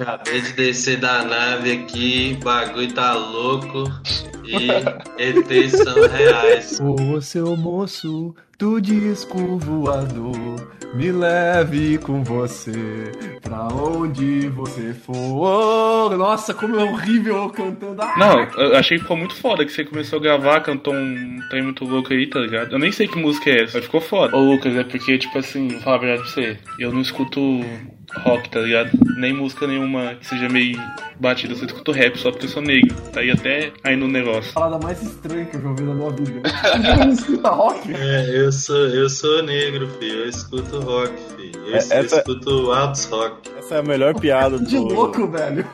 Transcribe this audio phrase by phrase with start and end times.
[0.00, 3.84] Acabei de descer da nave aqui, bagulho tá louco
[4.44, 4.66] e
[5.16, 6.80] ETs são reais.
[6.80, 13.10] Ô seu moço do disco voador, me leve com você
[13.40, 16.14] pra onde você for.
[16.18, 18.02] Nossa, como é horrível eu cantando.
[18.02, 18.14] Ah!
[18.18, 21.62] Não, eu achei que ficou muito foda que você começou a gravar, cantou um trem
[21.62, 22.72] muito louco aí, tá ligado?
[22.72, 24.36] Eu nem sei que música é essa, mas ficou foda.
[24.36, 27.40] Ô Lucas, é porque, tipo assim, vou falar a verdade pra você, eu não escuto
[28.18, 28.90] rock, tá ligado?
[29.16, 30.80] Nem música nenhuma que seja meio
[31.18, 32.94] batida, eu só escuto rap só porque eu sou negro.
[33.12, 34.52] Tá aí até aí no negócio.
[34.52, 36.40] Parada mais estranha que eu já ouvi na minha vida.
[36.48, 37.92] Você não escuta rock?
[37.94, 40.20] É, eu sou, eu sou negro, filho.
[40.20, 41.52] Eu escuto rock, filho.
[41.66, 43.50] Eu, É, eu essa- escuto altos rock.
[43.58, 45.66] Essa é a melhor piada De do, louco, velho.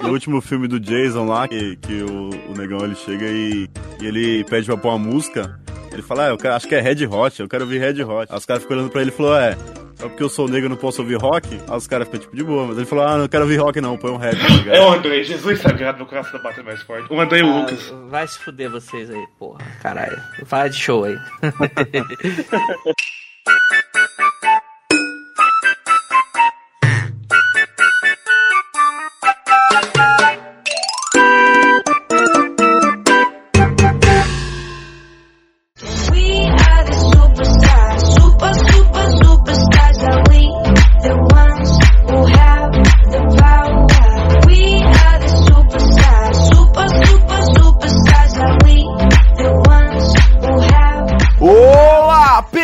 [0.00, 3.68] do último filme do Jason lá, que, que o, o negão ele chega e,
[4.00, 5.58] e ele pede pra pôr uma música.
[5.92, 8.28] Ele fala, ah, eu quero- acho que é Red Hot, eu quero ouvir Red Hot.
[8.30, 9.56] Aí os caras ficam olhando pra ele e falou, é,
[9.98, 11.60] só porque eu sou negro eu não posso ouvir rock?
[11.68, 13.80] Aí os caras ficam tipo de boa, mas ele falou, ah, não quero ouvir rock
[13.80, 14.74] não, põe um rap, tá?
[14.74, 17.12] É o André, Jesus sagrado, meu coração tá batendo mais forte.
[17.12, 17.92] O André e o Ah, Lucas.
[18.08, 19.58] vai se fuder vocês aí, porra.
[19.82, 20.18] Caralho.
[20.46, 21.16] Fala de show aí.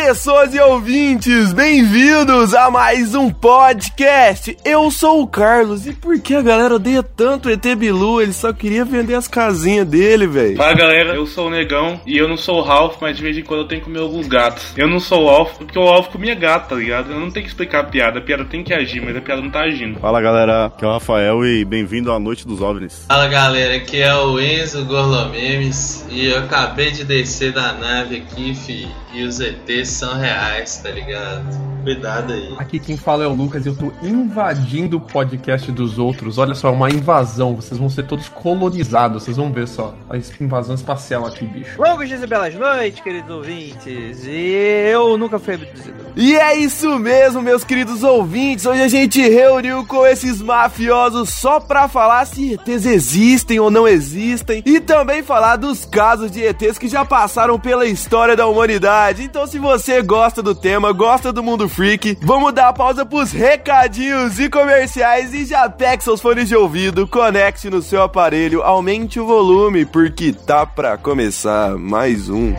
[0.05, 4.55] pessoas e ouvintes, bem-vindos a mais um podcast.
[4.63, 8.21] Eu sou o Carlos e por que a galera odeia tanto o ET Bilu?
[8.21, 10.57] Ele só queria vender as casinhas dele, velho.
[10.57, 13.35] Fala galera, eu sou o Negão e eu não sou o Ralph, mas de vez
[13.35, 14.73] em quando eu tenho que comer alguns gatos.
[14.77, 17.11] Eu não sou o Alf porque o Alf comia gato, tá ligado?
[17.11, 19.41] Eu não tenho que explicar a piada, a piada tem que agir, mas a piada
[19.41, 19.99] não tá agindo.
[19.99, 23.05] Fala galera, aqui é o Rafael e bem-vindo à Noite dos OVNIs.
[23.07, 28.53] Fala galera, aqui é o Enzo Gorlomemes e eu acabei de descer da nave aqui,
[28.53, 28.87] fi.
[29.15, 31.45] E os ETs são reais, tá ligado?
[31.85, 32.53] Cuidado aí.
[32.57, 36.37] Aqui quem fala é o Lucas e eu tô invadindo o podcast dos outros.
[36.37, 37.55] Olha só, é uma invasão.
[37.55, 39.23] Vocês vão ser todos colonizados.
[39.23, 39.95] Vocês vão ver só.
[40.09, 41.79] A invasão espacial aqui, bicho.
[41.79, 44.25] Longos dias e belas noites, queridos ouvintes.
[44.25, 46.05] E eu nunca fui abduzido.
[46.17, 48.65] E é isso mesmo, meus queridos ouvintes.
[48.65, 53.87] Hoje a gente reuniu com esses mafiosos só pra falar se ETs existem ou não
[53.87, 59.04] existem e também falar dos casos de ETs que já passaram pela história da humanidade.
[59.05, 64.39] Então, se você gosta do tema, gosta do mundo freak, vamos dar pausa pros recadinhos
[64.39, 69.25] e comerciais e já pegue seus fones de ouvido, conecte no seu aparelho, aumente o
[69.25, 72.55] volume porque tá pra começar mais um.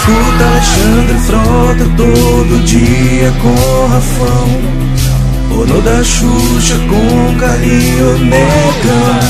[0.00, 4.48] Escuta Alexandre Frota todo dia com Rafão.
[5.50, 9.20] Ou no da Xuxa com Carinho Negão.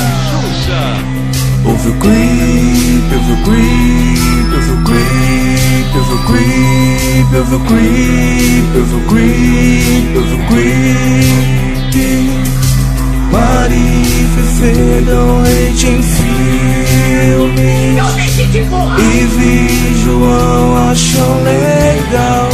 [1.65, 8.77] Ouve o creep, ouve o creep, ouve o creep, ouve o creep, ouve o creep,
[8.77, 11.51] ouve o creep, ouve o creep
[13.31, 16.31] Mari e Fefe dão hate em filmes
[18.99, 22.49] E vi João acham legal.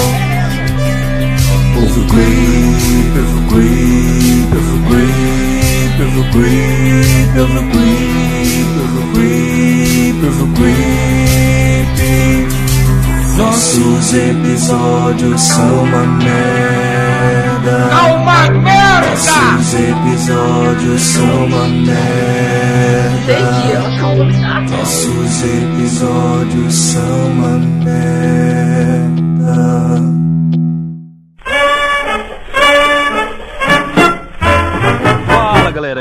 [1.75, 8.69] Ouve o creep, ouve o creep, ouve o creep, ouve o creep, ouve o creep,
[8.79, 10.88] ouve o creep, ouve o creep
[13.38, 16.87] Nossos episódios são uma merda
[18.15, 19.09] Uma merda!
[19.09, 21.97] Nossos episódios são uma merda.
[24.69, 28.57] Nossos episódios são uma merda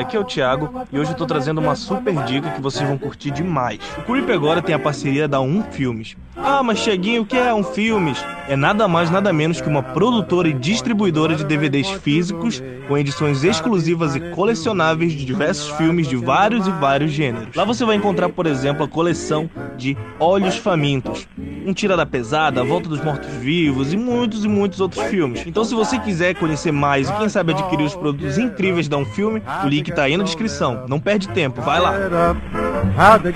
[0.06, 2.96] aqui é o Thiago e hoje eu tô trazendo uma super dica que vocês vão
[2.96, 3.80] curtir demais.
[3.98, 6.16] O Creep agora tem a parceria da Um Filmes.
[6.36, 8.24] Ah, mas Cheguinho, o que é Um Filmes?
[8.48, 13.42] É nada mais nada menos que uma produtora e distribuidora de DVDs físicos com edições
[13.42, 17.54] exclusivas e colecionáveis de diversos filmes de vários e vários gêneros.
[17.54, 21.26] Lá você vai encontrar, por exemplo, a coleção de Olhos Famintos,
[21.66, 25.42] Um Tira da Pesada, A Volta dos Mortos-Vivos e muitos e muitos outros filmes.
[25.46, 29.04] Então, se você quiser conhecer mais e quem sabe adquirir os produtos incríveis da Um
[29.04, 30.84] Filme, o link tá aí na descrição.
[30.88, 31.92] Não perde tempo, vai lá.
[31.92, 33.32] To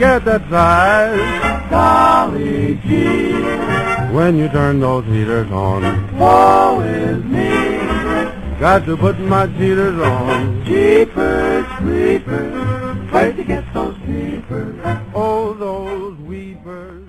[4.12, 5.82] when you turn those heaters on,
[6.18, 7.48] woe is me.
[8.58, 10.64] Got to put my cheaters on.
[10.64, 14.76] Jeepers, creepers, where'd you get those creepers?
[15.14, 17.08] Oh, those weepers.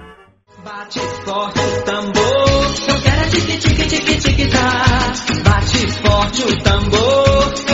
[0.64, 5.14] Bate forte o tambor, eu quero tique tique tique tique tá.
[5.44, 7.71] Bate forte o tambor,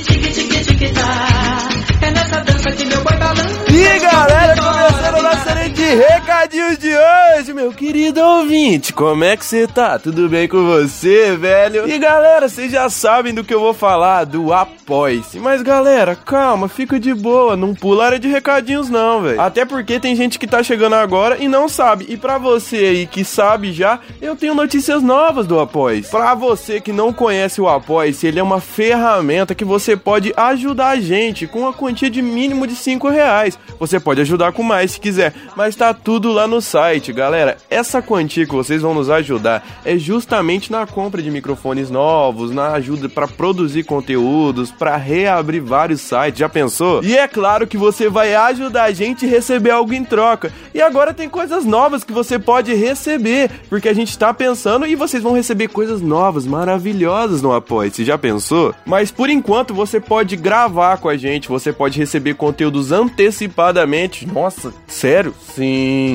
[0.00, 1.68] tá.
[2.02, 3.64] É nessa dança que meu boi balança.
[3.68, 8.90] E galera, começando a nossa de recadinhos de hoje, meu querido ouvinte.
[8.90, 9.98] Como é que você tá?
[9.98, 11.86] Tudo bem com você, velho?
[11.86, 15.38] E galera, vocês já sabem do que eu vou falar, do Apoie-se.
[15.38, 19.38] Mas galera, calma, fica de boa, não pula área de recadinhos não, velho.
[19.38, 22.06] Até porque tem gente que tá chegando agora e não sabe.
[22.08, 26.10] E pra você aí que sabe já, eu tenho notícias novas do Apoie-se.
[26.10, 30.88] Pra você que não conhece o Apoie-se, ele é uma ferramenta que você pode ajudar
[30.88, 33.58] a gente com uma quantia de mínimo de 5 reais.
[33.78, 37.56] Você pode ajudar com mais se quiser, mas tá tudo lá no site, galera.
[37.70, 42.72] Essa quantia que vocês vão nos ajudar é justamente na compra de microfones novos, na
[42.72, 46.38] ajuda para produzir conteúdos, para reabrir vários sites.
[46.38, 47.02] Já pensou?
[47.02, 50.52] E é claro que você vai ajudar a gente a receber algo em troca.
[50.72, 54.94] E agora tem coisas novas que você pode receber, porque a gente tá pensando e
[54.94, 57.90] vocês vão receber coisas novas, maravilhosas no Apoia.
[57.90, 58.74] Você já pensou?
[58.84, 64.26] Mas por enquanto você pode gravar com a gente, você pode receber conteúdos antecipadamente.
[64.26, 65.34] Nossa, sério?
[65.54, 65.63] Sim.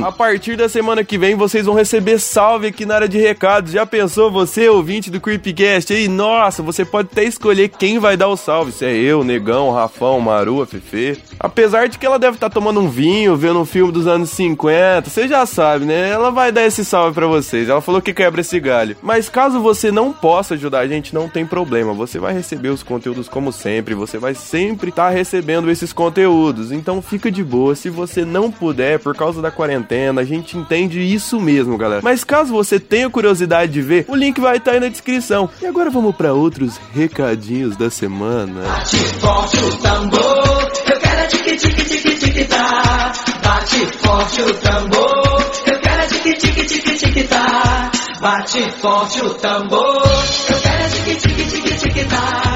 [0.03, 3.71] A partir da semana que vem vocês vão receber salve aqui na área de recados.
[3.71, 5.93] Já pensou você, ouvinte do Creepcast?
[5.93, 6.07] aí?
[6.07, 8.71] Nossa, você pode até escolher quem vai dar o salve.
[8.71, 11.21] Se é eu, Negão, Rafão, Maru, a Fefe.
[11.39, 15.09] Apesar de que ela deve estar tomando um vinho, vendo um filme dos anos 50,
[15.09, 16.09] você já sabe, né?
[16.09, 17.69] Ela vai dar esse salve pra vocês.
[17.69, 18.95] Ela falou que quebra esse galho.
[19.01, 21.93] Mas caso você não possa ajudar a gente, não tem problema.
[21.93, 23.95] Você vai receber os conteúdos como sempre.
[23.95, 26.71] Você vai sempre estar recebendo esses conteúdos.
[26.71, 27.75] Então fica de boa.
[27.75, 32.01] Se você não puder, por causa da quarentena, a gente entende isso mesmo, galera.
[32.03, 35.49] Mas caso você tenha curiosidade de ver, o link vai estar aí na descrição.
[35.61, 38.61] E agora vamos para outros recadinhos da semana.
[38.61, 43.11] Bate forte o tambor, eu quero tique tique tique tique tá.
[43.43, 47.91] Bate forte o tambor, eu quero tique tique tique tique tá.
[48.21, 50.03] Bate forte o tambor,
[50.49, 52.48] eu quero tique tique tique tique tá.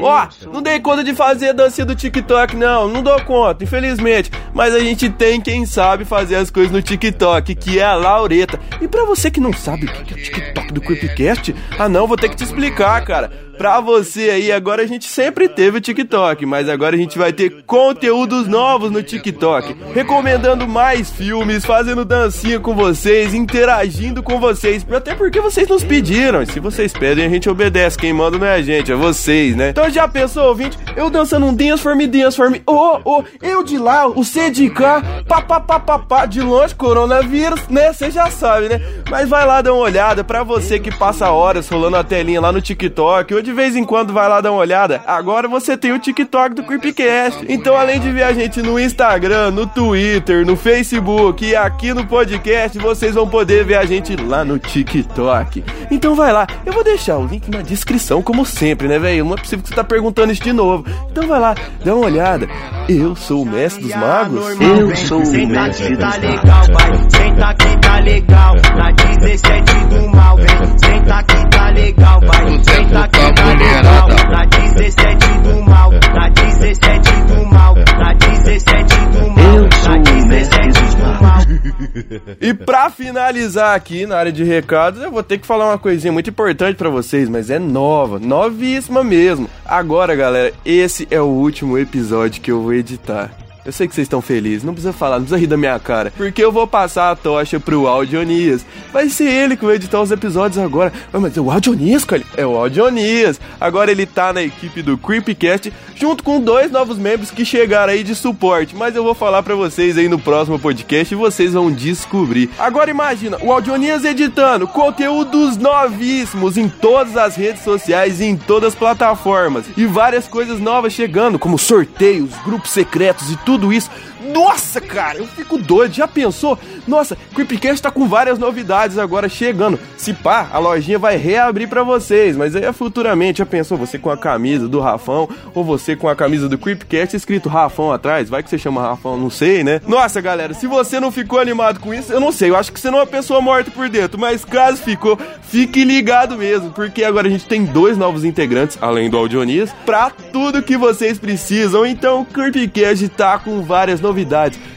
[0.00, 2.88] Ó, não dei conta de fazer a dancinha do TikTok, não.
[2.88, 4.30] Não dou conta, infelizmente.
[4.54, 8.58] Mas a gente tem quem sabe fazer as coisas no TikTok, que é a Laureta.
[8.80, 12.06] E pra você que não sabe o que é o TikTok do Creepcast, ah não,
[12.06, 13.47] vou ter que te explicar, cara.
[13.58, 17.32] Pra você aí, agora a gente sempre teve o TikTok, mas agora a gente vai
[17.32, 19.74] ter conteúdos novos no TikTok.
[19.92, 24.86] Recomendando mais filmes, fazendo dancinha com vocês, interagindo com vocês.
[24.88, 26.46] Até porque vocês nos pediram.
[26.46, 27.98] Se vocês pedem, a gente obedece.
[27.98, 29.70] Quem manda não é a gente, é vocês, né?
[29.70, 30.78] Então já pensou, ouvinte?
[30.96, 32.62] Eu dançando um Dance for Me, Dance for Me.
[32.64, 36.40] Oh, oh, eu de lá, o C de cá, pá, pá, pá, pá, pá, de
[36.40, 37.92] longe, coronavírus, né?
[37.92, 38.80] Você já sabe, né?
[39.10, 42.52] Mas vai lá dar uma olhada pra você que passa horas rolando a telinha lá
[42.52, 45.00] no TikTok, ou de vez em quando vai lá dar uma olhada.
[45.06, 47.46] Agora você tem o TikTok do Creepcast.
[47.48, 52.06] Então, além de ver a gente no Instagram, no Twitter, no Facebook e aqui no
[52.06, 55.64] podcast, vocês vão poder ver a gente lá no TikTok.
[55.90, 59.24] Então vai lá, eu vou deixar o link na descrição, como sempre, né, velho?
[59.24, 60.84] Não é possível que você tá perguntando isso de novo.
[61.10, 62.46] Então vai lá, dá uma olhada.
[62.86, 64.40] Eu sou o mestre dos magos.
[64.60, 67.10] Eu sou o mestre tá legal, vai.
[67.10, 68.56] Senta que tá legal.
[68.76, 70.78] Na 17 do mal, vem.
[70.78, 72.64] Senta que tá legal, vai.
[72.64, 74.08] Senta que tá legal.
[74.30, 75.90] Na 17 do mal.
[75.92, 77.74] Na 17 do mal.
[77.74, 79.68] Na 17 do mal.
[79.86, 81.38] Na 17 do mal.
[82.40, 86.12] E pra finalizar aqui na área de recados, eu vou ter que falar uma coisinha
[86.12, 89.48] muito importante pra vocês, mas é nova, novíssima mesmo.
[89.64, 93.30] Agora, galera, esse é o último episódio que eu vou editar.
[93.64, 96.12] Eu sei que vocês estão felizes, não precisa falar, não precisa rir da minha cara.
[96.16, 98.64] Porque eu vou passar a tocha pro Audionias.
[98.92, 100.92] Vai ser ele que vai editar os episódios agora.
[101.12, 102.22] Ah, Mas é o Audionias, cara.
[102.36, 103.40] É o Audionias.
[103.60, 108.02] Agora ele tá na equipe do Creepcast, junto com dois novos membros que chegaram aí
[108.02, 108.74] de suporte.
[108.74, 112.48] Mas eu vou falar pra vocês aí no próximo podcast e vocês vão descobrir.
[112.58, 118.68] Agora imagina, o Audionias editando conteúdos novíssimos em todas as redes sociais e em todas
[118.68, 119.66] as plataformas.
[119.76, 123.90] E várias coisas novas chegando, como sorteios, grupos secretos e tudo isso.
[124.20, 125.94] Nossa, cara, eu fico doido.
[125.94, 126.58] Já pensou?
[126.86, 129.78] Nossa, Creepcast tá com várias novidades agora chegando.
[129.96, 133.38] Se pá, a lojinha vai reabrir pra vocês, mas aí é futuramente.
[133.38, 137.16] Já pensou você com a camisa do Rafão ou você com a camisa do Creepcast
[137.16, 138.28] escrito Rafão atrás?
[138.28, 139.80] Vai que você chama Rafão, não sei, né?
[139.86, 142.50] Nossa, galera, se você não ficou animado com isso, eu não sei.
[142.50, 145.84] Eu acho que você não é uma pessoa morta por dentro, mas caso ficou, fique
[145.84, 150.62] ligado mesmo, porque agora a gente tem dois novos integrantes, além do Audionias, pra tudo
[150.62, 151.86] que vocês precisam.
[151.86, 154.07] Então, o Creepcast tá com várias novidades.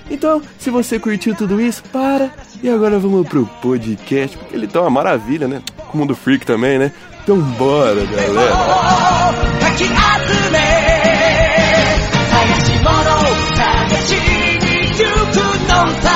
[0.10, 2.30] Então, se você curtiu tudo isso, para.
[2.62, 5.62] E agora vamos pro podcast, porque ele tá uma maravilha, né?
[5.94, 6.92] O mundo freak também, né?
[7.24, 9.02] Então bora, galera.
[16.02, 16.11] か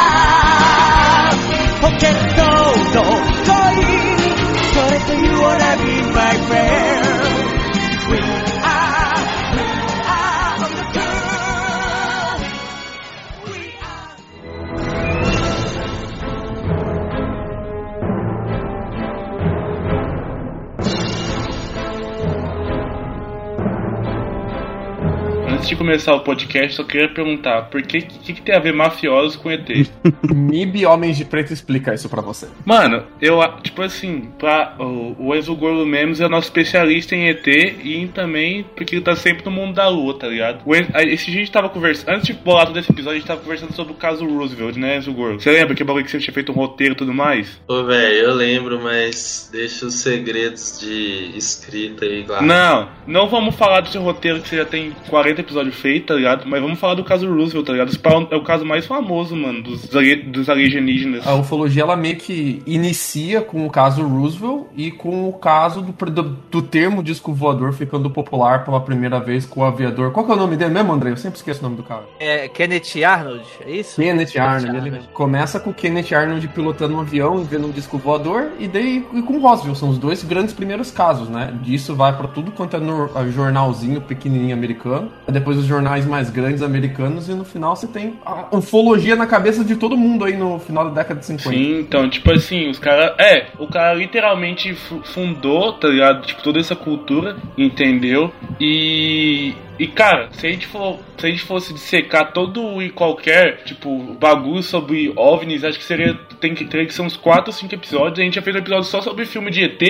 [25.66, 28.72] Antes de começar o podcast, só queria perguntar, por que, que, que tem a ver
[28.72, 29.68] mafiosos com ET?
[30.32, 32.48] MIB Homens de Preto explica isso pra você.
[32.64, 37.30] Mano, eu, a- tipo assim, pra, o, o Enzo Gordo Memes é nosso especialista em
[37.30, 40.62] ET e em também porque ele tá sempre no mundo da lua, tá ligado?
[40.68, 43.20] O Enzo, esse dia a gente tava conversando, antes de bolar todo esse episódio, a
[43.20, 45.42] gente tava conversando sobre o caso Roosevelt, né, Enzo Gordo?
[45.42, 47.60] Você lembra que bagulho que você tinha feito um roteiro e tudo mais?
[47.68, 52.40] Ô, velho, eu lembro, mas deixa os segredos de escrita aí lá.
[52.44, 56.14] Não, não vamos falar do seu roteiro que você já tem 40 episódios feito, tá
[56.16, 56.46] ligado?
[56.48, 57.90] Mas vamos falar do caso Roosevelt, tá ligado?
[57.90, 61.26] Esse pau É o caso mais famoso, mano, dos, ali- dos alienígenas.
[61.28, 66.12] A ufologia ela meio que inicia com o caso Roosevelt e com o caso do,
[66.12, 70.12] do, do termo disco voador ficando popular pela primeira vez com o aviador.
[70.12, 71.12] Qual que é o nome dele mesmo, André?
[71.12, 72.04] Eu sempre esqueço o nome do cara.
[72.20, 74.02] É Kenneth Arnold, é isso?
[74.02, 74.88] Kenneth Arnold.
[74.88, 78.68] Ele começa com o Kenneth Arnold pilotando um avião e vendo um disco voador e
[78.68, 79.76] daí e com o Roswell.
[79.76, 81.54] São os dois grandes primeiros casos, né?
[81.62, 85.12] Disso vai pra tudo quanto é no, jornalzinho pequenininho americano.
[85.36, 89.64] Depois os jornais mais grandes americanos e no final você tem a ufologia na cabeça
[89.66, 91.50] de todo mundo aí no final da década de 50.
[91.56, 93.14] Sim, então, tipo assim, os caras.
[93.20, 96.26] É, o cara literalmente fu- fundou, tá ligado?
[96.26, 98.32] Tipo, toda essa cultura, entendeu?
[98.60, 99.54] E.
[99.78, 101.00] E, cara, se a gente for.
[101.18, 106.14] Se a gente fosse dissecar todo e qualquer, tipo, bagulho sobre OVNIs, acho que seria.
[106.40, 108.20] Tem que, teria que ser uns 4 ou 5 episódios.
[108.20, 109.82] A gente já fez um episódio só sobre filme de ET.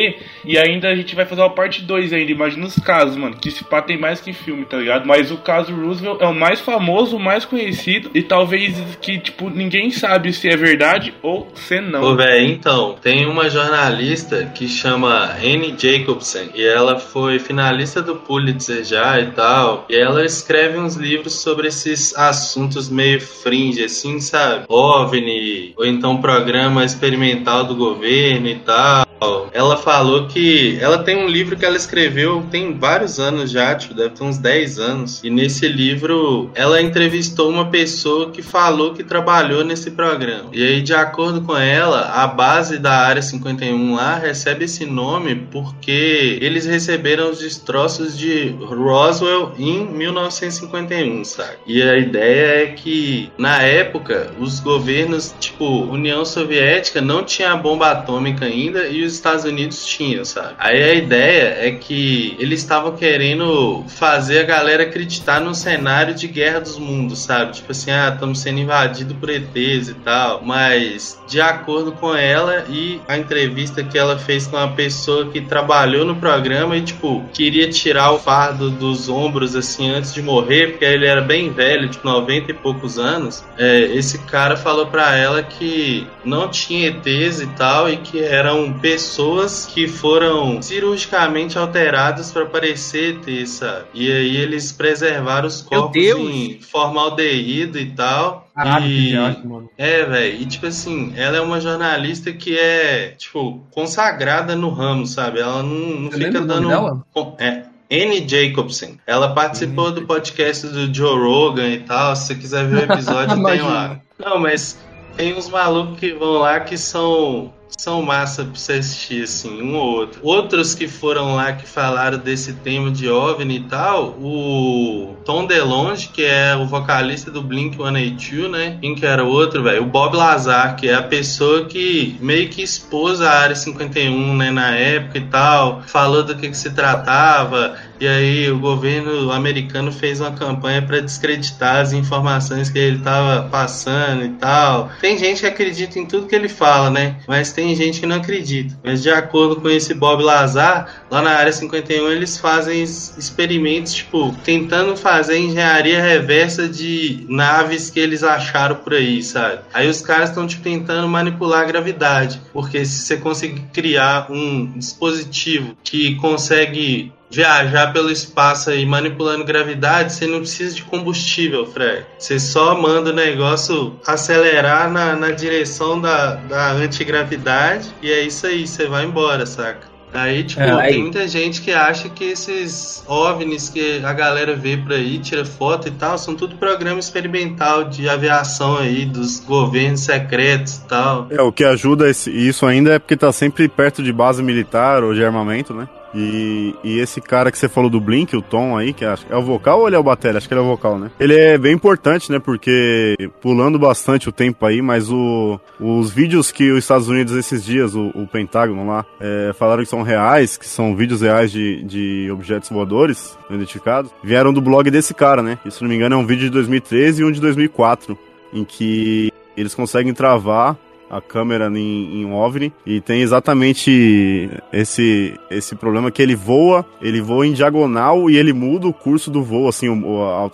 [0.46, 2.32] E ainda a gente vai fazer uma parte 2 ainda.
[2.32, 3.36] Imagina os casos, mano.
[3.36, 5.08] Que esse pá tem mais que filme, tá ligado?
[5.08, 8.12] Mas o caso Roosevelt é o mais famoso, o mais conhecido.
[8.14, 12.04] E talvez que, tipo, ninguém sabe se é verdade ou se não.
[12.04, 18.16] Ô, velho, então, tem uma jornalista que chama Anne Jacobson e ela foi finalista do
[18.16, 19.75] Pulitzer já e tal.
[19.90, 24.66] E ela escreve uns livros sobre esses assuntos meio fringe, assim, sabe?
[24.68, 29.05] OVNI, ou então programa experimental do governo e tal.
[29.54, 33.94] Ela falou que ela tem um livro que ela escreveu tem vários anos já, tipo,
[33.94, 35.24] deve ter uns 10 anos.
[35.24, 40.50] E nesse livro ela entrevistou uma pessoa que falou que trabalhou nesse programa.
[40.52, 45.36] E aí, de acordo com ela, a base da Área 51 lá recebe esse nome
[45.52, 51.58] porque eles receberam os destroços de Roswell em 1951, sabe?
[51.66, 57.92] E a ideia é que, na época, os governos, tipo, União Soviética não tinha bomba
[57.92, 60.56] atômica ainda e os Estados Unidos tinham, sabe?
[60.58, 66.28] Aí a ideia é que eles estavam querendo fazer a galera acreditar num cenário de
[66.28, 67.54] guerra dos mundos, sabe?
[67.54, 70.42] Tipo assim, ah, estamos sendo invadidos por ETs e tal.
[70.44, 75.42] Mas, de acordo com ela e a entrevista que ela fez com uma pessoa que
[75.42, 80.72] trabalhou no programa e, tipo, queria tirar o fardo dos ombros, assim, antes de morrer,
[80.72, 83.44] porque ele era bem velho, tipo, 90 e poucos anos.
[83.58, 88.72] É, esse cara falou pra ela que não tinha ETs e tal, e que eram
[88.96, 93.88] pessoas que foram cirurgicamente alteradas pra parecer ET, sabe?
[93.94, 98.50] E aí eles preservaram os corpos em formaldeído e tal.
[98.56, 99.36] Caralho, e...
[99.36, 99.70] que mano.
[99.78, 100.42] É, velho.
[100.42, 105.42] E tipo assim, ela é uma jornalista que é, tipo, consagrada no ramo, sabe?
[105.42, 106.70] Ela não, não Você fica dando.
[106.70, 107.06] dela?
[107.38, 107.64] É.
[107.92, 108.96] Anne Jacobson.
[109.06, 112.16] Ela participou do podcast do Joe Rogan e tal.
[112.16, 114.00] Se você quiser ver o episódio, tem lá.
[114.18, 114.78] Não, mas
[115.16, 119.76] tem uns malucos que vão lá que são são massa pra você assistir, assim, um
[119.76, 120.20] ou outro.
[120.24, 126.08] Outros que foram lá que falaram desse tema de OVNI e tal, o Tom DeLonge,
[126.10, 128.78] que é o vocalista do Blink-182, né?
[128.80, 129.84] Quem que era o outro, velho?
[129.84, 134.52] O Bob Lazar, que é a pessoa que meio que expôs a Área 51, né,
[134.52, 139.92] na época e tal, falou do que, que se tratava, e aí o governo americano
[139.92, 144.90] fez uma campanha para descreditar as informações que ele estava passando e tal.
[145.00, 147.18] Tem gente que acredita em tudo que ele fala, né?
[147.28, 148.78] Mas tem gente que não acredita.
[148.84, 154.36] Mas de acordo com esse Bob Lazar, lá na área 51 eles fazem experimentos, tipo,
[154.44, 159.60] tentando fazer engenharia reversa de naves que eles acharam por aí, sabe?
[159.74, 164.78] Aí os caras estão tipo tentando manipular a gravidade, porque se você conseguir criar um
[164.78, 172.06] dispositivo que consegue viajar pelo espaço aí manipulando gravidade, você não precisa de combustível, Fred.
[172.18, 178.46] Você só manda o negócio acelerar na, na direção da, da antigravidade e é isso
[178.48, 179.94] aí, você vai embora, saca?
[180.14, 184.56] Aí, tipo, É, aí- tem muita gente que acha que esses OVNIs que a galera
[184.56, 189.42] vê por aí, tira foto e tal, são tudo programa experimental de aviação aí, dos
[189.42, 191.28] governos secretos e tal.
[191.30, 195.04] É, o que ajuda esse- isso ainda é porque tá sempre perto de base militar
[195.04, 195.86] ou de armamento, né?
[196.16, 199.36] E, e esse cara que você falou do Blink, o Tom aí, que acho, é
[199.36, 200.38] o vocal ou ele é o batera?
[200.38, 201.12] Acho que ele é o vocal, né?
[201.20, 202.40] Ele é bem importante, né?
[202.40, 207.64] Porque pulando bastante o tempo aí, mas o, os vídeos que os Estados Unidos esses
[207.64, 211.84] dias, o, o Pentágono lá, é, falaram que são reais, que são vídeos reais de,
[211.84, 215.60] de objetos voadores identificados, vieram do blog desse cara, né?
[215.66, 218.18] E, se não me engano é um vídeo de 2013 e um de 2004,
[218.54, 220.78] em que eles conseguem travar
[221.10, 227.22] a câmera em, em OVNI e tem exatamente esse esse problema que ele voa, ele
[227.22, 229.88] voa em diagonal e ele muda o curso do voo, assim,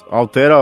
[0.09, 0.55] altera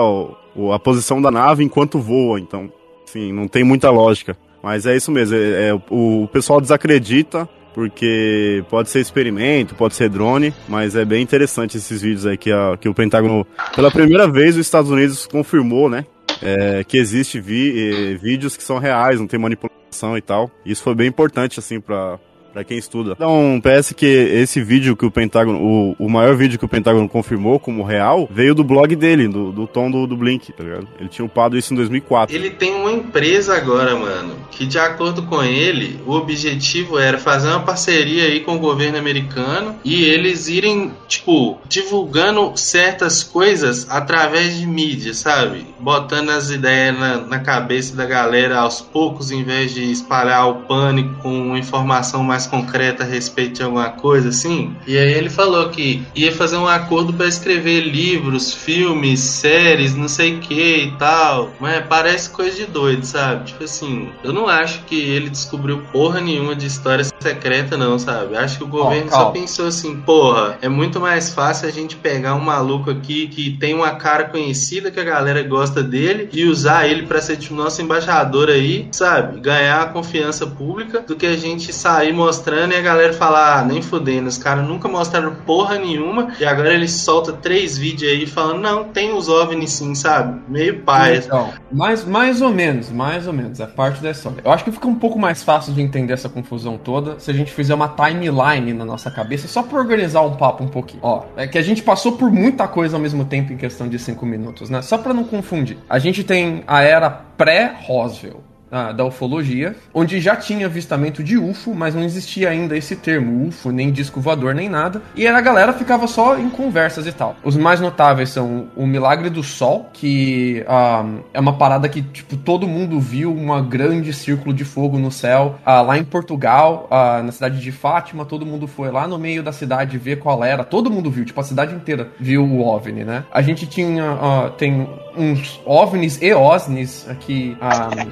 [0.73, 2.71] a posição da nave enquanto voa, então,
[3.07, 4.37] assim, não tem muita lógica.
[4.61, 9.95] Mas é isso mesmo, é, é, o, o pessoal desacredita porque pode ser experimento, pode
[9.95, 13.89] ser drone, mas é bem interessante esses vídeos aí que, a- que o Pentágono, pela
[13.89, 16.05] primeira vez, os Estados Unidos confirmou, né?
[16.41, 17.73] é, que existe vi-
[18.13, 19.78] eh, vídeos que são reais, não tem manipulação
[20.17, 20.51] e tal.
[20.65, 22.19] Isso foi bem importante, assim, pra,
[22.53, 23.13] pra quem estuda.
[23.13, 27.07] Então, parece que esse vídeo que o Pentágono, o, o maior vídeo que o Pentágono
[27.07, 30.87] confirmou como real, veio do blog dele, do, do tom do, do Blink, tá ligado?
[30.99, 32.35] Ele tinha upado isso em 2004.
[32.35, 37.47] Ele tem uma empresa agora, mano, que de acordo com ele, o objetivo era fazer
[37.47, 44.57] uma parceria aí com o governo americano e eles irem, tipo, divulgando certas coisas através
[44.57, 45.65] de mídia, sabe?
[45.79, 50.55] Botando as ideias na, na cabeça da galera aos poucos, em vez de espalhar o
[50.61, 54.75] pânico com informação mais concreta a respeito de alguma coisa, assim.
[54.87, 60.07] E aí ele falou que ia fazer um acordo para escrever livros, filmes, séries, não
[60.07, 61.51] sei o que e tal.
[61.59, 63.45] Mas parece coisa de doido, sabe?
[63.45, 68.35] Tipo assim, eu não acho que ele descobriu porra nenhuma de história secreta, não, sabe?
[68.35, 69.33] Acho que o governo só calma.
[69.33, 73.73] pensou assim, porra, é muito mais fácil a gente pegar um maluco aqui que tem
[73.73, 77.81] uma cara conhecida, que a galera gosta dele, e usar ele pra ser tipo nosso
[77.81, 79.39] embaixador aí, sabe?
[79.39, 83.65] Ganhar a confiança pública, do que a gente sair mostrando e a galera falar, ah,
[83.65, 88.27] nem fudendo, os caras nunca mostraram porra nenhuma, e agora ele solta três vídeos aí
[88.27, 90.39] falando, não, tem os OVNIs sim, sabe?
[90.47, 91.17] Meio pai.
[91.17, 94.41] Então, mais, mais ou menos, mais ou menos, é parte da história.
[94.45, 97.33] Eu acho que fica um pouco mais fácil de entender essa confusão toda se a
[97.33, 101.01] gente fizer uma timeline na nossa cabeça, só pra organizar um papo um pouquinho.
[101.03, 103.97] Ó, é que a gente passou por muita coisa ao mesmo tempo em questão de
[103.97, 104.83] cinco minutos, né?
[104.83, 105.79] Só pra não confundir.
[105.89, 108.48] A gente tem a era pré-Roswell.
[108.71, 113.47] Ah, da ufologia, onde já tinha avistamento de UFO, mas não existia ainda esse termo
[113.47, 115.01] UFO, nem disco voador, nem nada.
[115.15, 117.35] E a galera ficava só em conversas e tal.
[117.43, 122.37] Os mais notáveis são o Milagre do Sol, que ah, é uma parada que tipo
[122.37, 125.59] todo mundo viu, um grande círculo de fogo no céu.
[125.65, 126.87] Ah, lá em Portugal,
[127.23, 130.63] na cidade de Fátima, todo mundo foi lá no meio da cidade ver qual era.
[130.63, 133.23] Todo mundo viu, tipo a cidade inteira viu o OVNI, né?
[133.31, 134.17] A gente tinha,
[134.57, 137.57] tem uns OVNIs e OSNIs que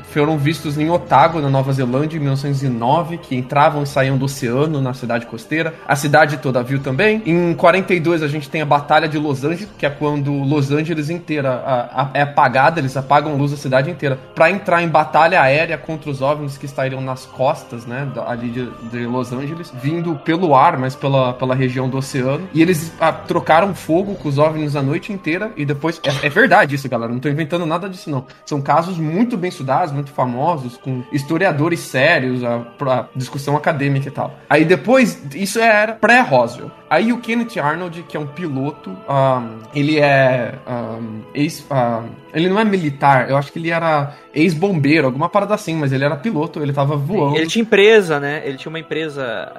[0.04, 4.80] foram vistos em Otago, na Nova Zelândia, em 1909, que entravam e saíam do oceano
[4.80, 5.74] na cidade costeira.
[5.86, 7.22] A cidade toda viu também.
[7.26, 11.10] Em 42 a gente tem a Batalha de Los Angeles, que é quando Los Angeles
[11.10, 14.88] inteira ah, ah, é apagada, eles apagam a luz da cidade inteira, para entrar em
[14.88, 19.74] batalha aérea contra os OVNIs que estariam nas costas, né, ali de, de Los Angeles,
[19.84, 22.48] vindo pelo ar, mas pela, pela região do oceano.
[22.54, 26.00] E eles ah, trocaram fogo com os OVNIs a noite inteira e depois...
[26.06, 28.26] É, é verdade isso, galera, não tô inventando nada disso não.
[28.46, 34.08] São casos muito bem estudados, muito famosos, famosos, com historiadores sérios, a, pra discussão acadêmica
[34.08, 34.38] e tal.
[34.48, 36.72] Aí depois, isso era pré-Roswell.
[36.90, 42.48] Aí o Kenneth Arnold, que é um piloto, um, ele é um, ex, um, ele
[42.48, 46.16] não é militar, eu acho que ele era ex-bombeiro, alguma parada assim, mas ele era
[46.16, 47.36] piloto, ele tava voando.
[47.36, 48.42] Ele tinha empresa, né?
[48.46, 49.52] Ele tinha uma empresa.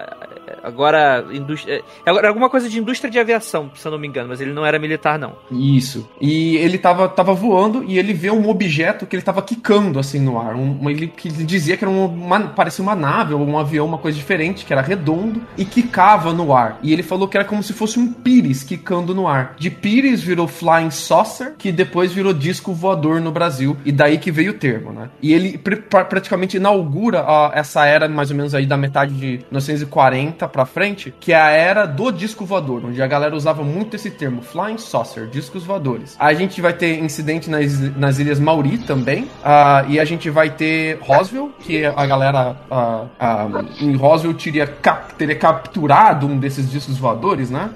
[0.63, 1.77] Agora, indústria.
[1.77, 4.53] eh, Agora, alguma coisa de indústria de aviação, se eu não me engano, mas ele
[4.53, 5.35] não era militar, não.
[5.51, 6.09] Isso.
[6.21, 10.21] E ele tava, tava voando e ele vê um objeto que ele tava quicando assim
[10.21, 10.55] no ar.
[10.55, 13.99] Um, ele, que dizia que era um, uma, parecia uma nave ou um avião, uma
[13.99, 16.79] coisa diferente, que era redondo e quicava no ar.
[16.83, 19.55] E ele falou que era como se fosse um pires quicando no ar.
[19.59, 23.77] De pires virou flying saucer, que depois virou disco voador no Brasil.
[23.85, 25.09] E daí que veio o termo, né?
[25.23, 29.39] E ele pr- pra- praticamente inaugura essa era mais ou menos aí da metade de
[29.51, 33.97] 1940 pra frente, que é a era do disco voador, onde a galera usava muito
[33.97, 36.15] esse termo, flying saucer, discos voadores.
[36.19, 40.51] A gente vai ter incidente nas, nas Ilhas Mauri também, ah, e a gente vai
[40.51, 46.71] ter Roswell, que a galera ah, ah, em Roswell teria, cap- teria capturado um desses
[46.71, 47.71] discos voadores, né?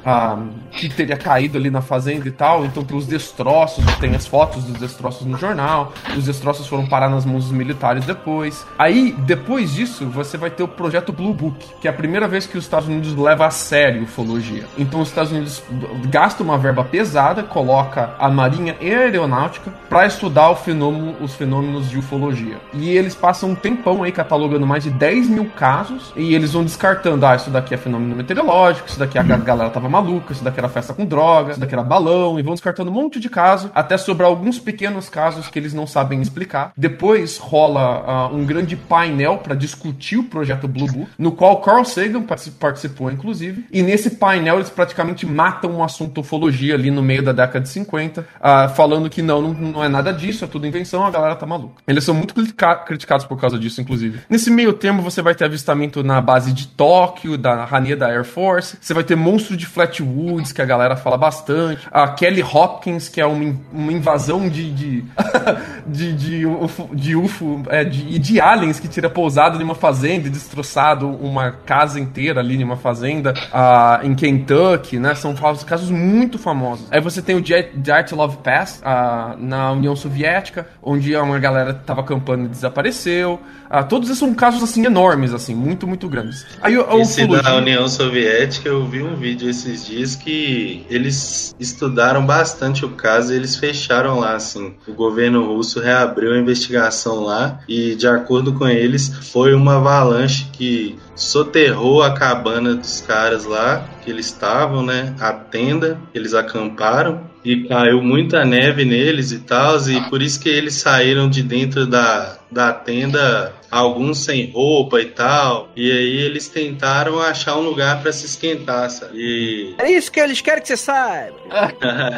[0.70, 4.64] Que teria caído ali na fazenda e tal, então tem os destroços, tem as fotos
[4.64, 8.66] dos destroços no jornal, os destroços foram parar nas mãos dos militares depois.
[8.78, 12.46] Aí, depois disso, você vai ter o projeto Blue Book, que é a primeira vez
[12.46, 14.64] que os Estados Unidos leva a sério ufologia.
[14.78, 15.62] Então os Estados Unidos
[16.10, 21.34] gasta uma verba pesada, coloca a Marinha e a Aeronáutica para estudar o fenômeno, os
[21.34, 22.56] fenômenos de ufologia.
[22.74, 26.64] E eles passam um tempão aí catalogando mais de 10 mil casos e eles vão
[26.64, 30.44] descartando, ah, isso daqui é fenômeno meteorológico, isso daqui a ga- galera tava maluca, isso
[30.44, 33.28] daqui era festa com drogas, isso daqui era balão, e vão descartando um monte de
[33.28, 36.72] casos, até sobrar alguns pequenos casos que eles não sabem explicar.
[36.76, 41.84] Depois rola ah, um grande painel para discutir o projeto Blue Book, no qual Carl
[41.84, 47.22] Sagan participou, inclusive, e nesse painel eles praticamente matam o assunto ufologia ali no meio
[47.22, 50.66] da década de 50, ah, falando que não, não, não é nada disso, é tudo
[50.66, 51.82] invenção, a galera tá maluca.
[51.86, 54.20] Eles são muito critica- criticados por causa disso, inclusive.
[54.28, 58.76] Nesse meio termo, você vai ter avistamento na base de Tóquio, da Haneda Air Force,
[58.80, 63.20] você vai ter monstro de Flatwoods, que a galera fala bastante, a Kelly Hopkins, que
[63.20, 65.04] é uma, uma invasão de, de,
[65.86, 70.26] de, de UFO, de, UFO é, de, de aliens que tira pousado em uma fazenda
[70.26, 75.14] e destroçado uma casa inteira ali em uma fazenda ah, em Kentucky, né?
[75.14, 76.86] São casos, muito famosos.
[76.90, 82.00] Aí você tem o Jet Love Pass ah, na União Soviética, onde uma galera tava
[82.00, 83.40] acampando e desapareceu.
[83.74, 86.44] Ah, todos esses são casos assim enormes, assim, muito, muito grandes.
[86.60, 92.26] Aí a Esse da União Soviética, eu vi um vídeo esses dias que eles estudaram
[92.26, 94.74] bastante o caso e eles fecharam lá, assim.
[94.86, 100.48] O governo russo reabriu a investigação lá e, de acordo com eles, foi uma avalanche
[100.52, 105.14] que soterrou a cabana dos caras lá, que eles estavam, né?
[105.18, 110.48] A tenda, eles acamparam e caiu muita neve neles e tal, e por isso que
[110.48, 116.46] eles saíram de dentro da, da tenda, alguns sem roupa e tal, e aí eles
[116.46, 119.16] tentaram achar um lugar para se esquentar, sabe?
[119.16, 121.38] E É isso que eles querem que você saiba.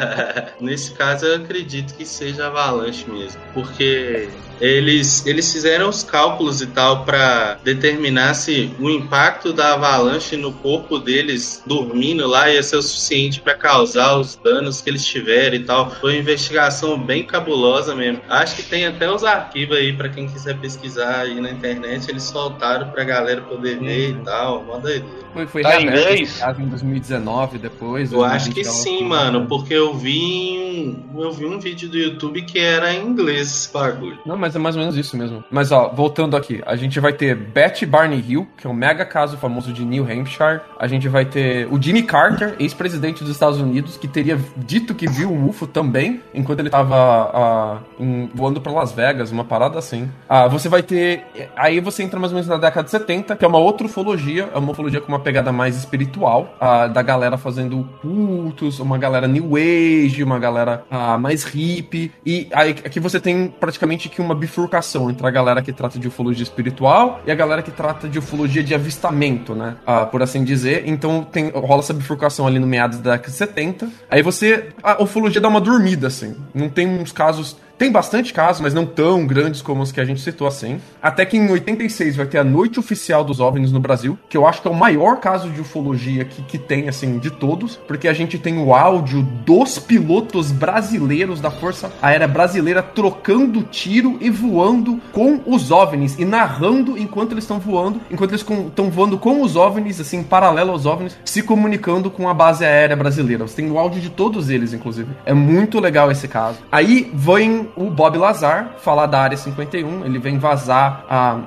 [0.59, 4.27] nesse caso eu acredito que seja avalanche mesmo, porque
[4.61, 10.51] eles, eles fizeram os cálculos e tal para determinar se o impacto da avalanche no
[10.51, 15.55] corpo deles dormindo lá ia ser o suficiente para causar os danos que eles tiveram
[15.55, 15.89] e tal.
[15.91, 18.21] Foi uma investigação bem cabulosa mesmo.
[18.29, 22.23] Acho que tem até os arquivos aí para quem quiser pesquisar aí na internet, eles
[22.23, 25.25] soltaram pra galera poder ver e tal, uma doideira.
[25.33, 26.41] Foi, foi Tá em inglês?
[26.59, 28.11] em 2019, depois.
[28.13, 31.89] Eu acho que 2020, sim, ela- mano, porque eu vi um, eu vi um vídeo
[31.89, 34.17] do YouTube que era em inglês esse bagulho.
[34.25, 35.43] Não, mas é mais ou menos isso mesmo.
[35.49, 39.03] Mas ó, voltando aqui, a gente vai ter Betty Barney Hill, que é um mega
[39.03, 40.61] caso famoso de New Hampshire.
[40.79, 45.07] A gente vai ter o Jimmy Carter, ex-presidente dos Estados Unidos, que teria dito que
[45.07, 50.07] viu um UFO também, enquanto ele tava em- voando pra Las Vegas, uma parada assim.
[50.29, 51.23] Ah, você vai ter.
[51.55, 54.47] Aí você entra mais ou menos na década de 70, que é uma outra ufologia,
[54.53, 56.55] é uma ufologia com uma pegada mais espiritual,
[56.93, 62.11] da galera fazendo cultos, uma galera New Age, uma galera ah, mais hippie.
[62.23, 66.07] E aí aqui você tem praticamente que uma bifurcação entre a galera que trata de
[66.07, 69.75] ufologia espiritual e a galera que trata de ufologia de avistamento, né?
[69.85, 70.83] Ah, por assim dizer.
[70.85, 73.89] Então tem, rola essa bifurcação ali no meados da década de 70.
[74.09, 74.69] Aí você.
[74.83, 76.35] A ufologia dá uma dormida, assim.
[76.53, 77.57] Não tem uns casos.
[77.77, 80.79] Tem bastante casos, mas não tão grandes como os que a gente citou assim.
[81.01, 84.47] Até que em 86 vai ter a Noite Oficial dos OVNIs no Brasil, que eu
[84.47, 88.07] acho que é o maior caso de ufologia que, que tem, assim, de todos, porque
[88.07, 94.29] a gente tem o áudio dos pilotos brasileiros da Força Aérea Brasileira trocando tiro e
[94.29, 99.41] voando com os OVNIs e narrando enquanto eles estão voando, enquanto eles estão voando com
[99.41, 103.45] os OVNIs, assim, paralelo aos OVNIs, se comunicando com a base aérea brasileira.
[103.45, 105.09] Você tem o áudio de todos eles, inclusive.
[105.25, 106.59] É muito legal esse caso.
[106.71, 111.39] Aí vem o Bob Lazar falar da Área 51, ele vem vazar a,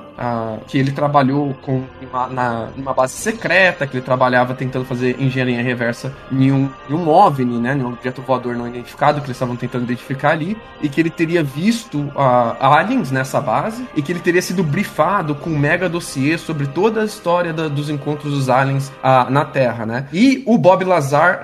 [0.67, 5.61] que ele trabalhou com uma, na, numa base secreta, que ele trabalhava tentando fazer engenharia
[5.61, 9.35] reversa em um, em um OVNI, né, em um objeto voador não identificado, que eles
[9.35, 14.11] estavam tentando identificar ali, e que ele teria visto ah, aliens nessa base, e que
[14.11, 18.33] ele teria sido brifado com um mega dossiê sobre toda a história da- dos encontros
[18.33, 20.07] dos aliens ah, na Terra, né?
[20.11, 21.41] E o Bob Lazar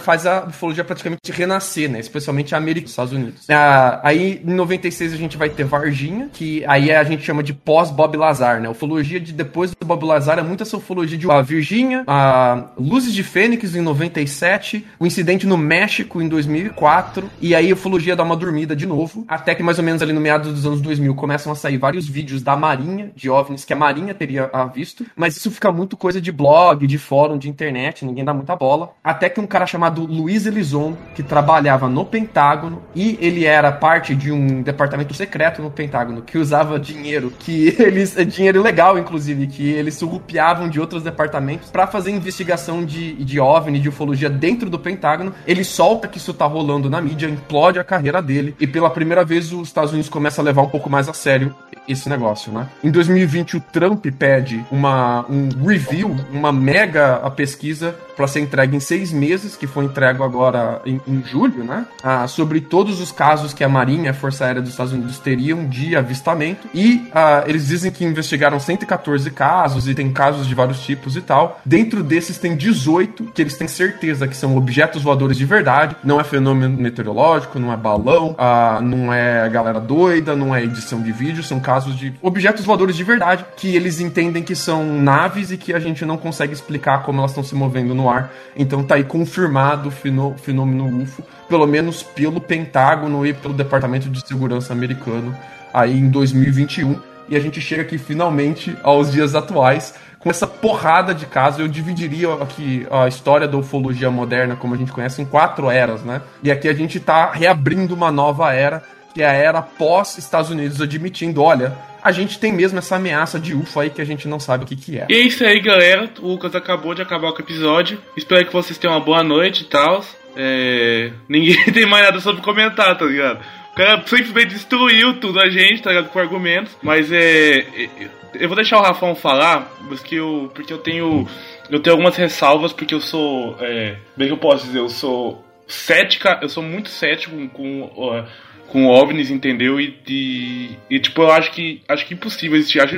[0.00, 2.00] faz a ufologia praticamente renascer, né?
[2.00, 3.44] Especialmente a América dos Estados Unidos.
[3.48, 7.52] Ah, aí, em 96, a gente vai ter Varginha, que aí a gente chama de
[7.52, 8.68] pós-Bob Lazar, né?
[8.68, 13.12] Ufologia de depois do Bob Lazar é muito essa ufologia de a Virgínia, a Luzes
[13.12, 18.22] de Fênix em 97, o incidente no México em 2004, e aí a ufologia dá
[18.22, 21.14] uma dormida de novo, até que mais ou menos ali no meados dos anos 2000
[21.14, 25.04] começam a sair vários vídeos da Marinha, de OVNIs que a Marinha teria ah, visto,
[25.16, 28.92] mas isso fica muito coisa de blog, de fórum, de internet, ninguém dá muita bola,
[29.02, 34.14] até que um cara chamado Luiz Elizondo, que trabalhava no Pentágono, e ele era parte
[34.14, 39.46] de um departamento secreto no Pentágono, que usava dinheiro, que eles, é dinheiro legal, inclusive,
[39.46, 44.68] que eles surrupiavam de outros departamentos para fazer investigação de, de OVNI, de ufologia dentro
[44.68, 45.32] do Pentágono.
[45.46, 49.24] Ele solta que isso tá rolando na mídia, implode a carreira dele, e pela primeira
[49.24, 51.54] vez os Estados Unidos começam a levar um pouco mais a sério
[51.88, 52.68] esse negócio, né?
[52.82, 58.80] Em 2020, o Trump pede uma, um review, uma mega pesquisa para ser entregue em
[58.80, 61.86] seis meses, que foi entregue agora em, em julho, né?
[62.02, 65.66] Ah, sobre todos os casos que a Marinha a Força Aérea dos Estados Unidos teriam
[65.66, 66.68] de avistamento.
[66.72, 71.20] E ah, eles dizem que investigaram 114 casos e tem casos de vários tipos e
[71.20, 71.60] tal.
[71.64, 76.20] Dentro desses tem 18 que eles têm certeza que são objetos voadores de verdade, não
[76.20, 81.12] é fenômeno meteorológico, não é balão, ah, não é galera doida, não é edição de
[81.12, 85.56] vídeo, são casos de objetos voadores de verdade que eles entendem que são naves e
[85.56, 88.32] que a gente não consegue explicar como elas estão se movendo no ar.
[88.56, 94.08] Então tá aí confirmado o fenô- fenômeno UFO, pelo menos pelo Pentágono e pelo Departamento
[94.08, 95.36] de Segurança americano
[95.72, 96.98] aí em 2021.
[97.28, 101.60] E a gente chega aqui finalmente aos dias atuais com essa porrada de casos.
[101.60, 106.02] Eu dividiria aqui a história da ufologia moderna, como a gente conhece, em quatro eras,
[106.02, 106.20] né?
[106.42, 108.82] E aqui a gente tá reabrindo uma nova era,
[109.16, 113.54] que é a era pós-Estados Unidos admitindo, olha, a gente tem mesmo essa ameaça de
[113.54, 115.06] UFO aí que a gente não sabe o que que é.
[115.08, 116.10] E é isso aí, galera.
[116.20, 117.98] O Lucas acabou de acabar com o episódio.
[118.14, 120.04] Espero que vocês tenham uma boa noite e tal.
[120.36, 121.12] É...
[121.26, 123.40] Ninguém tem mais nada sobre comentar, tá ligado?
[123.72, 126.10] O cara simplesmente destruiu tudo a gente, tá ligado?
[126.10, 126.76] Com argumentos.
[126.82, 127.60] Mas é.
[127.60, 131.26] é- Eu vou deixar o Rafão falar, porque eu, porque eu tenho.
[131.70, 133.56] Eu tenho algumas ressalvas, porque eu sou.
[133.60, 137.90] É, bem que eu posso dizer, eu sou cética, eu sou muito cético com.
[137.96, 138.22] ó,
[138.68, 139.80] com OVNIs, entendeu?
[139.80, 142.80] E, e, e, tipo, eu acho que acho que é impossível existir.
[142.80, 142.96] Acho,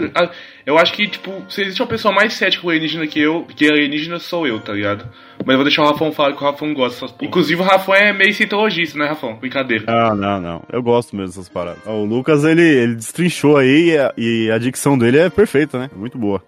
[0.68, 3.66] eu acho que, tipo, se existe uma pessoa mais cética com alienígena que eu, que
[3.66, 5.08] alienígena sou eu, tá ligado?
[5.38, 7.26] Mas eu vou deixar o Rafão falar que o Rafão gosta dessas porra.
[7.26, 9.36] Inclusive o Rafão é meio cientologista, né, Rafão?
[9.36, 9.84] Brincadeira.
[9.86, 10.62] Não, não, não.
[10.70, 11.80] Eu gosto mesmo dessas paradas.
[11.86, 15.88] O Lucas, ele, ele destrinchou aí e a, e a dicção dele é perfeita, né?
[15.96, 16.42] Muito boa.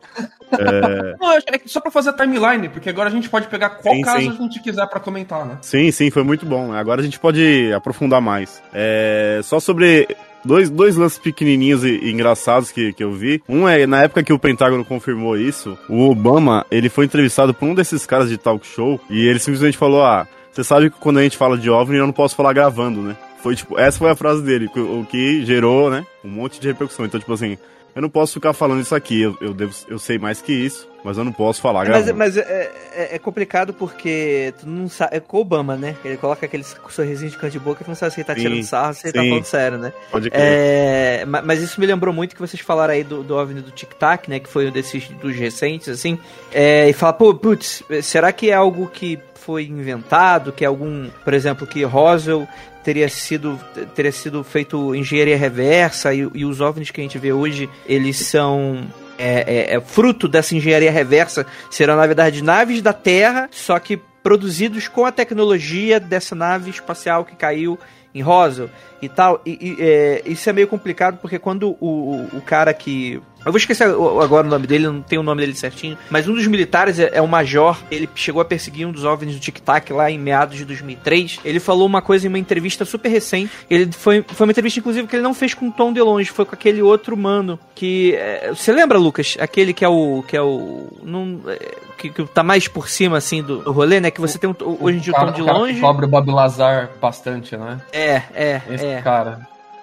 [0.53, 3.71] É, Não, é que só pra fazer a timeline, porque agora a gente pode pegar
[3.71, 4.29] qual Sim, caso sim.
[4.29, 5.57] a gente quiser pra comentar, né?
[5.63, 6.75] sim, sim, foi muito bom.
[6.75, 8.63] Agora a gente pode aprofundar mais.
[8.75, 10.07] É, só sobre
[10.45, 13.43] dois, dois lances pequenininhos e, engraçados que, que eu vi.
[13.49, 17.69] Um é, na época que o Pentágono confirmou isso, o Obama, ele foi entrevistado por
[17.69, 21.19] um desses caras de talk show e ele simplesmente falou, ah, você sabe que quando
[21.19, 23.17] a gente fala de OVNI eu não posso falar gravando, né?
[23.43, 27.07] Foi tipo, essa foi a frase dele, o que gerou, né, um monte de repercussão.
[27.07, 27.57] Então, tipo assim,
[27.95, 30.89] eu não posso ficar falando isso aqui, eu, eu, devo, eu sei mais que isso,
[31.05, 32.15] mas eu não posso falar Mas, gravando.
[32.17, 35.17] mas é, é- é complicado porque tu não sabe.
[35.17, 35.97] É com o Obama, né?
[36.05, 38.41] Ele coloca aquele sorrisinho de canto de boca, tu não sabe se ele tá Sim,
[38.43, 39.93] tirando sarro, se ele tá falando sério, né?
[40.11, 40.43] Pode crer.
[40.43, 43.71] É, ma- mas isso me lembrou muito que vocês falaram aí do, do OVNI do
[43.71, 44.39] Tic Tac, né?
[44.41, 46.19] Que foi um desses dos recentes, assim.
[46.53, 50.53] É, e fala, pô, putz, será que é algo que foi inventado?
[50.53, 52.47] Que é algum, por exemplo, que Roswell
[52.83, 53.59] teria sido
[53.95, 58.17] teria sido feito engenharia reversa e, e os OVNIs que a gente vê hoje, eles
[58.19, 58.87] são
[59.19, 64.01] é, é- é fruto dessa engenharia reversa, serão na verdade naves da Terra, só que
[64.23, 67.79] produzidos com a tecnologia dessa nave espacial que caiu
[68.15, 69.41] em Roswell e tal.
[69.47, 73.21] E, e, é, isso é meio complicado porque quando o, o, o cara que.
[73.45, 75.97] Eu vou esquecer o- agora o nome dele, não tenho o nome dele certinho.
[76.11, 77.79] Mas um dos militares é, é um major.
[77.91, 81.41] Ele chegou a perseguir um dos OVNIs do Tic Tac lá em meados de 2003.
[81.45, 83.51] Ele falou uma coisa em uma entrevista super recente.
[83.69, 86.45] Ele foi, foi uma entrevista, inclusive, que ele não fez com o Tom DeLonge, foi
[86.45, 87.59] com aquele outro mano.
[87.75, 88.15] Que.
[88.17, 89.37] é, você lembra, Lucas?
[89.41, 90.23] Aquele que é o.
[90.27, 90.89] Que é o.
[91.03, 91.59] Não, é,
[91.97, 94.11] que, que tá mais por cima, assim, do, do rolê, né?
[94.11, 95.81] Que você tem um, hoje em dia o Tom cara, o cara que DeLonge.
[95.81, 97.81] cobra o Bob Lazar bastante, né?
[97.93, 99.01] É, é, Esse é.
[99.03, 99.41] cara.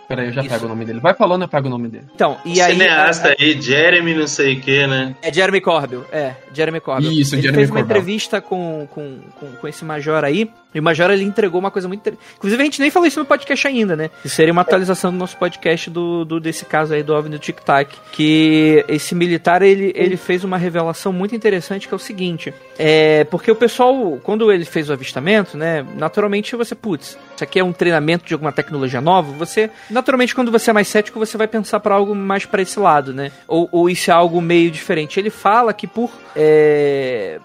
[0.08, 0.50] Peraí, eu já Isso.
[0.50, 1.00] pego o nome dele.
[1.02, 2.06] Vai falando, eu pego o nome dele.
[2.16, 2.74] Então, e aí.
[2.74, 5.16] Cineasta aí, Jeremy não sei o que, né?
[5.22, 7.12] É Jeremy Corbell, é, Jeremy Corbell.
[7.12, 7.98] Isso, ele Jeremy fez uma Corbell.
[7.98, 11.88] entrevista com, com, com, com esse Major aí, e o Major ele entregou uma coisa
[11.88, 12.28] muito interessante.
[12.38, 14.10] Inclusive, a gente nem falou isso no podcast ainda, né?
[14.24, 17.40] Isso seria uma atualização do nosso podcast do, do desse caso aí do OVNI do
[17.40, 17.96] Tic Tac.
[18.12, 22.54] Que esse militar, ele, ele fez uma revelação muito interessante, que é o seguinte.
[22.78, 25.86] É, porque o pessoal, quando ele fez o avistamento, né?
[25.96, 30.52] Naturalmente você, putz, isso aqui é um treinamento de alguma tecnologia nova, você, naturalmente, quando
[30.52, 33.32] você é mais cético, você vai pensar para algo mais para esse lado, né?
[33.48, 35.20] Ou, ou isso é algo meio diferente.
[35.20, 36.12] Ele fala que por.
[36.36, 37.40] é,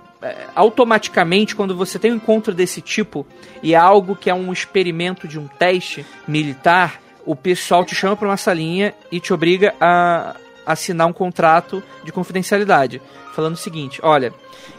[0.55, 3.27] automaticamente, quando você tem um encontro desse tipo
[3.63, 8.17] e é algo que é um experimento de um teste militar, o pessoal te chama
[8.17, 13.01] para uma salinha e te obriga a assinar um contrato de confidencialidade,
[13.33, 14.33] falando o seguinte: olha,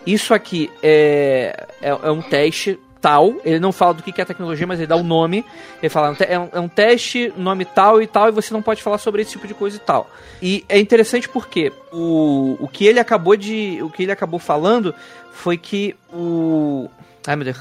[0.06, 4.26] isso aqui é, é, é um teste tal, ele não fala do que é a
[4.26, 5.44] tecnologia, mas ele dá o nome,
[5.82, 8.82] ele fala, é um, é um teste, nome tal e tal, e você não pode
[8.82, 10.10] falar sobre esse tipo de coisa e tal.
[10.42, 13.80] E é interessante porque o, o que ele acabou de.
[13.82, 14.96] O que ele acabou falando
[15.34, 16.90] foi que o.
[17.28, 17.58] Ai meu Deus,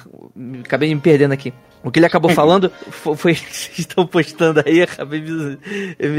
[0.64, 1.52] acabei me perdendo aqui.
[1.84, 3.34] O que ele acabou falando fo- foi.
[3.52, 5.58] Vocês estão postando aí, acabei me,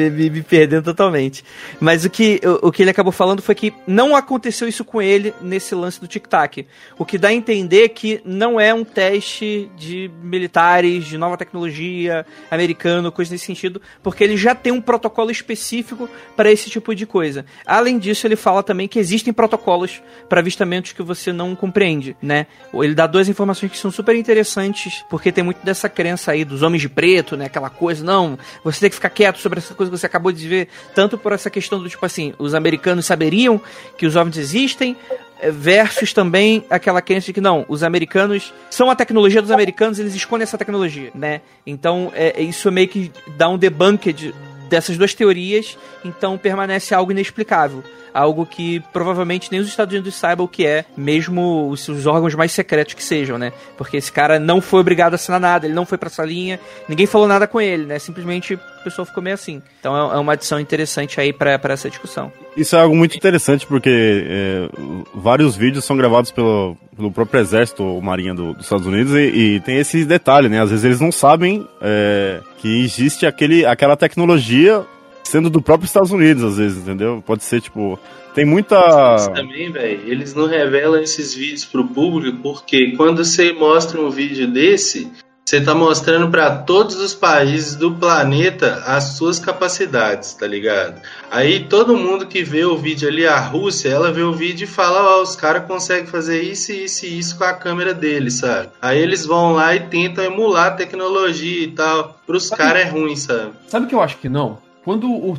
[0.10, 1.44] me- me- perdendo totalmente.
[1.80, 5.02] Mas o que, o, o que ele acabou falando foi que não aconteceu isso com
[5.02, 6.66] ele nesse lance do Tic Tac.
[6.98, 12.26] O que dá a entender que não é um teste de militares, de nova tecnologia,
[12.52, 17.06] americano, coisa nesse sentido, porque ele já tem um protocolo específico para esse tipo de
[17.06, 17.46] coisa.
[17.66, 22.48] Além disso, ele fala também que existem protocolos para avistamentos que você não compreende, né?
[22.74, 26.62] Ele dá duas informações que são super interessantes, porque tem muito dessa crença aí dos
[26.62, 27.46] homens de preto, né?
[27.46, 30.48] Aquela coisa, não, você tem que ficar quieto sobre essa coisa que você acabou de
[30.48, 33.62] ver, tanto por essa questão do tipo assim, os americanos saberiam
[33.98, 34.96] que os OVNIs existem,
[35.42, 40.00] eh, versus também aquela crença de que não, os americanos são a tecnologia dos americanos,
[40.00, 41.42] eles escondem essa tecnologia, né?
[41.66, 44.34] Então, é, isso meio que dá um debunked
[44.70, 47.84] dessas duas teorias, então permanece algo inexplicável.
[48.14, 52.36] Algo que provavelmente nem os Estados Unidos saibam o que é, mesmo os, os órgãos
[52.36, 53.52] mais secretos que sejam, né?
[53.78, 56.60] Porque esse cara não foi obrigado a assinar nada, ele não foi pra essa linha,
[56.88, 57.98] ninguém falou nada com ele, né?
[58.00, 59.62] Simplesmente o pessoal ficou meio assim.
[59.80, 62.32] Então é, é uma adição interessante aí pra essa discussão.
[62.56, 63.90] Isso é algo muito interessante porque
[64.28, 64.70] é,
[65.16, 69.56] vários vídeos são gravados pelo, pelo próprio exército ou marinha do- dos Estados Unidos e,
[69.56, 70.62] e tem esse detalhe, né?
[70.62, 74.84] Às vezes eles não sabem é, que existe aquele, aquela tecnologia
[75.34, 77.24] sendo do próprio Estados Unidos, às vezes, entendeu?
[77.26, 77.98] Pode ser, tipo...
[78.36, 78.80] Tem muita...
[78.80, 84.12] Mas também, velho, eles não revelam esses vídeos pro público porque quando você mostra um
[84.12, 85.12] vídeo desse,
[85.44, 91.02] você tá mostrando pra todos os países do planeta as suas capacidades, tá ligado?
[91.32, 94.68] Aí todo mundo que vê o vídeo ali, a Rússia, ela vê o vídeo e
[94.68, 98.70] fala, ó, os caras conseguem fazer isso, isso e isso com a câmera deles, sabe?
[98.80, 102.20] Aí eles vão lá e tentam emular a tecnologia e tal.
[102.28, 103.54] Pros caras é ruim, sabe?
[103.68, 104.62] Sabe o que eu acho que não?
[104.84, 105.38] Quando o.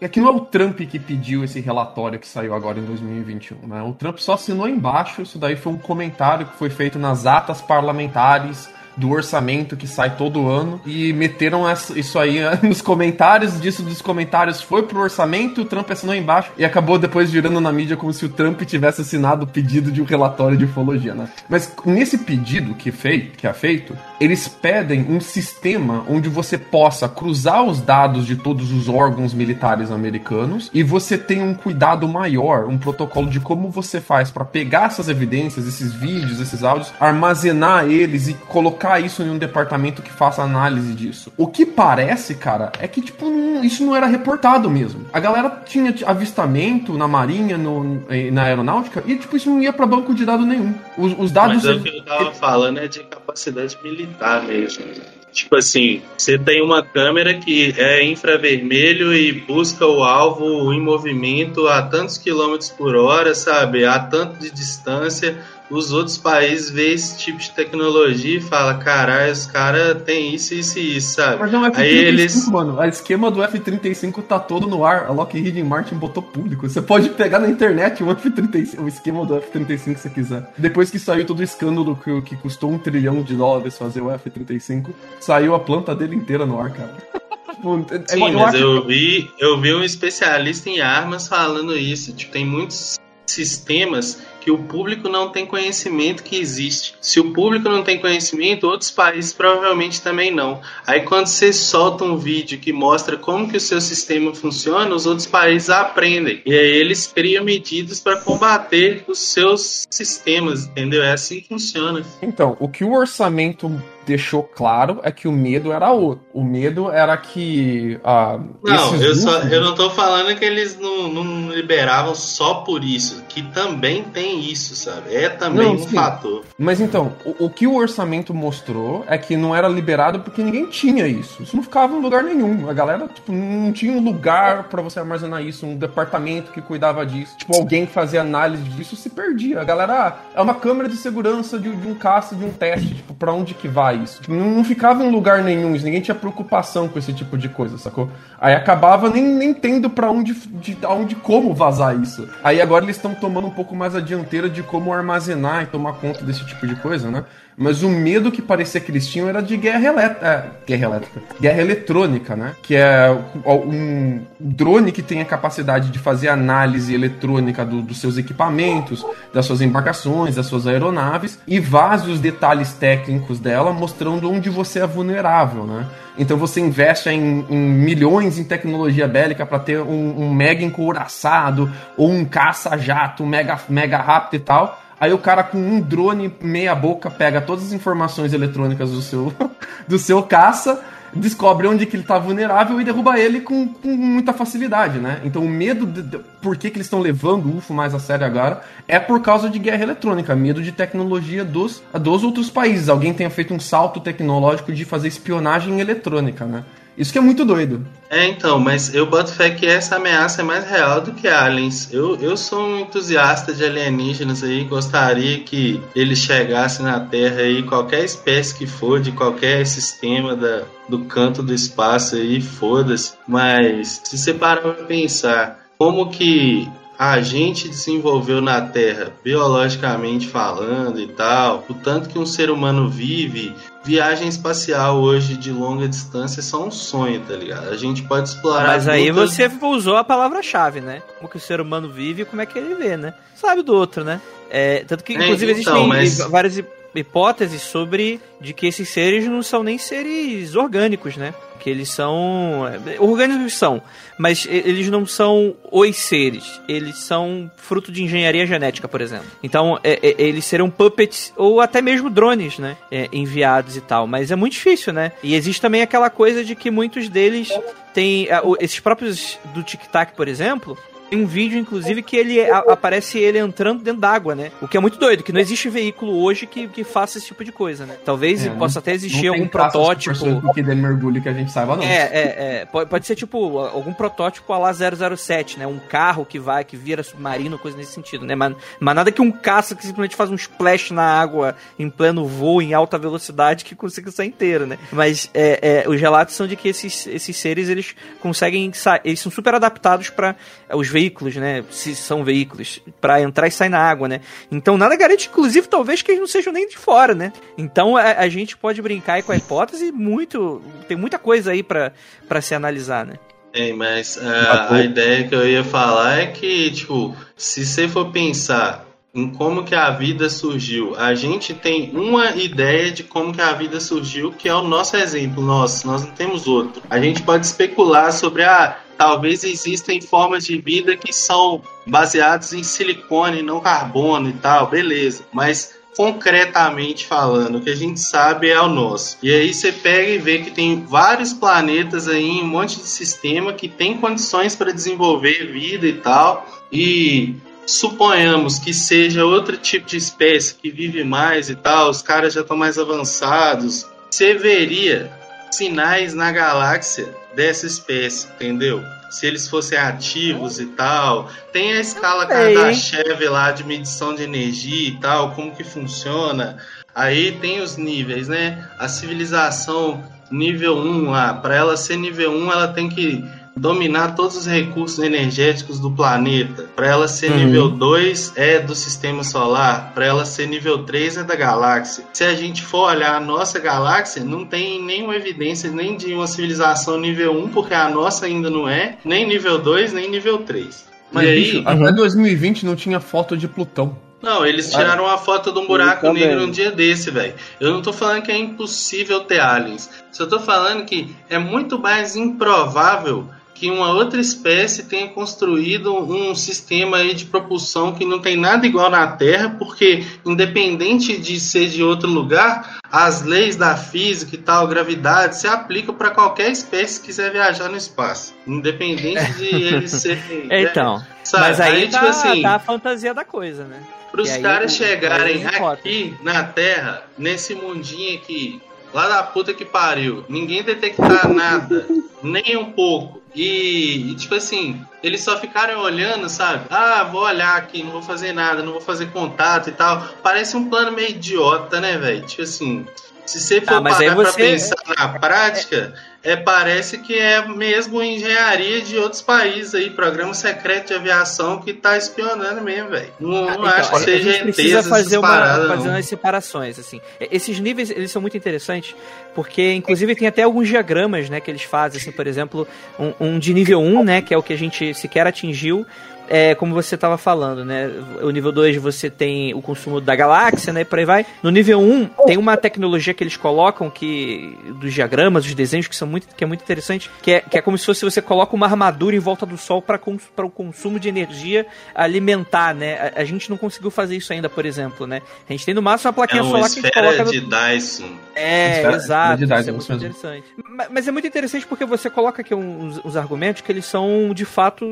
[0.00, 3.68] É que não é o Trump que pediu esse relatório que saiu agora em 2021,
[3.68, 3.80] né?
[3.82, 7.60] O Trump só assinou embaixo, isso daí foi um comentário que foi feito nas atas
[7.62, 11.62] parlamentares do orçamento que sai todo ano e meteram
[11.94, 16.64] isso aí nos comentários, disso dos comentários foi pro orçamento, o Trump assinou embaixo e
[16.64, 20.04] acabou depois girando na mídia como se o Trump tivesse assinado o pedido de um
[20.04, 21.28] relatório de ufologia, né?
[21.48, 27.08] Mas nesse pedido que, fei- que é feito, eles pedem um sistema onde você possa
[27.08, 32.66] cruzar os dados de todos os órgãos militares americanos e você tem um cuidado maior,
[32.66, 37.86] um protocolo de como você faz para pegar essas evidências, esses vídeos, esses áudios, armazenar
[37.86, 41.32] eles e colocar isso em um departamento que faça análise disso.
[41.38, 45.06] O que parece, cara, é que tipo não- isso não era reportado mesmo.
[45.12, 49.72] A galera tinha avistamento na marinha, no, eh, na aeronáutica e tipo isso não ia
[49.72, 50.74] para banco de dados nenhum.
[50.98, 54.09] Os, os dados Mas é o que eu tava falando é de capacidade militar
[54.46, 54.84] mesmo.
[55.32, 61.68] Tipo assim, você tem uma câmera que é infravermelho e busca o alvo em movimento
[61.68, 63.84] a tantos quilômetros por hora, sabe?
[63.84, 65.38] A tanto de distância.
[65.70, 70.52] Os outros países veem esse tipo de tecnologia e falam, caralho, os caras têm isso,
[70.52, 71.38] isso e isso, sabe?
[71.38, 72.48] Mas não, o F-35, Aí eles.
[72.48, 75.04] mano, o esquema do F-35 tá todo no ar.
[75.06, 76.68] A Lockheed Martin botou público.
[76.68, 80.52] Você pode pegar na internet o F-35, o esquema do F-35 se você quiser.
[80.58, 84.10] Depois que saiu todo o escândalo que, que custou um trilhão de dólares fazer o
[84.10, 84.88] F-35,
[85.20, 86.96] saiu a planta dele inteira no ar, cara.
[87.60, 91.76] Tipo, é- Sim, eu mas acho- eu vi, eu vi um especialista em armas falando
[91.76, 92.12] isso.
[92.14, 96.94] Tipo, tem muitos sistemas que o público não tem conhecimento que existe.
[97.00, 100.60] Se o público não tem conhecimento, outros países provavelmente também não.
[100.86, 105.06] Aí quando você solta um vídeo que mostra como que o seu sistema funciona, os
[105.06, 106.40] outros países aprendem.
[106.44, 111.02] E aí eles criam medidas para combater os seus sistemas, entendeu?
[111.02, 112.04] É assim que funciona.
[112.22, 113.70] Então, o que o orçamento
[114.06, 116.24] deixou claro é que o medo era outro.
[116.32, 117.98] O medo era que.
[118.04, 122.84] ah, Não, eu, só, eu não tô falando que eles não, não liberavam só por
[122.84, 125.14] isso, que também tem isso, sabe?
[125.14, 125.94] É também Não, um sim.
[125.94, 126.42] fator.
[126.58, 130.66] Mas então, o, o que o orçamento mostrou é que não era liberado porque ninguém
[130.66, 131.42] tinha isso.
[131.42, 132.68] Isso não ficava em lugar nenhum.
[132.68, 137.04] A galera, tipo, não tinha um lugar pra você armazenar isso, um departamento que cuidava
[137.04, 137.36] disso.
[137.36, 139.60] Tipo, alguém que fazia análise disso se perdia.
[139.60, 142.94] A galera, ah, é uma câmera de segurança de, de um caça, de um teste.
[142.94, 145.70] Tipo, pra onde que vai Tipo, não, não ficava em lugar nenhum.
[145.70, 148.10] Ninguém tinha preocupação com esse tipo de coisa, sacou?
[148.40, 152.28] Aí acabava nem, nem tendo pra onde, de, aonde como vazar isso.
[152.42, 155.94] Aí agora eles estão tomando um pouco mais a dianteira de como armazenar e tomar
[155.94, 157.24] conta desse tipo de coisa, né?
[157.62, 160.26] Mas o medo que parecia que eles tinham era de guerra elétrica.
[160.26, 161.20] É, guerra elétrica.
[161.38, 162.54] Guerra eletrônica, né?
[162.62, 168.16] Que é um drone que tem a capacidade de fazer análise eletrônica do- dos seus
[168.16, 169.04] equipamentos,
[169.34, 174.86] das suas embarcações, das suas aeronaves, e vários detalhes técnicos dela mostrando onde você é
[174.86, 175.86] vulnerável, né?
[176.18, 181.70] Então você investe em, em milhões em tecnologia bélica para ter um, um mega encouraçado
[181.94, 184.80] ou um caça-jato mega, mega rápido e tal.
[185.00, 189.32] Aí o cara com um drone meia boca pega todas as informações eletrônicas do seu,
[189.88, 190.82] do seu caça,
[191.14, 195.20] descobre onde que ele tá vulnerável e derruba ele com, com muita facilidade, né?
[195.24, 197.98] Então o medo de, de- por que, que eles estão levando o UFO mais a
[197.98, 202.88] sério agora é por causa de guerra eletrônica, medo de tecnologia dos, dos outros países.
[202.88, 206.62] Alguém tenha feito um salto tecnológico de fazer espionagem eletrônica, né?
[206.96, 207.86] Isso que é muito doido.
[208.10, 211.88] É, então, mas eu boto fé que essa ameaça é mais real do que aliens.
[211.92, 217.62] Eu, eu sou um entusiasta de alienígenas aí, gostaria que eles chegassem na Terra aí,
[217.62, 223.12] qualquer espécie que for, de qualquer sistema da, do canto do espaço aí, foda-se.
[223.28, 226.68] Mas se você parar pra pensar, como que
[227.00, 232.90] a gente desenvolveu na Terra, biologicamente falando e tal, o tanto que um ser humano
[232.90, 237.68] vive, viagem espacial hoje de longa distância é só um sonho, tá ligado?
[237.68, 238.66] A gente pode explorar.
[238.66, 241.02] Mas aí você usou a palavra-chave, né?
[241.18, 243.14] Como que o ser humano vive e como é que ele vê, né?
[243.34, 244.20] Sabe do outro, né?
[244.50, 246.58] É, tanto que, É, inclusive, então, existem mas- várias
[246.94, 251.34] hipóteses sobre de que esses seres não são nem seres orgânicos, né?
[251.58, 252.66] Que eles são.
[252.86, 253.82] é, Orgânicos são,
[254.18, 256.58] mas eles não são os seres.
[256.66, 259.26] Eles são fruto de engenharia genética, por exemplo.
[259.42, 262.78] Então, é- é- eles serão puppets ou até mesmo drones, né?
[262.90, 264.06] É, enviados e tal.
[264.06, 265.12] Mas é muito difícil, né?
[265.22, 267.50] E existe também aquela coisa de que muitos deles
[267.92, 268.26] têm.
[268.58, 270.78] Esses próprios do Tic Tac, por exemplo.
[271.10, 274.52] Tem um vídeo, inclusive, que ele a- aparece ele entrando dentro d'água, né?
[274.62, 277.44] O que é muito doido, que não existe veículo hoje que, que faça esse tipo
[277.44, 277.96] de coisa, né?
[278.04, 280.52] Talvez É, possa até existir algum protótipo.
[280.54, 281.82] que dê mergulho que a gente saiba, não.
[281.82, 282.64] É, é, é.
[282.66, 285.66] Pode, pode ser tipo algum protótipo a lá 007, né?
[285.66, 288.34] Um carro que vai, que vira submarino, coisa nesse sentido, né?
[288.36, 292.24] Mas, mas nada que um caça que simplesmente faz um splash na água em pleno
[292.26, 294.78] voo, em alta velocidade, que consiga sair inteiro, né?
[294.92, 299.18] Mas é, é, os relatos são de que esses, esses seres, eles conseguem sa- eles
[299.18, 300.36] são super adaptados para
[300.72, 300.99] os veículos,
[301.36, 301.64] né?
[301.70, 304.20] Se são veículos, para entrar e sair na água, né?
[304.50, 307.32] Então nada garante, inclusive, talvez que eles não sejam nem de fora, né?
[307.56, 310.60] Então a, a gente pode brincar aí com a hipótese muito.
[310.88, 311.92] Tem muita coisa aí pra
[312.28, 313.14] pra se analisar, né?
[313.52, 318.12] É, mas a, a ideia que eu ia falar é que, tipo, se você for
[318.12, 323.40] pensar em como que a vida surgiu, a gente tem uma ideia de como que
[323.40, 326.82] a vida surgiu, que é o nosso exemplo, nosso, nós não temos outro.
[326.88, 332.62] A gente pode especular sobre a talvez existem formas de vida que são baseadas em
[332.62, 335.24] silicone, não carbono e tal, beleza.
[335.32, 339.16] Mas concretamente falando, o que a gente sabe é o nosso.
[339.22, 343.54] E aí você pega e vê que tem vários planetas aí, um monte de sistema
[343.54, 346.46] que tem condições para desenvolver vida e tal.
[346.70, 347.36] E
[347.66, 352.40] suponhamos que seja outro tipo de espécie que vive mais e tal, os caras já
[352.40, 353.86] estão mais avançados.
[354.10, 355.10] Você veria
[355.50, 358.82] sinais na galáxia dessa espécie, entendeu?
[359.10, 361.30] Se eles fossem ativos e tal.
[361.52, 362.26] Tem a escala?
[362.26, 366.58] Kardashev lá de medição de energia e tal, como que funciona.
[366.94, 368.68] Aí tem os níveis, né?
[368.78, 373.24] A civilização nível 1 lá, para ela ser nível 1, ela tem que
[373.56, 376.66] dominar todos os recursos energéticos do planeta.
[376.74, 377.36] Para ela ser Uhum.
[377.38, 382.04] nível 2 é do sistema solar, para ela ser nível 3 é da galáxia.
[382.12, 386.26] Se a gente for olhar a nossa galáxia, não tem nenhuma evidência nem de uma
[386.26, 390.88] civilização nível 1, porque a nossa ainda não é, nem nível 2, nem nível 3.
[391.12, 393.98] Mas, e aí, bicho, até 2020 não tinha foto de Plutão.
[394.22, 397.34] não, eles tiraram uma foto de um buraco negro um dia desse, velho.
[397.58, 399.90] Eu não tô falando que é impossível ter aliens.
[400.12, 403.26] Só tô falando que é muito mais improvável
[403.60, 408.66] que uma outra espécie tenha construído um sistema aí de propulsão que não tem nada
[408.66, 414.38] igual na Terra, porque independente de ser de outro lugar, as leis da física e
[414.38, 419.90] tal, gravidade, se aplicam para qualquer espécie que quiser viajar no espaço, independente de eles
[419.90, 420.48] serem.
[420.50, 421.44] Então, sabe?
[421.44, 423.82] mas aí, tipo tá, assim, tá a fantasia da coisa, né?
[424.10, 428.60] para os aí caras chegarem aí aqui na Terra, nesse mundinho aqui,
[428.92, 431.86] lá da puta que pariu, ninguém detectar nada,
[432.22, 433.19] nem um pouco.
[433.34, 436.64] E, e, tipo assim, eles só ficaram olhando, sabe?
[436.70, 440.02] Ah, vou olhar aqui, não vou fazer nada, não vou fazer contato e tal.
[440.22, 442.26] Parece um plano meio idiota, né, velho?
[442.26, 442.86] Tipo assim,
[443.24, 448.02] se você for Ah, parar pra você- pensar na prática, é, parece que é mesmo
[448.02, 453.10] engenharia de outros países aí, programa secreto de aviação que tá espionando mesmo, velho.
[453.18, 457.00] Não, não Então, acho que a seja gente precisa fazer, uma, fazer umas separações, assim.
[457.18, 458.94] Esses níveis, eles são muito interessantes,
[459.34, 462.68] porque, inclusive, tem até alguns diagramas, né, que eles fazem, assim, por exemplo,
[462.98, 465.86] um, um de nível 1, né, que é o que a gente sequer atingiu,
[466.30, 467.90] é, como você estava falando, né?
[468.22, 470.82] O nível 2 você tem o consumo da galáxia, né?
[470.82, 471.26] E por aí vai.
[471.42, 475.96] No nível 1 tem uma tecnologia que eles colocam que dos diagramas, dos desenhos que
[475.96, 478.54] são muito que é muito interessante, que é, que é como se fosse você coloca
[478.54, 479.98] uma armadura em volta do sol para
[480.46, 483.12] o consumo de energia alimentar, né?
[483.16, 485.20] A, a gente não conseguiu fazer isso ainda, por exemplo, né?
[485.48, 487.24] A gente tem no máximo uma É plaquinha uma solar que a gente esfera coloca
[487.24, 488.10] no de Dyson.
[488.34, 489.36] é, Esfera- exato.
[489.38, 490.44] de Dyson, isso é muito interessante.
[490.68, 494.32] Ma- Mas é muito interessante porque você coloca aqui uns, uns argumentos que eles são
[494.34, 494.86] de fato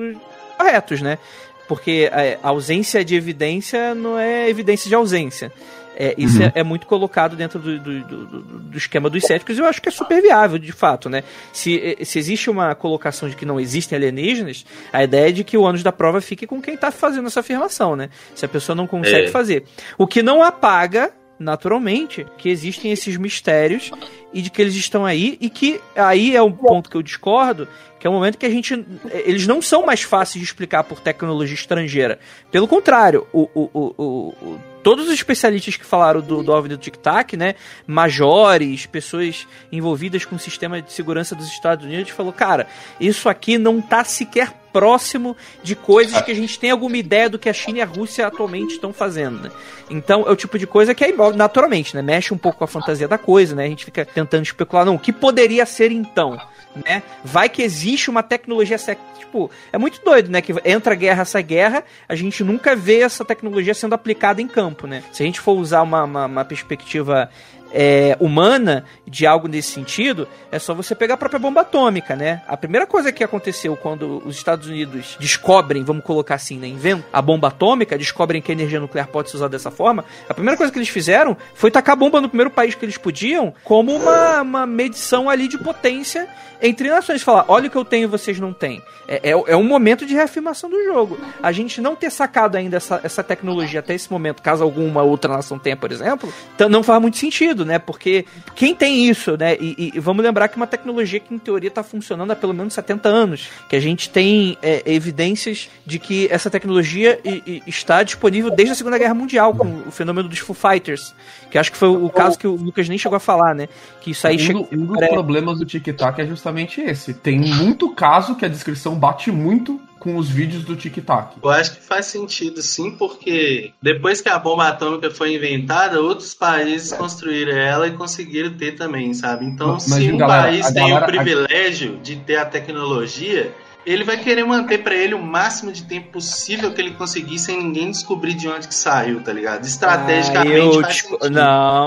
[0.58, 1.18] corretos, né?
[1.66, 5.52] Porque é, a ausência de evidência não é evidência de ausência.
[6.00, 6.44] É, isso Uhum.
[6.46, 9.82] é, é muito colocado dentro do, do, do- do- esquema dos céticos e eu acho
[9.82, 11.24] que é super viável, de fato, né?
[11.52, 15.42] Se, eh, se existe uma colocação de que não existem alienígenas, a ideia é de
[15.42, 18.10] que o ônus da prova fique com quem está fazendo essa afirmação, né?
[18.36, 19.30] Se a pessoa não consegue É.
[19.30, 19.64] fazer.
[19.98, 23.90] O que não apaga, naturalmente, que existem esses mistérios
[24.32, 27.66] e de que eles estão aí e que aí é um ponto que eu discordo,
[27.98, 28.84] que é o momento que a gente
[29.24, 32.18] eles não são mais fáceis de explicar por tecnologia estrangeira.
[32.50, 36.96] Pelo contrário, o, o, o, o- todos os especialistas que falaram do, do do Tic
[36.96, 37.54] Tac, né,
[37.86, 42.66] majores, pessoas envolvidas com o sistema de segurança dos Estados Unidos, falou, cara,
[43.00, 47.38] isso aqui não tá sequer próximo de coisas que a gente tem alguma ideia do
[47.38, 49.50] que a China e a Rússia atualmente estão fazendo, né?
[49.90, 52.68] Então é o tipo de coisa que é naturalmente, né, mexe um pouco com a
[52.68, 53.64] fantasia da coisa, né?
[53.64, 56.40] A gente fica tentando especular, não, o que poderia ser então?
[56.84, 57.02] Né?
[57.24, 60.40] Vai que existe uma tecnologia sec- tipo, é muito doido, né?
[60.40, 64.86] Que entra guerra, sai guerra, a gente nunca vê essa tecnologia sendo aplicada em campo,
[64.86, 65.02] né?
[65.12, 67.30] Se a gente for usar uma, uma, uma perspectiva
[67.72, 72.42] é, humana de algo nesse sentido, é só você pegar a própria bomba atômica, né?
[72.46, 77.04] A primeira coisa que aconteceu quando os Estados Unidos descobrem, vamos colocar assim, né, inventam
[77.12, 80.56] a bomba atômica, descobrem que a energia nuclear pode ser usada dessa forma, a primeira
[80.56, 83.94] coisa que eles fizeram foi tacar a bomba no primeiro país que eles podiam, como
[83.94, 86.28] uma, uma medição ali de potência
[86.60, 87.22] entre nações.
[87.22, 88.82] Falar, olha o que eu tenho e vocês não têm.
[89.06, 91.18] É, é, é um momento de reafirmação do jogo.
[91.42, 95.32] A gente não ter sacado ainda essa, essa tecnologia até esse momento, caso alguma outra
[95.34, 96.32] nação tenha, por exemplo,
[96.70, 97.78] não faz muito sentido, né?
[97.78, 99.56] Porque quem tem isso, né?
[99.60, 102.52] E, e vamos lembrar que é uma tecnologia que em teoria está funcionando há pelo
[102.54, 103.48] menos 70 anos.
[103.68, 108.72] Que a gente tem é, evidências de que essa tecnologia i- i- está disponível desde
[108.72, 111.14] a Segunda Guerra Mundial, com o fenômeno dos Foo Fighters.
[111.50, 113.68] Que acho que foi o caso que o Lucas nem chegou a falar, né?
[114.00, 114.58] Que isso aí um, chega.
[114.72, 115.08] um dos É.
[115.08, 117.14] problemas do TikTok é justamente esse.
[117.14, 121.36] Tem muito caso que a descrição bate muito com os vídeos do TikTok.
[121.42, 126.34] Eu acho que faz sentido sim, porque depois que a bomba atômica foi inventada, outros
[126.34, 129.44] países construíram ela e conseguiram ter também, sabe?
[129.44, 133.52] Então, Mas, se um galera, país a tem galera- o privilégio de ter a tecnologia,
[133.86, 137.56] ele vai querer manter pra ele o máximo de tempo possível que ele conseguir sem
[137.62, 139.64] ninguém descobrir de onde que saiu, tá ligado?
[139.64, 141.30] Estrategicamente Ah, eu faz sentido.
[141.30, 141.86] Não.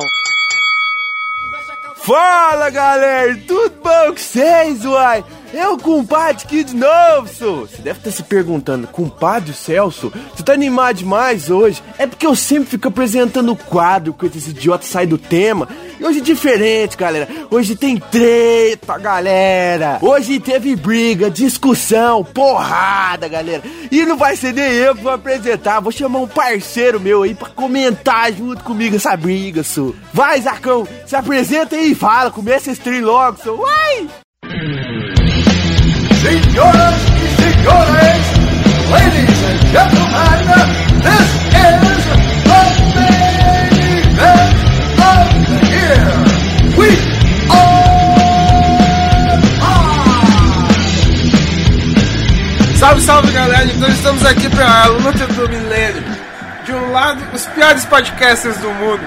[2.04, 5.24] Fala galera, tudo bom com vocês, uai?
[5.54, 7.68] É o compadre aqui de novo, sou.
[7.68, 11.84] Você deve estar se perguntando, compadre Celso, você tá animado demais hoje?
[11.98, 15.68] É porque eu sempre fico apresentando o quadro quando esse idiota sai do tema.
[16.00, 17.28] E hoje é diferente, galera.
[17.52, 20.00] Hoje tem treta, galera.
[20.02, 23.62] Hoje teve briga, discussão, porrada, galera.
[23.92, 25.82] E não vai ser nem eu que vou apresentar.
[25.82, 29.94] Vou chamar um parceiro meu aí pra comentar junto comigo essa briga, sou.
[30.14, 32.32] Vai, Zacão, se apresenta aí e fala.
[32.32, 33.58] Começa esse trem logo, sou.
[33.58, 34.91] Vai!
[36.22, 38.26] Senhoras e senhores,
[38.92, 40.70] ladies and gentlemen,
[41.02, 42.06] this is
[42.46, 42.62] the
[42.94, 44.56] main event
[45.02, 46.06] of the year.
[46.78, 46.90] We
[52.78, 53.66] Salve, salve galera!
[53.66, 56.04] Então estamos aqui para a luta do milênio.
[56.66, 59.02] De um lado, os piores podcasters do mundo.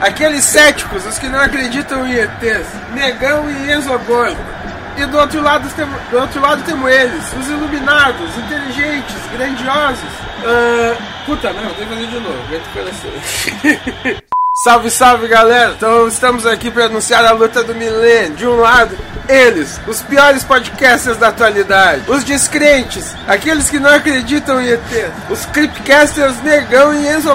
[0.00, 4.63] Aqueles céticos, os que não acreditam em ETs, Negão e Exogorgo.
[4.96, 10.10] E do outro lado, temos, do outro lado temos eles, os iluminados, inteligentes, grandiosos.
[10.44, 12.38] Ah, puta, não, tem que fazer de novo.
[12.46, 14.22] aguenta o coração.
[14.56, 15.74] Salve, salve galera!
[15.76, 18.36] Então estamos aqui para anunciar a luta do milênio.
[18.36, 18.96] De um lado,
[19.28, 25.44] eles, os piores podcasters da atualidade, os descrentes, aqueles que não acreditam em ET, os
[25.46, 27.34] creepcasters Negão e Enzo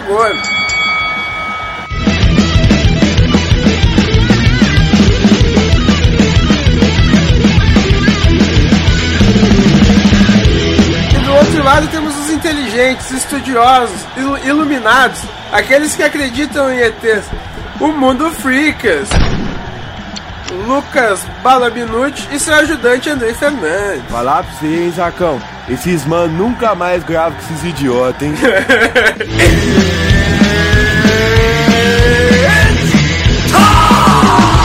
[12.50, 15.22] inteligentes, estudiosos, ilu- iluminados,
[15.52, 17.26] aqueles que acreditam em ETs.
[17.80, 19.08] O Mundo Freakers.
[20.68, 24.02] Lucas Balabinucci e seu ajudante André Fernandes.
[24.10, 25.40] Falar pra você, hein, Zacão.
[25.70, 28.34] Esses mano nunca mais gravam com esses idiotas, hein?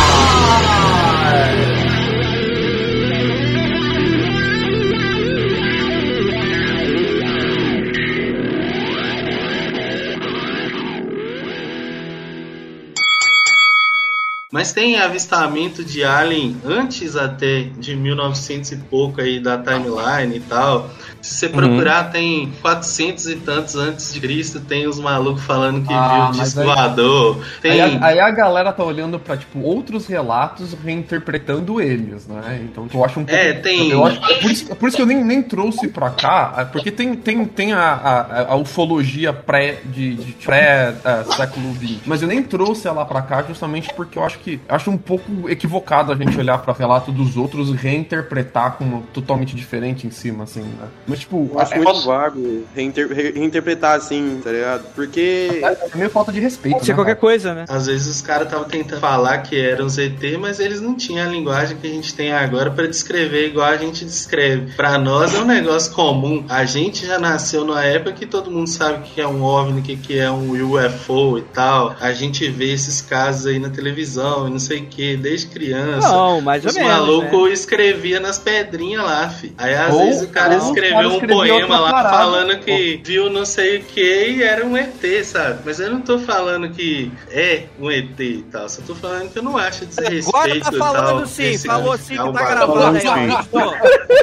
[14.55, 20.38] Mas tem avistamento de alien antes até de 1900 e pouco aí da timeline e
[20.38, 20.88] tal.
[21.25, 25.93] Se você procurar, tem 400 e tantos antes de Cristo, tem os malucos falando que
[25.93, 27.39] Ah, viu o disco aí- voador.
[27.62, 27.70] Tem...
[27.72, 32.61] Aí, a, aí a galera tá olhando pra, tipo, outros relatos reinterpretando eles, né?
[32.64, 33.41] Então eu acho um pouco.
[33.41, 35.89] É, tem- Eu acho, é por, isso, é por isso que eu nem, nem trouxe
[35.89, 41.72] pra cá, é porque tem, tem, tem a, a, a ufologia pré, de, de pré-século
[41.75, 42.01] XX.
[42.07, 44.61] Mas eu nem trouxe ela pra cá justamente porque eu acho que.
[44.68, 49.55] Acho um pouco equivocado a gente olhar pra relato dos outros e reinterpretar como totalmente
[49.57, 50.89] diferente em cima, assim, né?
[51.15, 54.85] Mas, tipo, Eu acho é, muito vago reinter- re- reinterpretar assim, tá ligado?
[54.95, 55.61] Porque.
[55.62, 56.75] é meio falta de respeito.
[56.75, 57.21] Pode ser né, qualquer cara?
[57.21, 57.65] coisa, né?
[57.69, 61.31] Às vezes os caras estavam tentando falar que eram ZT, mas eles não tinham a
[61.31, 64.73] linguagem que a gente tem agora pra descrever igual a gente descreve.
[64.75, 66.45] Pra nós é um negócio comum.
[66.49, 69.81] A gente já nasceu numa época que todo mundo sabe o que é um OVNI,
[69.95, 71.95] o que é um UFO e tal.
[72.01, 76.09] A gente vê esses casos aí na televisão e não sei o que, desde criança.
[76.09, 77.53] Não, mais ou Os malucos né?
[77.53, 79.53] escrevia nas pedrinhas lá, fi.
[79.59, 80.71] Aí às Ou- vezes o cara os
[81.12, 82.16] escreveu um poema lá parada.
[82.16, 85.61] falando que viu não sei o que e era um ET, sabe?
[85.64, 88.68] Mas eu não tô falando que é um ET e tal.
[88.68, 91.26] Só tô falando que eu não acho desrespeito Agora tá falando tal.
[91.26, 93.05] sim, falou sim que ao tá gravando aí.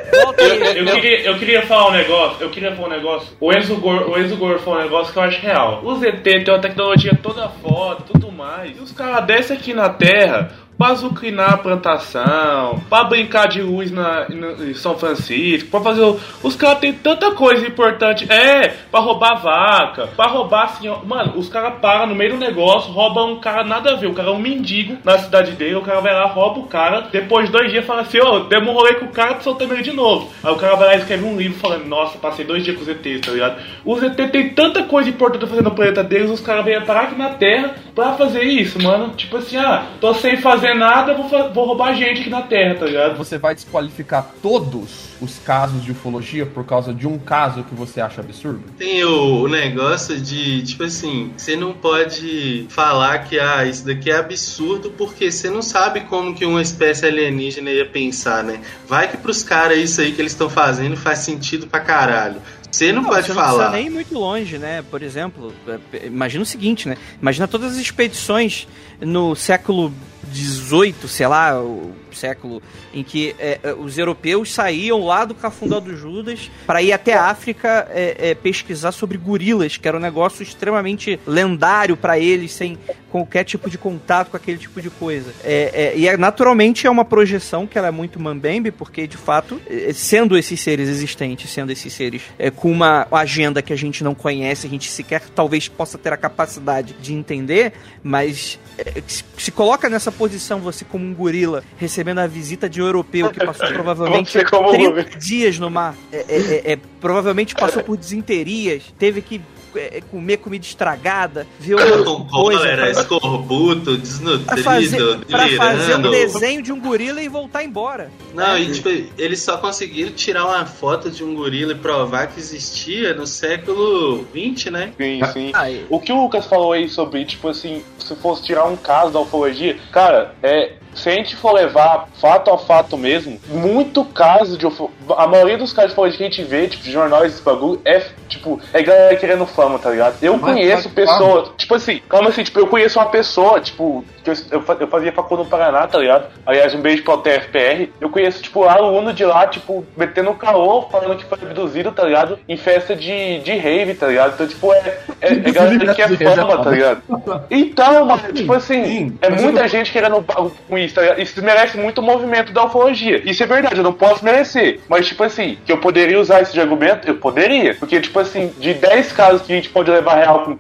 [0.42, 3.30] Eu, eu queria, eu queria falar um negócio, eu queria falar um negócio.
[3.40, 5.82] O Enzo Gor, o Enzo Gor falou um negócio que eu acho real.
[5.84, 8.76] O ZT tem uma tecnologia toda foda, tudo mais.
[8.76, 10.52] E os caras descem aqui na Terra
[10.82, 16.02] pra azucrinar a plantação, pra brincar de luz na, na- em São Francisco, pra fazer.
[16.02, 18.26] o- Os caras têm tanta coisa importante.
[18.32, 20.88] É, pra roubar vaca, pra roubar assim.
[20.90, 20.98] ó.
[21.06, 24.08] Mano, os caras param no meio do negócio, roubam um cara nada a ver.
[24.08, 27.02] O cara é um mendigo na cidade dele, o cara vai lá, rouba o cara.
[27.12, 29.94] Depois de dois dias fala assim: Ô, demos um com o cara, soltamos ele de
[29.94, 30.32] novo.
[30.44, 32.82] Aí o cara vai lá e escreve um livro falando: Nossa, passei dois dias com
[32.84, 33.58] os ETs, tá ligado?
[33.86, 37.16] Os ET tem tanta coisa importante fazer no planeta deles, os caras vêm parar aqui
[37.16, 39.10] na Terra pra fazer isso, mano.
[39.16, 42.86] Tipo assim, ah, tô sem fazer nada, vou, vou roubar gente aqui na Terra, tá
[42.86, 43.18] ligado?
[43.18, 48.02] Você vai desqualificar todos os casos de ufologia por causa de um caso que você
[48.02, 48.64] acha absurdo?
[48.78, 54.18] Tem o, negócio de, tipo assim, você não pode falar que ah, isso daqui é
[54.18, 58.60] absurdo porque você não sabe como que uma espécie alienígena ia pensar, né?
[58.88, 62.42] Vai que pros caras isso aí que eles estão fazendo faz sentido pra caralho.
[62.72, 63.54] Você não, Não, pode você não falar.
[63.54, 64.82] precisa nem ir muito longe, né?
[64.90, 66.96] Por exemplo, é, imagina o seguinte, né?
[67.22, 68.66] Imagina todas as expedições
[69.02, 69.92] no século
[70.34, 72.62] XVIII, sei lá, o século
[72.94, 77.14] em que é, é, os europeus saíam lá do Cafundó do Judas para ir até
[77.14, 82.52] a África é, é, pesquisar sobre gorilas, que era um negócio extremamente lendário para eles,
[82.52, 82.78] sem
[83.10, 85.34] qualquer tipo de contato com aquele tipo de coisa.
[85.44, 89.18] É, é, e é, naturalmente é uma projeção que ela é muito mambembe, porque de
[89.18, 89.60] fato,
[89.94, 94.16] sendo esses seres existentes, sendo esses seres é, com uma agenda que a gente não
[94.16, 97.74] conhece, a gente sequer talvez possa ter a capacidade de entender,
[98.04, 98.60] mas
[99.08, 103.44] se, coloca nessa posição você como um gorila recebendo a visita de um europeu que
[103.44, 107.84] passou provavelmente Você como um 30 dias no mar, é, é, é, é, provavelmente passou
[107.84, 109.42] por desinterias, teve que
[109.76, 115.96] é, comer comida estragada, ver Com coisa, cólera, pra- escorbuto, pra desnutrido, fazer, pra fazer
[115.96, 118.12] um desenho de um gorila e voltar embora.
[118.34, 122.40] Não, e tipo, eles só conseguiram tirar uma foto de um gorila e provar que
[122.40, 124.94] existia no século XX, né?
[124.98, 125.52] Sim, sim.
[125.54, 129.12] Aí, O que o Lucas falou aí sobre, tipo assim, se fosse tirar um caso
[129.12, 130.74] da ufologia, cara, é.
[130.94, 134.92] Se a gente for levar fato a fato mesmo, muito caso de ufo...
[135.16, 137.80] A maioria dos casos de ufologia que a gente vê, tipo, de jornais, esse bagulho,
[137.86, 140.16] é tipo, é galera querendo fama, tá ligado?
[140.22, 144.04] Eu Mas, conheço mas, pessoas, tipo assim, calma assim, tipo, eu conheço uma pessoa, tipo,
[144.24, 146.28] que eu, eu, fa- eu fazia faculdade no Paraná, tá ligado?
[146.46, 147.90] Aliás, um beijo pro TFPR.
[148.00, 152.40] Eu conheço, tipo, aluno de lá, tipo, metendo caô, falando que foi abduzido, tá ligado?
[152.48, 154.34] Em festa de, de rave, tá ligado?
[154.34, 157.02] Então, tipo, é, é, é galera que é fama, tá ligado?
[157.50, 160.24] Então, mano, tipo assim, é muita gente querendo
[160.68, 161.22] com isso, tá ligado?
[161.22, 163.22] Isso merece muito movimento da ufologia.
[163.30, 164.80] Isso é verdade, eu não posso merecer.
[164.88, 167.76] Mas, tipo assim, que eu poderia usar isso de argumento, eu poderia.
[167.76, 170.58] Porque, tipo assim, de 10 casos que a gente pode levar real com,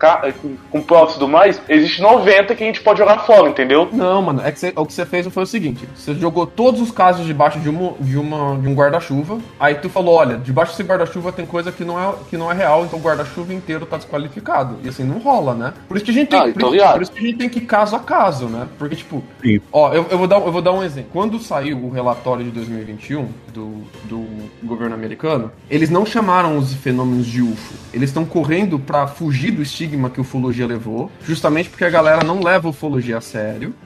[0.71, 3.87] com, com e tudo mais, existe 90 que a gente pode jogar fora, entendeu?
[3.91, 6.81] Não, mano, é que você- o que você fez foi o seguinte: você jogou todos
[6.81, 10.71] os casos debaixo de, uma, de, uma, de um guarda-chuva, aí tu falou: olha, debaixo
[10.71, 13.85] desse guarda-chuva tem coisa que não, é, que não é real, então o guarda-chuva inteiro
[13.85, 14.77] tá desqualificado.
[14.83, 15.73] E assim, não rola, né?
[15.87, 16.93] Por isso que a gente tem, Ah, por, então isso- ligado.
[16.93, 18.67] por isso que a gente tem que ir caso a caso, né?
[18.77, 19.59] Porque, tipo, Sim.
[19.71, 21.09] ó, eu, eu, vou dar, eu vou dar um exemplo.
[21.13, 24.25] Quando saiu o relatório de 2021 do, do
[24.63, 27.73] governo americano, eles não chamaram os fenômenos de UFO.
[27.93, 32.23] Eles estão correndo pra fugir do estigma que a ufologia levou, justamente porque a galera
[32.23, 33.40] não leva a ufologia a sério.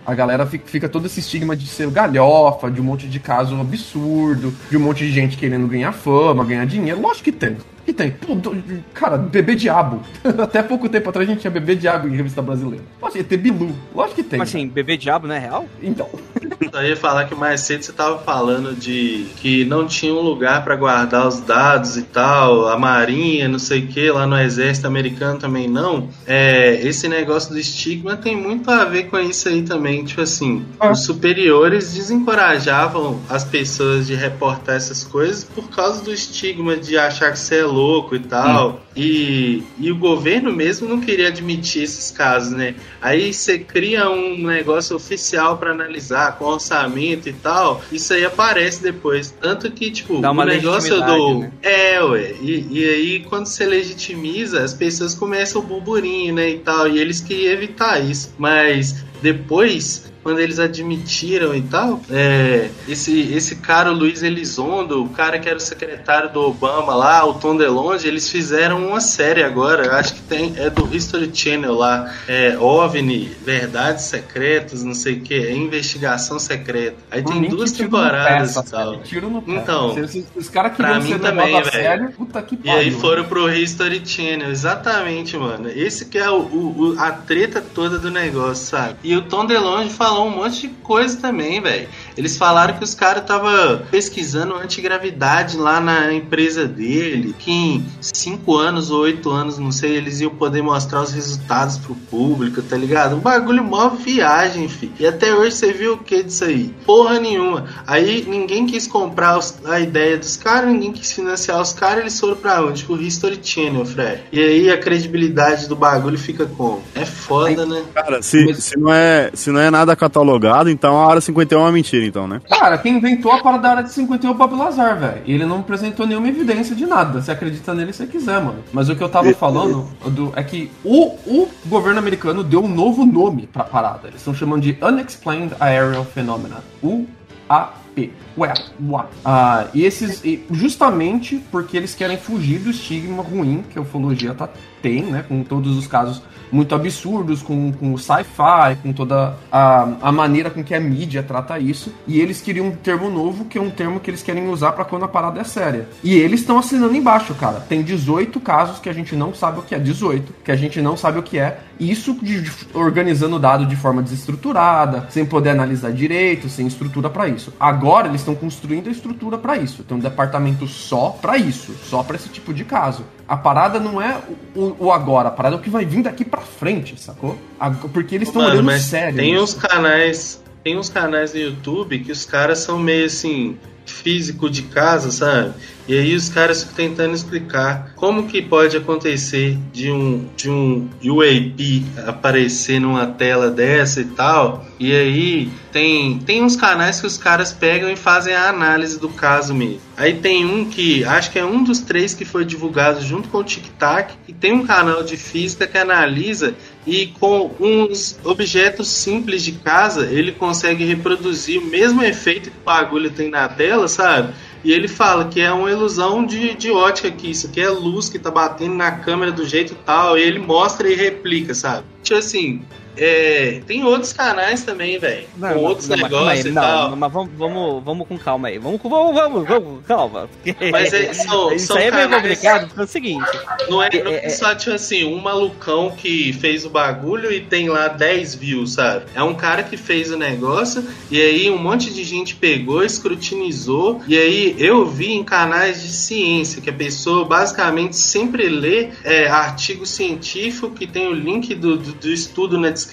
[0.06, 4.54] A galera fica todo esse estigma de ser galhofa, de um monte de caso absurdo,
[4.70, 7.02] de um monte de gente querendo ganhar fama, ganhar dinheiro.
[7.02, 7.58] Lógico que tem.
[7.86, 8.12] Que tem.
[8.12, 8.64] Pô, do-
[8.94, 10.02] cara, bebê diabo.
[10.42, 12.84] Até pouco tempo atrás a gente tinha bebê diabo em revista brasileira.
[13.02, 13.76] Lógico que tem Bilu.
[13.94, 14.40] Lógico que tem.
[14.40, 15.66] Mas assim, bebê diabo não é real?
[15.82, 16.10] Então.
[16.72, 20.64] Só ia falar que mais cedo você tava falando de que não tinha um lugar
[20.64, 24.88] pra guardar os dados e tal, a marinha, não sei o que, lá no exército
[24.88, 26.10] americano também não.
[26.26, 30.04] É, esse negócio do estigma tem muito a ver com isso aí também.
[30.04, 36.76] Tipo assim, os superiores desencorajavam as pessoas de reportar essas coisas por causa do estigma
[36.76, 38.82] de achar que você é louco e tal.
[38.96, 42.76] E, e o governo mesmo não queria admitir esses casos, né?
[43.02, 48.82] Aí você cria um negócio oficial pra analisar com orçamento e tal, isso aí aparece
[48.82, 49.32] depois.
[49.42, 51.40] Tanto que, tipo, Dá uma o negócio do.
[51.40, 51.52] né?
[51.62, 52.36] É, ué.
[52.42, 56.50] E, e aí, quando você legitimiza, as pessoas começam o burburinho, né?
[56.52, 56.88] E tal.
[56.88, 58.34] E eles queriam evitar isso.
[58.38, 60.14] Mas depois.
[60.26, 65.48] Quando eles admitiram e tal, é, esse, esse cara, o Luiz Elizondo, o cara que
[65.48, 70.16] era o secretário do Obama lá, o Tom DeLonge, eles fizeram uma série agora, acho
[70.16, 75.36] que tem, é do History Channel lá, é OVNI, Verdades Secretas, não sei o que,
[75.36, 76.98] é Investigação Secreta.
[77.12, 79.00] Aí Por tem duas temporadas e tal.
[79.46, 81.72] Então, Se os caras queriam mim ser também, velho.
[81.72, 82.80] sério, puta que E pariu.
[82.80, 85.70] aí foram pro History Channel, exatamente, mano.
[85.70, 88.96] Esse que é o- o- a treta toda do negócio, sabe?
[89.04, 91.88] E o Tom DeLonge falou um monte de coisa também, velho.
[92.18, 98.56] Eles falaram que os caras estavam pesquisando antigravidade lá na empresa dele, que em 5
[98.56, 102.78] anos ou 8 anos, não sei, eles iam poder mostrar os resultados pro público, tá
[102.78, 103.16] ligado?
[103.16, 104.92] Um bagulho mó viagem, fi.
[105.00, 106.74] E até hoje você viu o que disso aí?
[106.86, 107.66] Porra nenhuma.
[107.86, 112.20] Aí ninguém quis comprar os- a ideia dos caras, ninguém quis financiar os caras, eles
[112.20, 112.84] foram pra onde?
[112.86, 114.24] Pro History Channel, Fred.
[114.32, 116.82] E aí a credibilidade do bagulho fica como?
[116.94, 117.84] É foda, né?
[117.94, 121.64] Cara, se, se, não é, se não é nada catalogado, então a área 51 é
[121.64, 122.42] uma mentira, então, né?
[122.50, 125.22] Cara, quem inventou a parada da área de 51 é o Bob Lazar, velho.
[125.26, 127.22] E ele não apresentou nenhuma evidência de nada.
[127.22, 128.60] Você acredita nele se você quiser, mano.
[128.74, 132.68] Mas o que eu tava falando do- é que o, o governo americano deu um
[132.68, 134.08] novo nome pra parada.
[134.08, 136.58] Eles estão chamando de Unexplained Aerial Phenomena.
[136.84, 138.12] UAP.
[138.38, 138.54] Ué,
[138.90, 139.06] ué.
[139.24, 140.22] Ah, e esses.
[140.52, 144.50] justamente porque eles querem fugir do estigma ruim que a ufologia tá,
[144.82, 145.24] tem, né?
[145.28, 146.22] Com todos os casos
[146.52, 151.24] muito absurdos, com, com o sci-fi, com toda a, a maneira com que a mídia
[151.24, 151.92] trata isso.
[152.08, 154.86] E eles queriam um termo novo, que é um termo que eles querem usar pra
[154.86, 155.90] quando a parada é séria.
[156.04, 157.60] E eles estão assinando embaixo, cara.
[157.62, 159.80] Tem 18 casos que a gente não sabe o que é.
[159.80, 161.60] 18, que a gente não sabe o que é.
[161.80, 167.10] Isso de, de- organizando o dado de forma desestruturada, sem poder analisar direito, sem estrutura
[167.10, 167.52] pra isso.
[167.60, 169.84] Agora eles estão construindo a estrutura pra isso.
[169.84, 173.06] Tem um departamento só pra isso, só pra esse tipo de caso.
[173.28, 174.18] A parada não é
[174.56, 177.38] o, o- agora, a parada é o que vai vir daqui pra frente, sacou?
[177.60, 179.16] A- porque eles estão olhando sério.
[179.18, 179.44] Tem nisso.
[179.44, 184.64] uns canais, tem uns canais no YouTube que os caras são meio assim físico de
[184.64, 185.54] casa, sabe?
[185.88, 191.86] E aí os caras tentando explicar como que pode acontecer de um de um UAP
[192.08, 194.66] aparecer numa tela dessa e tal.
[194.80, 199.10] E aí tem tem uns canais que os caras pegam e fazem a análise do
[199.10, 199.82] caso mesmo.
[199.96, 203.38] Aí tem um que acho que é um dos três que foi divulgado junto com
[203.38, 206.56] o Tic Tac e tem um canal de física que analisa
[206.86, 212.64] e com uns objetos simples de casa ele consegue reproduzir o mesmo efeito que o
[212.66, 214.34] bagulho tem na tela, sabe?
[214.64, 218.10] E ele fala que é uma ilusão de, de ótica que isso aqui é luz
[218.10, 221.86] que tá batendo na câmera do jeito tal, e ele mostra e replica, sabe?
[222.02, 222.62] Tipo assim,
[222.98, 225.28] é, tem outros canais também, velho.
[225.38, 226.90] Não, Com não, outros não, negócios aí, e não, tal.
[226.92, 228.58] não, mas vamos, vamos, vamos com calma aí.
[228.58, 230.30] Vamos, vamos, vamos, vamos, calma.
[230.72, 233.26] Mas é- são- isso são aí é meio complicado, porque é o seguinte.
[233.70, 237.42] Não é, não É, é só, tipo assim, um malucão que fez o bagulho e
[237.42, 239.06] tem lá 10 views, sabe?
[239.14, 244.02] É um cara que fez o negócio e aí um monte de gente pegou, escrutinizou.
[244.08, 249.28] E aí eu vi em canais de ciência que a pessoa basicamente sempre lê é,
[249.28, 252.85] artigo científico que tem o link do, do, do estudo na descrição,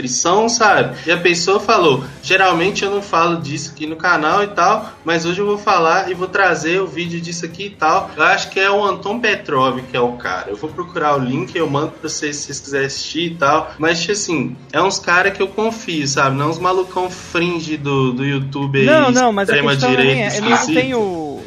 [0.48, 0.96] sabe?
[1.06, 5.24] E a pessoa falou: geralmente eu não falo disso aqui no canal e tal, mas
[5.24, 8.10] hoje eu vou falar e vou trazer o vídeo disso aqui e tal.
[8.16, 10.50] Eu acho que é o Anton Petrov que é o cara.
[10.50, 13.72] Eu vou procurar o link, eu mando pra vocês se vocês quiserem assistir e tal.
[13.78, 16.36] Mas, tipo assim, é uns caras que eu confio, sabe?
[16.36, 20.12] Não uns malucão fringe do, do YouTube aí, Não, não, mas a extrema questão direita.
[20.14, 20.30] nem é,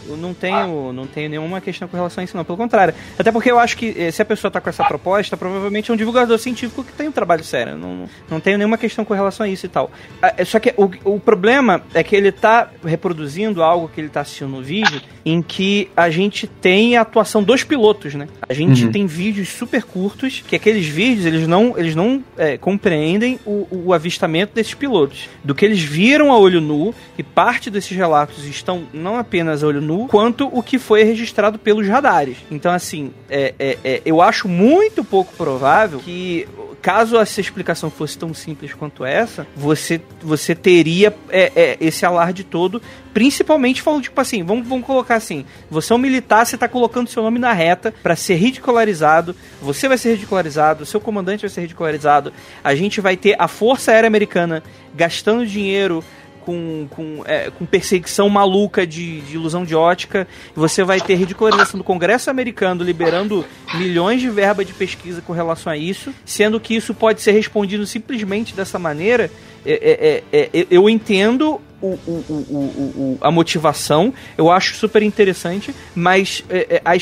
[0.07, 2.93] eu não tenho, eu não tenho, nenhuma questão com relação a isso não, pelo contrário.
[3.17, 5.93] Até porque eu acho que eh, se a pessoa tá com essa proposta, provavelmente é
[5.93, 7.77] um divulgador científico que tem um trabalho sério.
[7.77, 9.91] Não, não tenho nenhuma questão com relação a isso e tal.
[10.21, 14.09] Ah, é Só que o, o problema é que ele tá reproduzindo algo que ele
[14.09, 18.27] tá assistindo no vídeo em que a gente tem a atuação dos pilotos, né?
[18.47, 18.91] A gente Uhum.
[18.91, 23.93] tem vídeos super curtos, que aqueles vídeos, eles não, eles não é, compreendem o, o
[23.93, 25.27] avistamento desses pilotos.
[25.43, 29.67] Do que eles viram a olho nu, e parte desses relatos estão não apenas a
[29.67, 32.37] olho nu, quanto o que foi registrado pelos radares.
[32.51, 36.47] Então, assim, é, é, é, eu acho muito pouco provável que
[36.85, 42.43] caso essa explicação fosse tão simples quanto essa, você, você teria é, é, esse alarde
[42.43, 42.79] todo,
[43.15, 47.07] principalmente falando, tipo assim, vamos, vamos colocar assim, você é um militar, você tá colocando
[47.07, 51.61] seu nome na reta pra ser ridicularizado, você vai ser ridicularizado, seu comandante vai ser
[51.61, 54.61] ridicularizado, a gente vai ter a Força Aérea Americana
[54.93, 56.03] gastando dinheiro
[56.41, 60.27] com, com, é, com perseguição maluca de, de ilusão de ótica.
[60.53, 63.45] Você vai ter ridicularização do Congresso americano liberando
[63.75, 67.87] milhões de verba de pesquisa com relação a isso, sendo que isso pode ser respondido
[67.87, 69.31] simplesmente dessa maneira.
[69.65, 71.59] É, é, é, é, eu entendo
[72.07, 76.95] o, o, o, a motivação, eu acho super interessante, mas é, é, a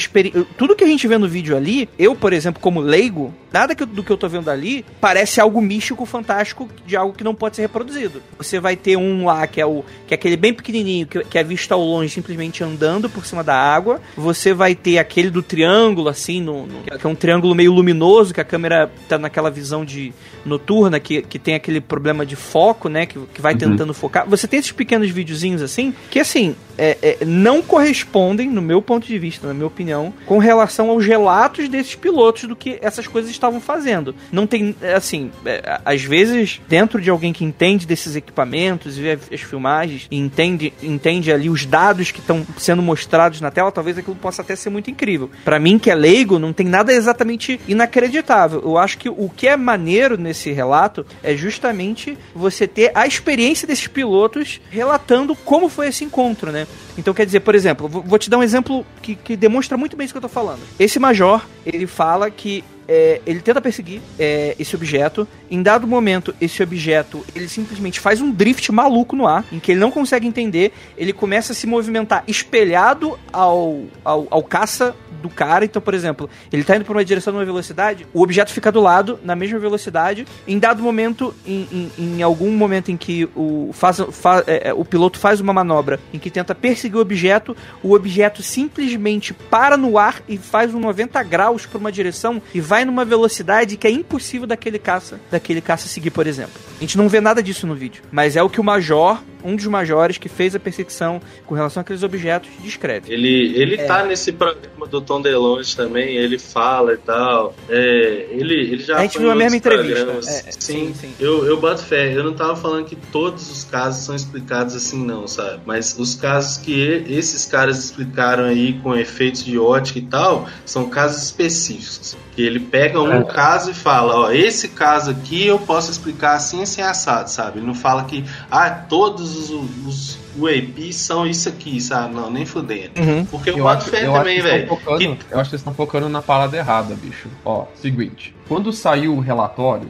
[0.58, 3.86] tudo que a gente vê no vídeo ali, eu, por exemplo, como leigo, nada que
[3.86, 7.56] do que eu tô vendo ali parece algo místico, fantástico, de algo que não pode
[7.56, 8.22] ser reproduzido.
[8.38, 11.38] Você vai ter um lá que é o que é aquele bem pequenininho, que, que
[11.38, 14.02] é visto ao longe simplesmente andando por cima da água.
[14.18, 18.34] Você vai ter aquele do triângulo, assim, no, no- que é um triângulo meio luminoso,
[18.34, 20.12] que a câmera tá naquela visão de
[20.46, 23.60] noturna, que, que tem aquele problema de foco, né, que, que vai Uhum.
[23.60, 24.28] tentando focar.
[24.28, 29.08] Você tem esses pequenos videozinhos assim, que assim, é, é, não correspondem, no meu ponto
[29.08, 33.32] de vista, na minha opinião, com relação aos relatos desses pilotos do que essas coisas
[33.32, 34.16] estavam fazendo.
[34.32, 39.42] Não tem, assim, é, às vezes, dentro de alguém que entende desses equipamentos, vê as
[39.42, 44.16] filmagens, e entende, entende ali os dados que estão sendo mostrados na tela, talvez aquilo
[44.16, 45.30] possa até ser muito incrível.
[45.44, 48.62] Pra mim, que é leigo, não tem nada exatamente inacreditável.
[48.64, 53.68] Eu acho que o que é maneiro nesse relato é justamente você ter a experiência
[53.68, 56.63] desses pilotos relatando como foi esse encontro, né?
[56.64, 59.96] है Então, quer dizer, por exemplo, vou te dar um exemplo que, que demonstra muito
[59.98, 60.60] bem isso que eu tô falando.
[60.80, 65.26] Esse major, ele fala que é, ele tenta perseguir é, esse objeto.
[65.50, 69.72] Em dado momento, esse objeto ele simplesmente faz um drift maluco no ar, em que
[69.72, 70.74] ele não consegue entender.
[70.98, 75.64] Ele começa a se movimentar espelhado ao, ao, ao caça do cara.
[75.64, 78.82] Então, por exemplo, ele tá indo por uma direção numa velocidade, o objeto fica do
[78.82, 80.28] lado, na mesma velocidade.
[80.46, 84.74] Em dado momento, em, em, em algum momento em que o, faz, fa- é, é,
[84.74, 89.78] o piloto faz uma manobra em que tenta perseguir o objeto, o objeto simplesmente para
[89.78, 93.88] no ar e faz um 90 graus para uma direção e vai numa velocidade que
[93.88, 96.54] é impossível daquele caça, daquele caça seguir, por exemplo.
[96.78, 99.56] A gente não vê nada disso no vídeo, mas é o que o major, um
[99.56, 103.12] dos majores que fez a perseguição com relação àqueles objetos, descreve.
[103.14, 103.86] Ele, ele É.
[103.86, 107.54] tá nesse programa do Tom DeLonge também, ele fala e tal.
[107.70, 110.12] É, ele, ele já A gente viu a mesma entrevista.
[110.12, 110.22] É,
[110.52, 111.14] sim, sim, sim.
[111.20, 112.14] Eu, eu boto fé.
[112.16, 115.62] Eu não tava falando que todos os casos são explicados assim, não, sabe?
[115.66, 120.90] Mas os casos que esses caras explicaram aí com efeitos de ótica e tal, são
[120.90, 122.16] casos específicos.
[122.36, 123.24] Que ele pega um É.
[123.26, 127.60] caso e fala, ó, esse caso aqui eu posso explicar assim, assim, assado, sabe?
[127.60, 129.50] Ele não fala que, ah, todos os,
[129.86, 132.14] os UAPs são isso aqui, sabe?
[132.14, 132.92] Não, nem fudendo.
[133.00, 133.26] Uhum.
[133.26, 134.68] Porque eu, Eu boto fé também, velho.
[134.78, 137.28] Que- eu acho que eles estão focando na parada errada, bicho.
[137.46, 138.36] Ó, seguinte.
[138.48, 139.90] Quando saiu o relatório,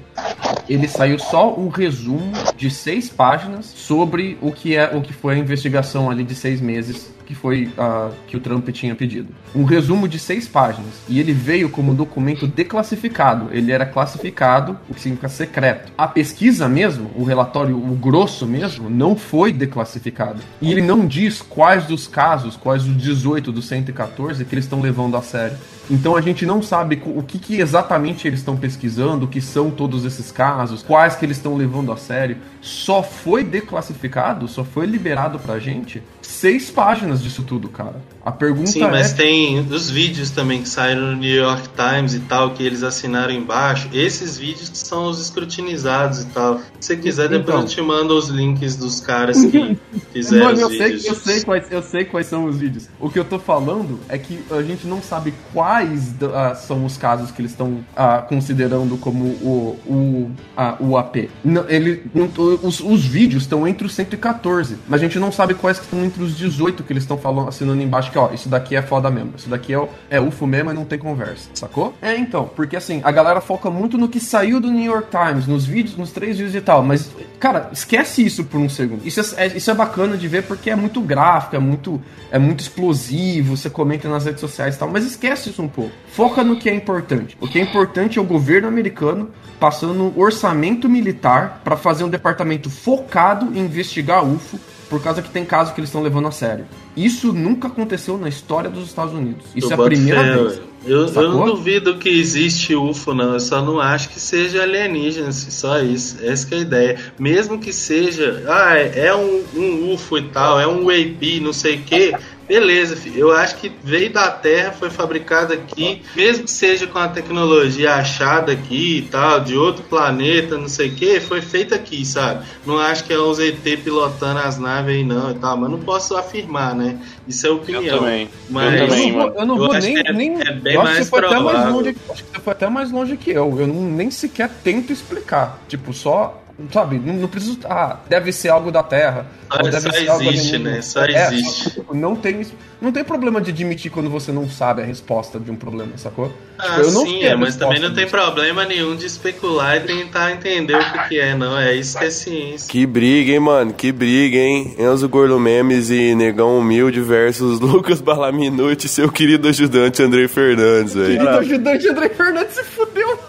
[0.70, 5.36] ele saiu só um resumo de seis páginas sobre o que é o que foi
[5.36, 9.30] a investigação ali de seis meses que foi ah, que o Trump tinha pedido.
[9.56, 10.94] Um resumo de seis páginas.
[11.08, 13.50] E ele veio como documento declassificado.
[13.52, 15.92] Ele era classificado, o que significa secreto.
[15.98, 20.40] A pesquisa mesmo, o relatório, o grosso mesmo, não foi declassificado.
[20.62, 24.82] E ele não diz quais dos casos, quais os 18 dos 114 que eles estão
[24.82, 25.58] levando a sério.
[25.90, 29.70] Então a gente não sabe o que, que exatamente eles estão pesquisando, o que são
[29.70, 32.38] todos esses casos, quais que eles estão levando a sério.
[32.62, 38.02] Só foi declassificado, só foi liberado pra gente seis páginas disso tudo, cara.
[38.26, 38.90] A pergunta Sim, é.
[38.90, 42.82] mas tem os vídeos também que saíram no New York Times e tal, que eles
[42.82, 43.90] assinaram embaixo.
[43.94, 46.60] Esses vídeos que são os escrutinizados e tal.
[46.80, 47.60] Se você quiser, depois Então.
[47.62, 49.78] eu te mando os links dos caras que
[50.14, 51.06] fizeram Mano, eu os sei, vídeos.
[51.06, 52.88] eu, sei quais, eu sei quais são os vídeos.
[53.00, 55.73] O que eu tô falando é que a gente não sabe quais
[56.20, 60.98] da- ah, são os casos que eles estão ah, considerando como o, o, ah, o
[60.98, 61.30] AP.
[61.44, 62.30] Não, ele, não-
[62.64, 66.04] os, os vídeos estão entre os 114, mas a gente não sabe quais que estão
[66.04, 69.10] entre os 18 que eles estão falando, assinando embaixo que, ó, isso daqui é foda
[69.10, 69.34] mesmo.
[69.38, 71.94] Isso daqui é, é UFO mesmo e não tem conversa, sacou?
[72.02, 75.48] É, então, porque assim, a galera foca muito no que saiu do New York Times,
[75.48, 77.10] nos vídeos, nos três vídeos e tal, mas,
[77.40, 79.06] cara, esquece isso por um segundo.
[79.06, 82.02] Isso é, é- isso é bacana de ver porque é muito gráfico, é muito,
[82.32, 85.92] é muito explosivo, você comenta nas redes sociais e tal, mas esquece isso um pouco.
[86.08, 87.38] Foca no que é importante.
[87.40, 92.10] O que é importante é o governo americano passando um orçamento militar para fazer um
[92.10, 94.60] departamento focado em investigar UFO,
[94.90, 96.66] por causa que tem casos que eles estão levando a sério.
[96.96, 99.46] Isso nunca aconteceu na história dos Estados Unidos.
[99.56, 100.62] Isso Eu é a primeira fé, vez.
[100.86, 103.34] Eu, eu não duvido que existe UFO, não.
[103.34, 106.18] Eu só não acho que seja alienígena, assim, só isso.
[106.22, 107.00] Essa que é a ideia.
[107.18, 111.54] Mesmo que seja, ah, é é um, um UFO e tal, é um UAP, não
[111.54, 112.14] sei o que.
[112.48, 113.20] Beleza, filho.
[113.20, 117.96] eu acho que veio da Terra, foi fabricado aqui, mesmo que seja com a tecnologia
[117.96, 122.46] achada aqui e tal, de outro planeta, não sei o que, foi feito aqui, sabe?
[122.66, 125.80] Não acho que é os ET pilotando as naves aí, não e tal, mas não
[125.80, 126.83] posso afirmar, né?
[127.28, 128.00] Isso é opinião.
[128.00, 128.30] também.
[128.50, 129.98] Mas Eu também, eu não vou, eu não vou acho nem.
[129.98, 132.54] é, nem é bem eu que você foi até mais longe, acho que você foi
[132.54, 133.60] até mais longe que eu.
[133.60, 135.60] Eu não, nem sequer tento explicar.
[135.68, 136.43] Tipo, só.
[136.72, 137.58] Sabe, não, não preciso.
[137.66, 139.26] Ah, deve ser algo da Terra.
[139.52, 140.82] Só- ou deve só ser algo existe, né?
[140.84, 141.72] Só É, existe.
[141.72, 142.46] tipo, não tem,
[142.80, 146.32] não tem problema de admitir quando você não sabe a resposta de um problema, sacou?
[146.60, 149.80] Ah, Tipo, eu não sim, é, mas também não tem problema nenhum de especular e
[149.82, 151.58] tentar entender o que, que é, não.
[151.58, 152.72] É isso que é ciência.
[152.72, 153.74] Que briga, hein, mano?
[153.74, 154.76] Que briga, hein?
[154.78, 160.94] Enzo Gordo Memes e Negão Humilde versus Lucas Balaminuti e seu querido ajudante Andrei Fernandes,
[160.94, 161.18] velho.
[161.18, 163.20] Querido ajudante André Fernandes se fudeu.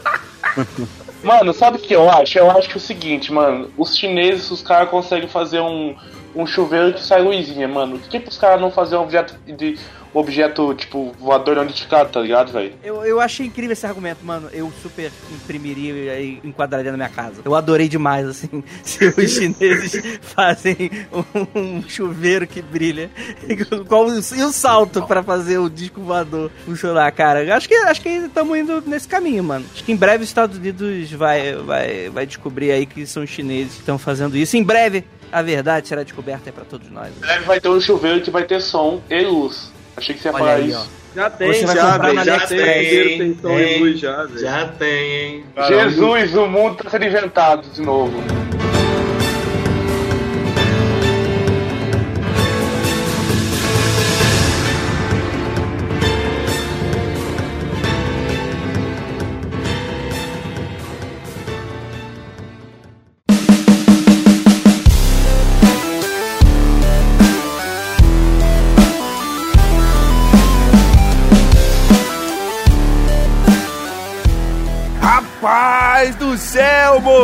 [1.25, 2.39] Mano, sabe o que eu acho?
[2.39, 3.71] Eu acho que é o seguinte, mano.
[3.79, 5.97] Os chineses, os caras conseguem fazer um,
[6.35, 7.99] um chuveiro que sai luzinha, mano.
[7.99, 9.79] Por que os caras não fazer um objeto de.
[10.13, 12.73] objeto, tipo, voador não identificado, tá ligado, velho?
[12.83, 14.49] Eu, eu achei incrível esse argumento, mano.
[14.53, 17.43] Eu super imprimiria e enquadraria na minha casa.
[17.45, 23.11] Eu adorei demais, assim, se os chineses fazem um, um chuveiro que brilha.
[24.35, 27.57] E o salto pra fazer o disco voador funcionar, cara?
[27.57, 29.65] Acho que acho que estamos indo nesse caminho, mano.
[29.73, 33.31] Acho que em breve os Estados Unidos vai, vai, vai descobrir aí que são os
[33.31, 34.57] chineses que estão fazendo isso.
[34.57, 35.05] Em breve
[35.35, 37.09] a verdade será descoberta aí pra todos nós.
[37.09, 39.73] Em breve vai ter um chuveiro que vai ter som e luz.
[39.97, 40.91] Achei que você ia Olha falar aí, isso.
[41.15, 42.59] Já tem, Você vai já, comprar na Já tem,
[43.19, 44.39] tem som e luz já, velho.
[44.39, 45.45] Já tem, hein?
[45.69, 48.44] Jesus, o mundo tá sendo inventado de novo.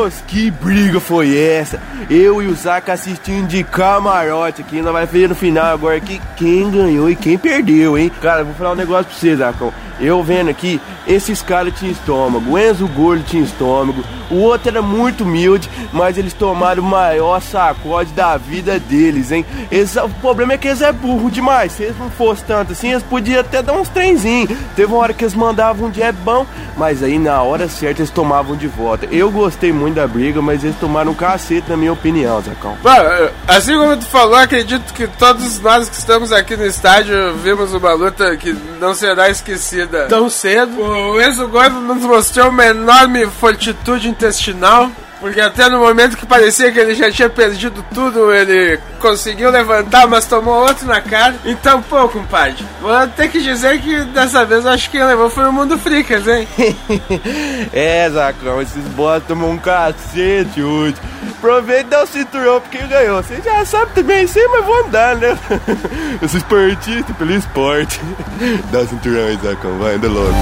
[0.02, 0.22] Moço!
[0.26, 1.80] Que briga foi essa?
[2.08, 4.80] Eu e o Zaca assistindo de camarote aqui.
[4.82, 8.10] Nós vai ver no final agora aqui quem ganhou e quem perdeu, hein?
[8.20, 9.72] Cara, vou falar um negócio pra você, Zacão.
[10.00, 12.52] Eu vendo aqui, esses caras tinham estômago.
[12.52, 14.02] O Enzo Gordo tinha estômago.
[14.30, 19.44] O outro era muito humilde, mas eles tomaram o maior sacode da vida deles, hein?
[19.70, 21.72] Eles- o problema é que eles é burro demais.
[21.72, 24.56] Se eles não fossem tanto assim, eles podiam até dar uns trenzinhos.
[24.74, 26.46] Teve uma hora que eles mandavam um jab bom,
[26.78, 29.06] mas aí na hora certa eles tomavam de volta.
[29.10, 32.76] Eu gostei muito da briga, mas eles tomaram um cacete, na minha opinião, Zacão.
[32.82, 37.72] Mano, assim como tu falou, acredito que todos nós que estamos aqui no estádio vimos
[37.74, 40.80] uma luta que não será esquecida tão cedo.
[40.80, 44.90] O Enzo Gordo nos mostrou uma enorme fortitude intestinal.
[45.20, 50.06] Porque até no momento que parecia que ele já tinha perdido tudo, ele conseguiu levantar,
[50.06, 51.34] mas tomou outro na cara.
[51.44, 55.46] Então, pô, compadre, vou ter que dizer que dessa vez acho que quem levou foi
[55.46, 56.48] o Mundo Fricas, hein?
[57.72, 60.96] é, Zacão, esses bots tomam um cacete hoje.
[61.36, 63.22] Aproveita e dá o cinturão porque ganhou.
[63.22, 65.38] Você já sabe também, sei, mas vou andar, né?
[66.20, 68.00] Eu sou esportista pelo esporte.
[68.72, 70.34] Dá o cinturão aí, Zacão, vai, anda logo.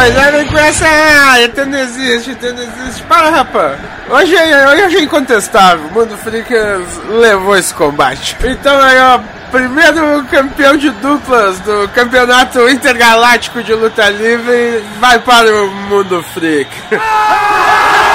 [0.00, 0.86] Mas aí vem com essa.
[0.86, 3.02] Ah, Eterno existe, Eterno existe.
[3.02, 3.78] Para, rapaz.
[4.08, 5.86] Hoje, é- hoje é incontestável.
[5.88, 8.34] O Mundo Freakers levou esse combate.
[8.42, 9.20] Então é o
[9.50, 14.82] primeiro campeão de duplas do campeonato intergaláctico de luta livre.
[14.98, 16.70] Vai para o Mundo Freak.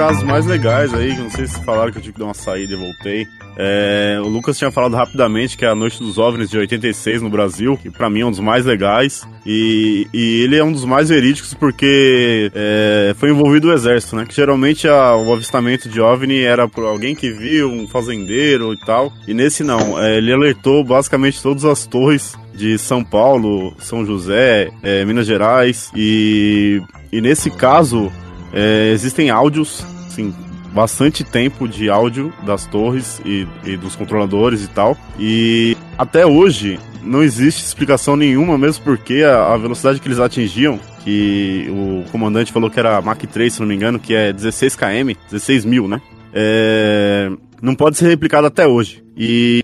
[0.00, 2.34] Casos mais legais aí, que não sei se falaram que eu tive que dar uma
[2.34, 3.26] saída e voltei.
[3.56, 7.28] É, o Lucas tinha falado rapidamente que é a Noite dos OVNIs de 86 no
[7.28, 9.28] Brasil, que pra mim é um dos mais legais.
[9.44, 14.24] E, e ele é um dos mais verídicos porque é, foi envolvido o exército, né?
[14.26, 18.78] Que geralmente a- o avistamento de OVNI era por alguém que viu, um fazendeiro e
[18.80, 19.12] tal.
[19.28, 24.70] E nesse não, é, ele alertou basicamente todas as torres de São Paulo, São José,
[24.82, 25.90] é, Minas Gerais.
[25.94, 26.80] E,
[27.12, 28.10] e nesse caso,
[28.52, 30.34] é, existem áudios, sim,
[30.72, 34.96] bastante tempo de áudio das torres e, e dos controladores e tal.
[35.18, 40.78] E até hoje não existe explicação nenhuma, mesmo porque a, a velocidade que eles atingiam,
[41.04, 44.76] que o comandante falou que era Mach 3, se não me engano, que é 16
[44.76, 46.00] km, 16 mil, né?
[46.32, 47.30] É,
[47.60, 49.02] não pode ser replicado até hoje.
[49.16, 49.62] E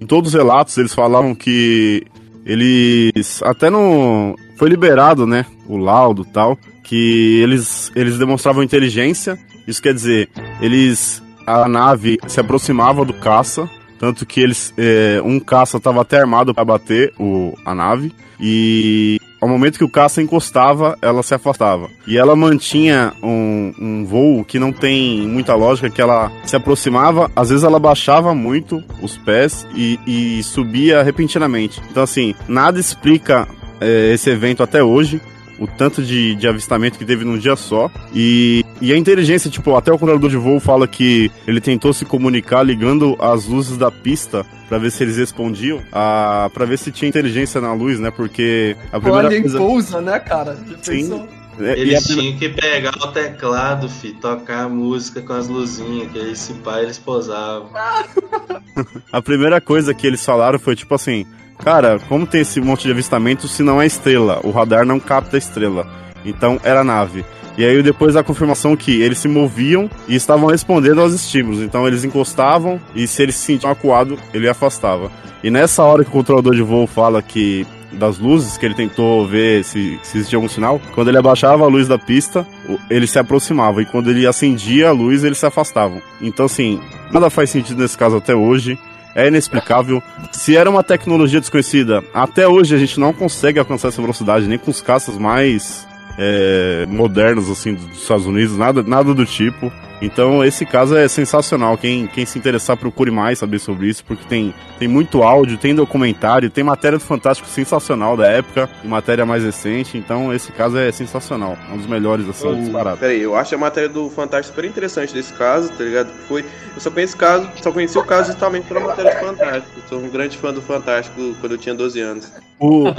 [0.00, 2.04] em todos os relatos eles falavam que
[2.48, 9.38] eles até não foi liberado, né, o laudo tal, que eles eles demonstravam inteligência.
[9.66, 10.30] Isso quer dizer,
[10.60, 13.68] eles a nave se aproximava do caça,
[13.98, 19.20] tanto que eles é, um caça estava até armado para bater o a nave e
[19.40, 21.88] ao momento que o caça encostava, ela se afastava.
[22.06, 27.30] E ela mantinha um, um voo que não tem muita lógica, que ela se aproximava,
[27.34, 31.80] às vezes ela baixava muito os pés e, e subia repentinamente.
[31.90, 33.46] Então, assim, nada explica
[33.80, 35.20] é, esse evento até hoje.
[35.58, 37.90] O tanto de, de avistamento que teve num dia só.
[38.14, 42.04] E, e a inteligência, tipo, até o controlador de voo fala que ele tentou se
[42.04, 46.92] comunicar ligando as luzes da pista pra ver se eles respondiam, a, pra ver se
[46.92, 48.10] tinha inteligência na luz, né?
[48.10, 49.58] Porque a primeira Alien coisa.
[49.58, 50.56] pousa, né, cara?
[50.82, 51.08] Sim.
[51.08, 51.28] pensou?
[51.60, 56.18] É, Eles tinham que pegar o teclado, fi, tocar a música com as luzinhas, que
[56.20, 57.68] aí esse pai eles posavam.
[59.10, 61.26] A primeira coisa que eles falaram foi tipo assim:
[61.58, 64.40] Cara, como tem esse monte de avistamento se não é estrela?
[64.44, 65.86] O radar não capta a estrela.
[66.24, 67.24] Então era nave.
[67.56, 71.60] E aí depois a confirmação que eles se moviam e estavam respondendo aos estímulos.
[71.60, 75.10] Então eles encostavam e se eles se sentiam acuado, ele afastava.
[75.42, 79.26] E nessa hora que o controlador de voo fala que das luzes, que ele tentou
[79.26, 82.46] ver se, se existia algum sinal, quando ele abaixava a luz da pista,
[82.88, 83.82] ele se aproximava.
[83.82, 86.00] E quando ele acendia a luz, eles se afastavam.
[86.20, 86.80] Então assim,
[87.10, 88.78] nada faz sentido nesse caso até hoje.
[89.18, 90.00] É inexplicável.
[90.30, 94.56] Se era uma tecnologia desconhecida, até hoje a gente não consegue alcançar essa velocidade, nem
[94.56, 95.87] com os caças mais
[96.18, 99.72] é, modernos assim dos Estados Unidos, nada, nada do tipo.
[100.00, 101.76] Então esse caso é sensacional.
[101.76, 105.74] Quem, quem se interessar procure mais saber sobre isso, porque tem, tem muito áudio, tem
[105.74, 109.98] documentário, tem matéria do Fantástico sensacional da época e matéria mais recente.
[109.98, 112.98] Então esse caso é sensacional, é um dos melhores assim disparado.
[112.98, 116.10] Peraí, eu acho a matéria do Fantástico super interessante desse caso, tá ligado?
[116.28, 119.80] Foi, eu só conheço o caso, só conheci o caso justamente pela matéria do Fantástico.
[119.88, 122.32] Sou um grande fã do Fantástico quando eu tinha 12 anos.
[122.58, 122.84] O...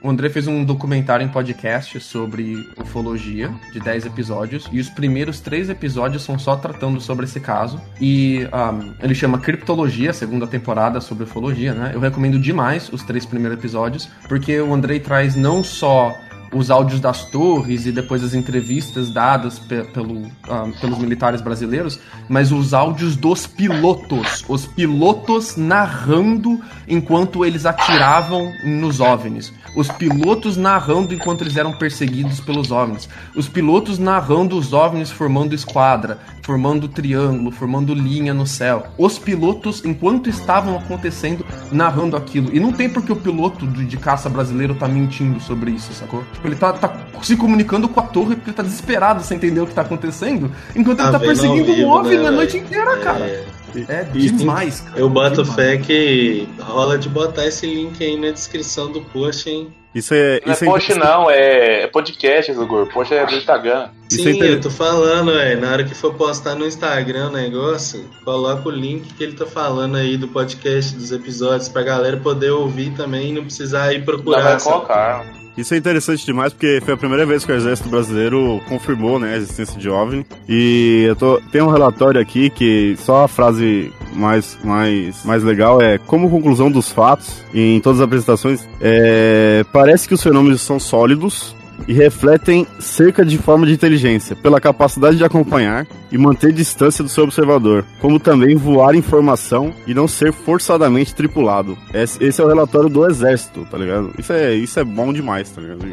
[0.00, 2.47] O André fez um documentário em podcast sobre
[2.80, 7.80] ufologia, de 10 episódios, e os primeiros três episódios são só tratando sobre esse caso.
[8.00, 11.92] E um, ele chama Criptologia, segunda temporada sobre ufologia, né?
[11.94, 16.14] Eu recomendo demais os três primeiros episódios, porque o Andrei traz não só
[16.52, 21.98] os áudios das torres e depois as entrevistas dadas pe- pelo, ah, pelos militares brasileiros,
[22.28, 30.56] mas os áudios dos pilotos, os pilotos narrando enquanto eles atiravam nos OVNIs, os pilotos
[30.56, 36.88] narrando enquanto eles eram perseguidos pelos OVNIs, os pilotos narrando os OVNIs formando esquadra, formando
[36.88, 42.54] triângulo, formando linha no céu, os pilotos enquanto estavam acontecendo narrando aquilo.
[42.54, 46.24] E não tem porque o piloto de, de caça brasileiro tá mentindo sobre isso, sacou?
[46.38, 49.60] Tipo, ele tá, tá se comunicando com a torre porque ele tá desesperado sem entender
[49.60, 52.96] o que tá acontecendo, enquanto ele tá ao perseguindo um OVNI né, a noite inteira,
[52.98, 53.44] cara.
[53.88, 54.98] É, demais, cara.
[54.98, 55.54] Eu boto demais.
[55.54, 59.74] fé que rola de botar esse link aí na descrição do post, hein?
[59.94, 60.40] Isso é.
[60.44, 62.88] Não é Isso post não, é, é podcast, Zugor.
[62.92, 63.88] Post é do Instagram.
[64.10, 65.60] Isso Sim, é inter- eu tô falando, velho.
[65.60, 69.44] Na hora que for postar no Instagram o negócio, coloca o link que ele tá
[69.44, 73.98] falando aí do podcast, dos episódios, pra galera poder ouvir também e não precisar ir
[73.98, 74.42] Não procurar.
[74.42, 75.37] vai sabe?
[75.58, 79.34] Isso é interessante demais porque foi a primeira vez que o Exército Brasileiro confirmou né,
[79.34, 80.24] a existência de OVNI.
[80.48, 85.82] E eu tô, tem um relatório aqui que só a frase mais, mais, mais legal
[85.82, 90.78] é como conclusão dos fatos em todas as apresentações, é, parece que os fenômenos são
[90.78, 91.56] sólidos
[91.86, 97.10] e refletem cerca de forma de inteligência, pela capacidade de acompanhar e manter distância do
[97.10, 101.76] seu observador, como também voar informação e não ser forçadamente tripulado.
[101.92, 104.12] Esse, é o relatório do exército, tá ligado?
[104.18, 105.86] Isso é, isso é bom demais, tá ligado?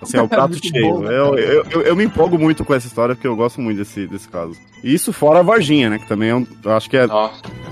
[0.00, 0.94] Assim, é o prato Muito cheio.
[0.94, 3.60] bom, né, eu, eu, eu, eu me empolgo muito com essa história porque eu gosto
[3.60, 4.56] muito desse, desse caso.
[4.82, 5.98] E isso fora a Varginha, né?
[5.98, 7.06] Que também é um, eu acho que é,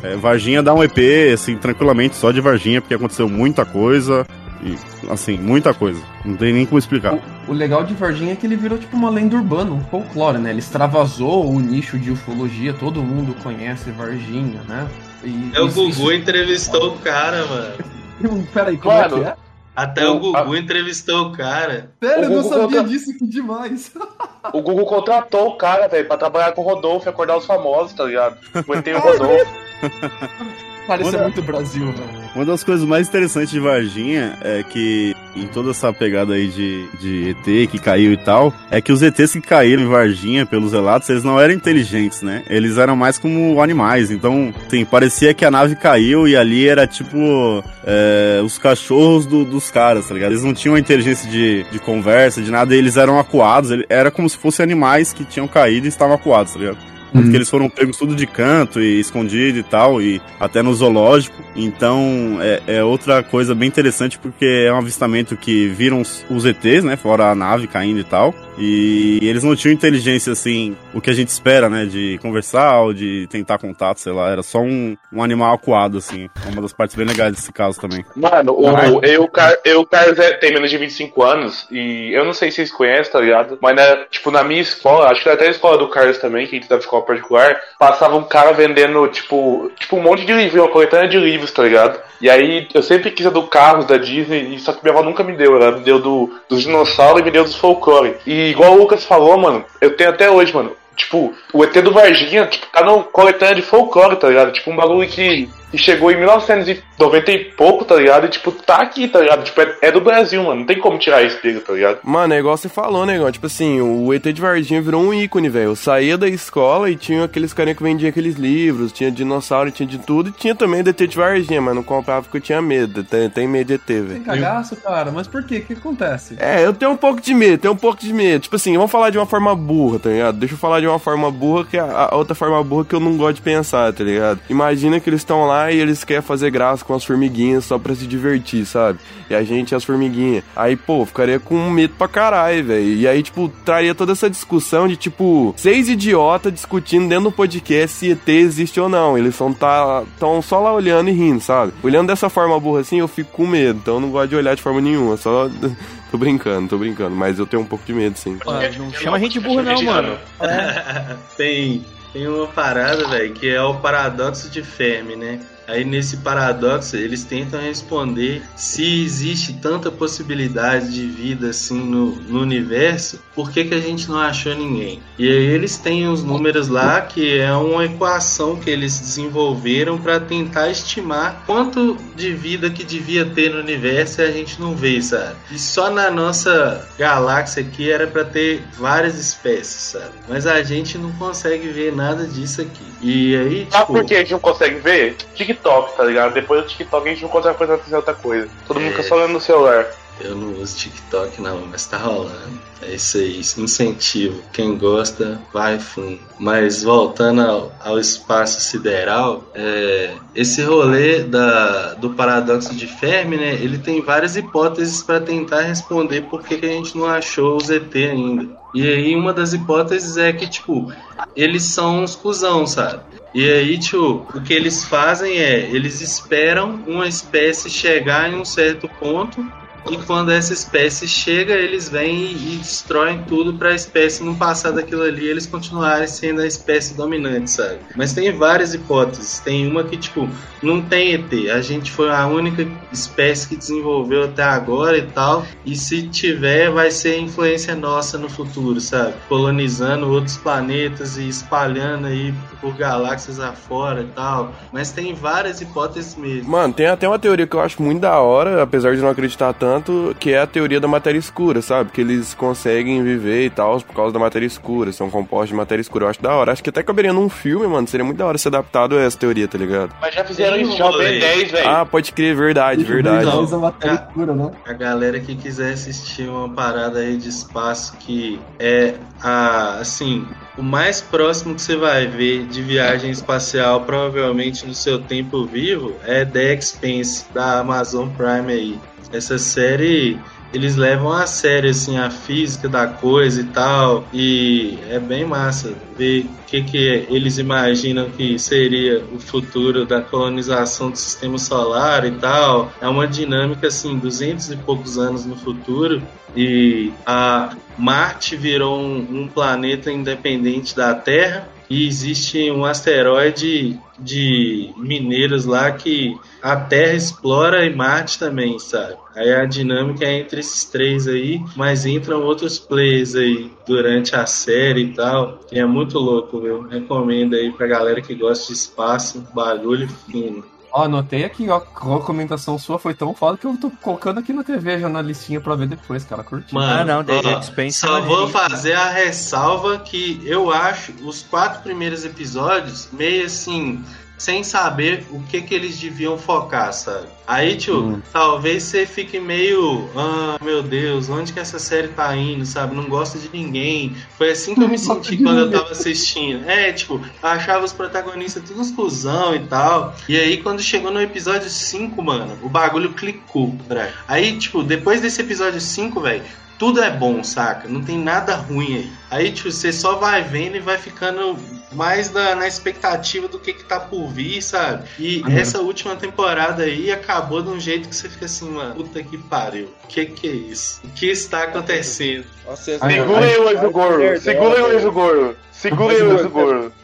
[0.03, 0.99] é, Varginha dá um EP,
[1.33, 4.27] assim, tranquilamente, só de Varginha, porque aconteceu muita coisa.
[4.63, 4.77] E,
[5.11, 6.03] assim, muita coisa.
[6.25, 7.19] Não tem nem como explicar.
[7.47, 10.51] O legal de Varginha é que ele virou tipo uma lenda urbana, um folclore, né?
[10.51, 14.89] Ele extravasou o nicho de ufologia, todo mundo conhece Varginha, né?
[15.23, 17.75] E É o isso- Gugu entrevistou o cara, mano.
[18.21, 19.35] isso- Peraí, como é Mano, que é?
[19.77, 21.93] Até o O- Gugu entrevistou o cara.
[22.03, 23.93] Sério, eu o não Gugu sabia contra- disso, que demais.
[24.53, 27.93] O Google contratou o cara, velho, pra trabalhar com o Rodolfo e acordar os famosos,
[27.93, 28.39] tá ligado?
[28.55, 29.47] Aguentei o Rodolfo.
[30.89, 32.29] Parece Olha- muito Brasil, velho.
[32.35, 36.87] Uma das coisas mais interessantes de Varginha é que, em toda essa pegada aí de,
[37.01, 40.73] de ET que caiu e tal, é que os ETs que caíram em Varginha, pelos
[40.73, 42.43] relatos, eles não eram inteligentes, né?
[42.49, 44.11] Eles eram mais como animais.
[44.11, 49.45] Então, assim, parecia que a nave caiu e ali era tipo é, os cachorros do-
[49.45, 50.33] dos caras, tá ligado?
[50.33, 53.71] Eles não tinham inteligência de, de conversa, de nada, eles eram acuados.
[53.71, 56.79] ele- Era como se fossem animais que tinham caído e estavam acuados, tá ligado?
[57.13, 61.43] Porque eles foram pegos tudo de canto e escondido e tal, e até no zoológico.
[61.57, 66.45] Então é, é outra coisa bem interessante porque é um avistamento que viram os, os
[66.45, 66.97] ETs, né?
[66.97, 68.35] Fora a nave caindo e tal.
[68.59, 71.87] E eles não tinham inteligência assim, o que a gente espera, né?
[71.87, 74.31] De conversar ou de tentar contato, sei lá.
[74.31, 76.29] Era só um, um animal acuado, assim.
[76.47, 78.05] É uma das partes bem legais desse caso também.
[78.17, 82.11] Mano, o, eu, o Car- eu, o Carlos é- tem menos de 25 anos e
[82.13, 83.59] eu não sei se vocês conhecem, tá ligado?
[83.61, 86.57] Mas, né, tipo, na minha escola, acho que até a escola do Carlos também, que
[86.57, 90.63] a gente da escola particular, passava um cara vendendo, tipo, tipo um monte de livro,
[90.63, 92.08] uma coletânea de livros, tá ligado?
[92.21, 95.23] E aí eu sempre quis a do Carlos da Disney, só que minha avó nunca
[95.23, 98.17] me deu, ela me deu do, dos dinossauros e me deu dos folclore.
[98.27, 100.73] E igual o Lucas falou, mano, eu tenho até hoje, mano.
[100.97, 104.53] Tipo, o ET do Varginha, tipo, tá no coletânea de folclore, tá ligado?
[104.53, 108.27] Tipo, um bagulho que, que chegou em 1990 e pouco, tá ligado?
[108.27, 109.45] E, tipo, tá aqui, tá ligado?
[109.45, 110.61] Tipo, é, é do Brasil, mano.
[110.61, 111.99] Não tem como tirar esse dele, tá ligado?
[112.03, 113.31] Mano, é igual você falou, negão.
[113.31, 115.67] Tipo assim, o ET de Varginha virou um ícone, velho.
[115.71, 119.87] Eu saía da escola e tinha aqueles carinha que vendiam aqueles livros, tinha dinossauro, tinha
[119.87, 122.63] de tudo, e tinha também do ET de Varginha, mas não comprava porque eu tinha
[122.63, 123.05] medo.
[123.05, 124.21] Tem, tem medo de ET, Tem velho.
[124.25, 125.11] cagaço, cara.
[125.11, 125.57] Mas por quê?
[125.59, 126.37] O que acontece?
[126.39, 128.43] É, eu tenho um pouco de medo, tenho um pouco de medo.
[128.43, 130.37] Tipo assim, vamos falar de uma forma burra, tá ligado?
[130.39, 132.95] Deixa eu falar de uma forma burra que é a, a outra forma burra que
[132.95, 134.41] eu não gosto de pensar, tá ligado?
[134.49, 137.95] Imagina que eles estão lá e eles querem fazer graça com as formiguinhas só pra
[137.95, 138.99] se divertir, sabe?
[139.29, 140.45] E a gente é as formiguinhas.
[140.55, 142.95] Aí, pô, ficaria com medo pra caralho, velho.
[142.95, 147.97] E aí, tipo, traria toda essa discussão de, tipo, seis idiotas discutindo dentro do podcast
[147.97, 149.19] se ET existe ou não.
[149.19, 151.73] Eles são tá, tão só lá olhando e rindo, sabe?
[151.83, 153.79] Olhando dessa forma burra assim, eu fico com medo.
[153.83, 155.17] Então eu não gosto de olhar de forma nenhuma.
[155.17, 155.49] Só.
[156.11, 157.15] tô brincando, tô brincando.
[157.15, 158.39] Mas eu tenho um pouco de medo, sim.
[158.79, 160.19] não chama a gente burro não, mano.
[161.37, 165.41] tem, tem uma parada, velho, que é o paradoxo de Fermi, né?
[165.69, 172.41] Aí nesse paradoxo, eles tentam responder se existe tanta possibilidade de vida assim no, no
[172.41, 175.03] universo, por que, que a gente não achou ninguém?
[175.19, 180.19] E aí eles têm os números lá que é uma equação que eles desenvolveram para
[180.19, 185.03] tentar estimar quanto de vida que devia ter no universo e a gente não vê,
[185.03, 185.37] sabe?
[185.51, 190.13] E só na nossa galáxia aqui era para ter várias espécies, sabe?
[190.27, 192.89] Mas a gente não consegue ver nada disso aqui.
[193.03, 195.17] E aí, Sabe tipo, por que a gente não consegue ver?
[195.59, 196.33] TikTok, tá ligado?
[196.35, 198.49] Depois do TikTok a gente não consegue fazer outra coisa.
[198.67, 198.91] Todo mundo É.
[198.93, 199.87] fica só olhando no celular.
[200.21, 202.59] Eu não uso TikTok não, mas tá rolando.
[202.83, 204.43] É isso aí, incentivo.
[204.53, 206.19] Quem gosta, vai fundo.
[206.39, 213.55] Mas voltando ao, ao espaço sideral, é, esse rolê da, do paradoxo de Fermi, né?
[213.55, 217.61] Ele tem várias hipóteses para tentar responder por que, que a gente não achou o
[217.61, 218.49] ZT ainda.
[218.75, 220.93] E aí uma das hipóteses é que, tipo,
[221.35, 223.03] eles são uns cuzão, sabe?
[223.35, 228.45] E aí, tio, o que eles fazem é, eles esperam uma espécie chegar em um
[228.45, 229.45] certo ponto
[229.91, 234.71] e quando essa espécie chega, eles vêm e, destroem tudo para a espécie não passar
[234.73, 237.79] daquilo ali eles continuarem sendo a espécie dominante, sabe?
[237.97, 239.39] Mas tem várias hipóteses.
[239.41, 240.29] Tem uma que, tipo,
[240.63, 241.51] não tem ET.
[241.51, 245.45] A gente foi a única espécie que desenvolveu até agora e tal.
[245.65, 249.15] E se tiver, vai ser influência nossa no futuro, sabe?
[249.29, 254.53] Colonizando outros planetas e espalhando aí por galáxias afora e tal.
[254.73, 256.51] Mas tem várias hipóteses mesmo.
[256.51, 259.53] Mano, tem até uma teoria que eu acho muito da hora, apesar de não acreditar
[259.53, 259.78] tanto,
[260.19, 261.91] que é a teoria da matéria escura, sabe?
[261.91, 265.81] Que eles conseguem viver e tal por causa da matéria escura, são compostos de matéria
[265.81, 266.07] escura.
[266.07, 266.53] Eu acho da hora.
[266.53, 267.87] Acho que até caberia num filme, mano.
[267.87, 269.95] Seria muito da hora ser adaptado a essa teoria, tá ligado?
[270.01, 271.69] Mas já fizeram isso, já o Ben 10, velho.
[271.69, 273.27] Ah, pode crer, verdade, verdade.
[273.27, 274.51] Usa matéria escura, né?
[274.67, 280.27] A galera que quiser assistir uma parada aí de espaço que é a, assim,
[280.57, 285.95] o mais próximo que você vai ver de viagem espacial, provavelmente no seu tempo vivo,
[286.05, 288.79] é The Expanse da Amazon Prime aí.
[289.13, 290.19] Essa série
[290.53, 295.75] eles levam a sério assim a física da coisa e tal e é bem massa
[295.97, 302.07] ver o que que eles imaginam que seria o futuro da colonização do sistema solar
[302.07, 302.73] e tal.
[302.81, 306.03] É uma dinâmica assim 200 e poucos anos no futuro
[306.35, 314.73] e a Marte virou um, um planeta independente da Terra e existe um asteroide de
[314.77, 318.97] mineiros lá que a Terra explora e Marte também, sabe?
[319.15, 324.25] Aí a dinâmica é entre esses três aí, mas entram outros players aí durante a
[324.25, 325.41] série e tal.
[325.51, 326.63] E é muito louco, viu?
[326.63, 330.45] Recomendo aí pra galera que gosta de espaço, bagulho fino.
[330.79, 331.57] Ó, anotei aqui, ó.
[331.57, 335.03] A comentação sua foi tão foda que eu tô colocando aqui na TV já na
[335.03, 336.23] listinha pra ver depois, cara.
[336.23, 336.55] Curti.
[336.55, 338.29] Mano, Ah, não, The ó, Expanse só vou maneiríssimo.
[338.39, 343.83] fazer a ressalva que eu acho os quatro primeiros episódios meio assim,
[344.19, 347.07] sem saber o que que eles deviam focar, sabe?
[347.27, 352.45] Aí, tio, talvez você fique meio, ah, meu Deus, onde que essa série tá indo,
[352.45, 352.75] sabe?
[352.75, 353.95] Não gosta de ninguém.
[354.17, 356.49] Foi assim que eu me senti quando eu tava assistindo.
[356.49, 359.95] É, tipo, achava os protagonistas tudo uns cuzão e tal.
[360.09, 363.93] E aí, quando chegou no episódio 5, mano, o bagulho clicou, velho.
[364.09, 366.23] Aí, tipo, depois desse episódio 5, velho,
[366.59, 367.69] tudo é bom, saca?
[367.69, 368.93] Não tem nada ruim aí.
[369.11, 371.37] Aí, tipo, você só vai vendo e vai ficando
[371.73, 374.85] mais na, na expectativa do que, que tá por vir, sabe?
[374.99, 375.39] E Uhum.
[375.39, 379.17] essa última temporada aí acabou de um jeito que você fica assim, mano, puta que
[379.19, 379.69] pariu.
[379.85, 380.81] O que que é isso?
[380.85, 382.25] O que está acontecendo?
[382.47, 383.37] Nossa, Enzo, Segurem
[383.67, 383.99] o Gordo.
[383.99, 384.73] Nerdola, Segurem o.
[384.75, 385.37] Enzo Gordo.
[385.53, 386.13] Segurem o.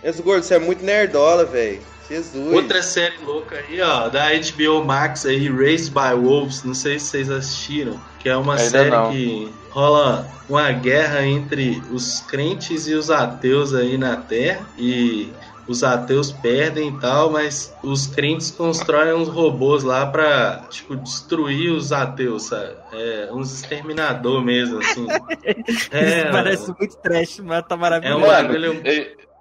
[0.04, 1.80] Enzo Gordo, você é muito nerdola, velho.
[2.08, 2.52] Jesus.
[2.52, 7.06] Outra série louca aí, ó, da HBO Max aí, Raised by Wolves, não sei se
[7.06, 9.10] vocês assistiram, que é uma Ainda série não.
[9.10, 15.32] que rola uma guerra entre os crentes e os ateus aí na Terra e
[15.66, 21.70] os ateus perdem e tal, mas os crentes constroem uns robôs lá pra, tipo, destruir
[21.72, 22.74] os ateus, sabe?
[22.92, 25.06] É, uns exterminador mesmo, assim.
[25.90, 28.18] É, Isso parece muito trash, mas tá é maravilhoso.
[28.18, 28.82] um bagulho.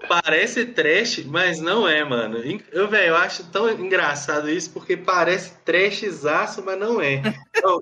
[0.07, 2.37] Parece trash, mas não é, mano.
[2.71, 7.21] Eu, velho, eu acho tão engraçado isso porque parece trashzaço, mas não é.
[7.55, 7.79] Então,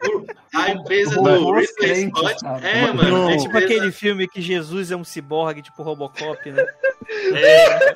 [0.54, 2.36] a empresa do Ridley Scott.
[2.62, 3.30] É, mano.
[3.30, 6.66] É tipo empresa- aquele filme que Jesus é um ciborgue, tipo Robocop, né?
[7.34, 7.96] É,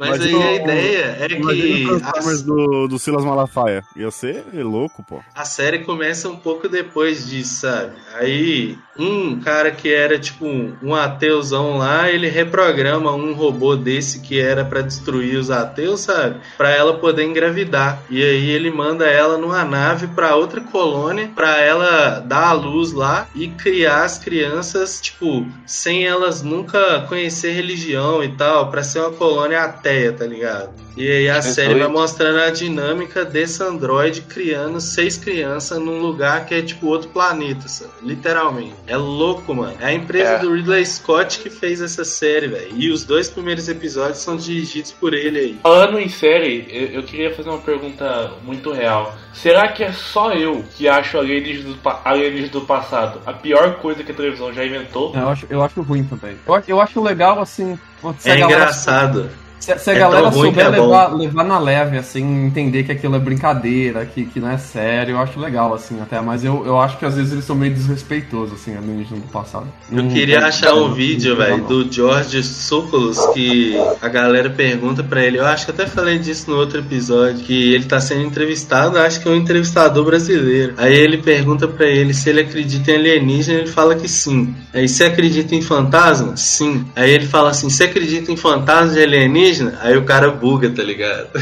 [0.00, 3.84] mas aí Imagina a ideia é que a, Transformers do, do Silas Malafaia.
[3.94, 5.20] Ia ser louco, pô.
[5.34, 7.92] a série começa um pouco depois disso, sabe?
[8.14, 10.44] Aí um cara que era tipo
[10.82, 16.40] um ateuzão lá, ele reprograma um robô desse que era pra destruir os ateus, sabe?
[16.56, 18.02] Pra ela poder engravidar.
[18.10, 22.52] E aí ele manda ela numa nave pra outra colônia colônia pra ela dar a
[22.52, 28.82] luz lá e criar as crianças, tipo, sem elas nunca conhecer religião e tal, pra
[28.82, 30.70] ser uma colônia ateia, tá ligado?
[30.96, 31.92] E aí a É série vai doido.
[31.92, 37.68] mostrando a dinâmica desse androide criando seis crianças num lugar que é tipo outro planeta,
[37.68, 37.90] sabe?
[38.02, 38.74] literalmente.
[38.86, 39.76] É louco, mano.
[39.80, 40.38] É a empresa É.
[40.38, 42.72] do Ridley Scott que fez essa série, velho.
[42.76, 45.58] E os dois primeiros episódios são dirigidos por ele aí.
[45.62, 49.16] Falando em série, eu, eu queria fazer uma pergunta muito real.
[49.32, 53.74] Será que é só eu que acho Alienígenas do, pa- Alienígenas do Passado a pior
[53.76, 55.14] coisa que a televisão já inventou?
[55.14, 56.36] Eu acho, eu acho ruim também.
[56.46, 57.78] Eu, acho- eu acho legal, assim.
[58.24, 59.30] É galera- engraçado.
[59.60, 62.92] Se, se a É galera ruim souber é levar, levar na leve, assim, entender que
[62.92, 66.20] aquilo é brincadeira, que, que não é sério, eu acho legal, assim, até.
[66.20, 69.66] Mas eu, eu acho que às vezes eles são meio desrespeitosos, assim, alienígenas do passado.
[69.90, 74.48] Eu Não- queria não- achar não- um vídeo, velho, do George Sokolos que a galera
[74.50, 75.38] pergunta pra ele.
[75.38, 79.20] Eu acho que até falei disso no outro episódio, que ele tá sendo entrevistado, acho
[79.20, 80.74] que é um entrevistador brasileiro.
[80.76, 84.54] Aí ele pergunta pra ele se ele acredita em alienígena, ele fala que sim.
[84.72, 86.36] Aí você acredita em fantasma?
[86.36, 86.84] Sim.
[86.94, 89.47] Aí ele fala assim: "Você acredita em fantasma de alienígena?"
[89.80, 91.28] Aí o cara buga, tá ligado?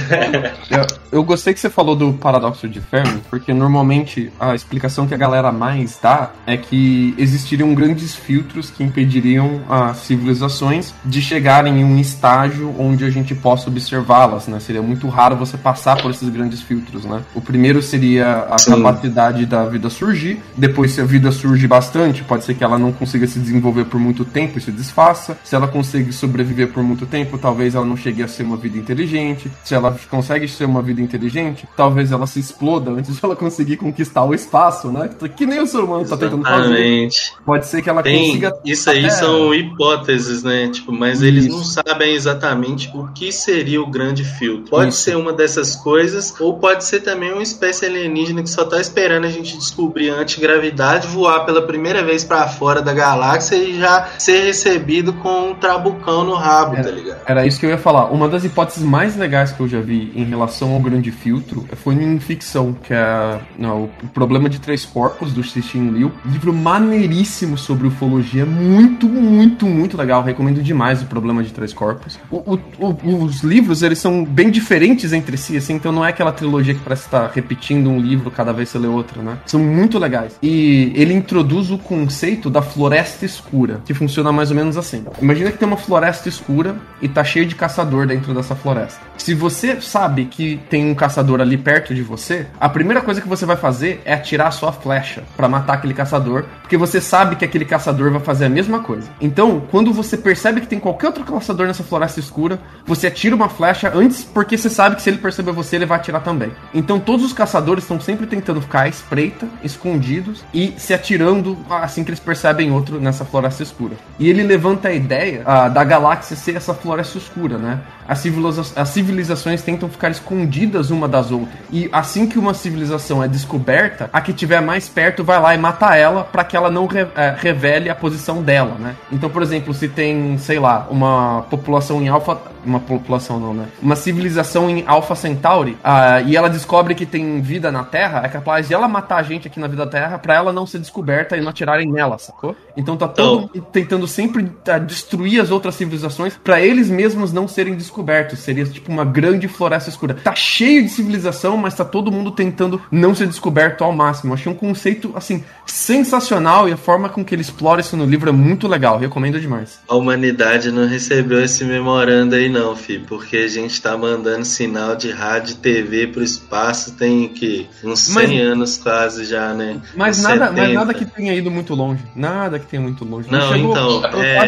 [0.69, 5.15] Eu, eu gostei que você falou do paradoxo de Fermi, porque normalmente a explicação que
[5.15, 11.81] a galera mais dá é que existiriam grandes filtros que impediriam as civilizações de chegarem
[11.81, 14.59] em um estágio onde a gente possa observá-las, né?
[14.61, 17.23] Seria muito raro você passar por esses grandes filtros, né?
[17.35, 18.73] O primeiro seria a Sim.
[18.73, 22.93] capacidade da vida surgir, depois se a vida surge bastante, pode ser que ela não
[22.93, 25.39] consiga se desenvolver por muito tempo e se desfaça.
[25.45, 28.77] Se ela consegue sobreviver por muito tempo, talvez ela não chegue a ser uma vida
[28.78, 29.51] inteligente.
[29.64, 33.77] Se ela consegue ser uma vida inteligente, talvez ela se exploda antes de ela conseguir
[33.77, 35.10] conquistar o espaço, né?
[35.36, 36.64] Que nem o ser humano tá tentando fazer.
[36.66, 37.32] Exatamente.
[37.44, 38.52] Pode ser que ela Tem, consiga.
[38.64, 40.68] isso aí até- são hipóteses, né?
[40.68, 41.73] Tipo, mas eles não Isso.
[41.85, 44.70] sabem exatamente o que seria o grande filtro.
[44.70, 45.02] Pode Isso.
[45.02, 49.24] ser uma dessas coisas, ou pode ser também uma espécie alienígena que só tá esperando
[49.24, 54.09] a gente descobrir a antigravidade, voar pela primeira vez pra fora da galáxia e já
[54.18, 57.20] ser recebido com um trabucão no rabo, tá ligado?
[57.27, 58.06] Era isso que eu ia falar.
[58.06, 61.94] Uma das hipóteses mais legais que eu já vi em relação ao grande filtro foi
[61.94, 66.10] em ficção, que é não, o problema de três corpos do Cixin Liu.
[66.24, 70.20] Livro maneiríssimo sobre ufologia, muito, muito, muito legal.
[70.24, 72.18] Recomendo demais o problema de três corpos.
[72.28, 72.60] O- o-
[73.04, 76.74] o- os livros eles são bem diferentes entre si, assim, então não é aquela trilogia
[76.74, 79.38] que parece estar repetindo um livro cada vez que você lê outro, né?
[79.46, 80.36] São muito legais.
[80.42, 85.04] E ele introduz o conceito da floresta escura, que funciona mais ou menos assim.
[85.22, 89.01] Imagina que tem uma floresta escura e tá cheio de caçador dentro dessa floresta.
[89.19, 93.28] Se você sabe que tem um caçador ali perto de você, a primeira coisa que
[93.28, 97.36] você vai fazer é atirar a sua flecha pra matar aquele caçador, porque você sabe
[97.36, 99.09] que aquele caçador vai fazer a mesma coisa.
[99.20, 103.48] Então, quando você percebe que tem qualquer outro caçador nessa floresta escura, você atira uma
[103.48, 106.53] flecha antes, porque você sabe que se ele perceber você, ele vai atirar também.
[106.73, 112.05] Então, todos os caçadores estão sempre tentando ficar à espreita, escondidos e se atirando assim
[112.05, 113.97] que eles percebem outro nessa floresta escura.
[114.19, 117.65] E ele levanta a ideia ah, da galáxia ser essa floresta escura, né?
[118.09, 121.48] As, civiliza- as civilizações tentam ficar escondidas uma das outras.
[121.72, 125.59] E assim que uma civilização é descoberta, a que tiver mais perto vai lá e
[125.59, 128.94] mata ela para que ela não re- eh, revele a posição dela, né?
[129.10, 133.66] Então, por exemplo, se tem, sei lá, uma população em Alpha, uma população não, né?
[133.82, 138.28] Uma civilização em Alpha Centauri, ah, e ela descobre que tem vida na Terra, é
[138.28, 141.36] capaz de ela matar a gente aqui na vida Terra para ela não ser descoberta
[141.36, 142.55] e não atirarem nela, sacou?
[142.76, 147.48] Então tá todo mundo tentando sempre ah, destruir as outras civilizações para eles mesmos não
[147.57, 148.39] serem descobertos.
[148.41, 150.15] Seria tipo uma grande floresta escura.
[150.15, 154.35] Tá cheio de civilização, mas tá todo mundo tentando não ser descoberto ao máximo.
[154.35, 158.28] Achei um conceito assim sensacional e a forma com que ele explora isso no livro
[158.28, 158.99] é muito legal.
[158.99, 159.81] Recomendo demais.
[159.89, 164.95] A humanidade não recebeu esse memorando aí não, fi, porque a gente tá mandando sinal
[164.95, 169.81] de rádio e TV pro espaço tem que uns 100 Mas- anos quase já, né?
[169.97, 170.74] Mas Uns nada, mas 70.
[170.74, 172.03] nada que tenha ido muito longe.
[172.15, 173.31] Nada que tenha muito longe.
[173.31, 174.39] Não, chegou então, é,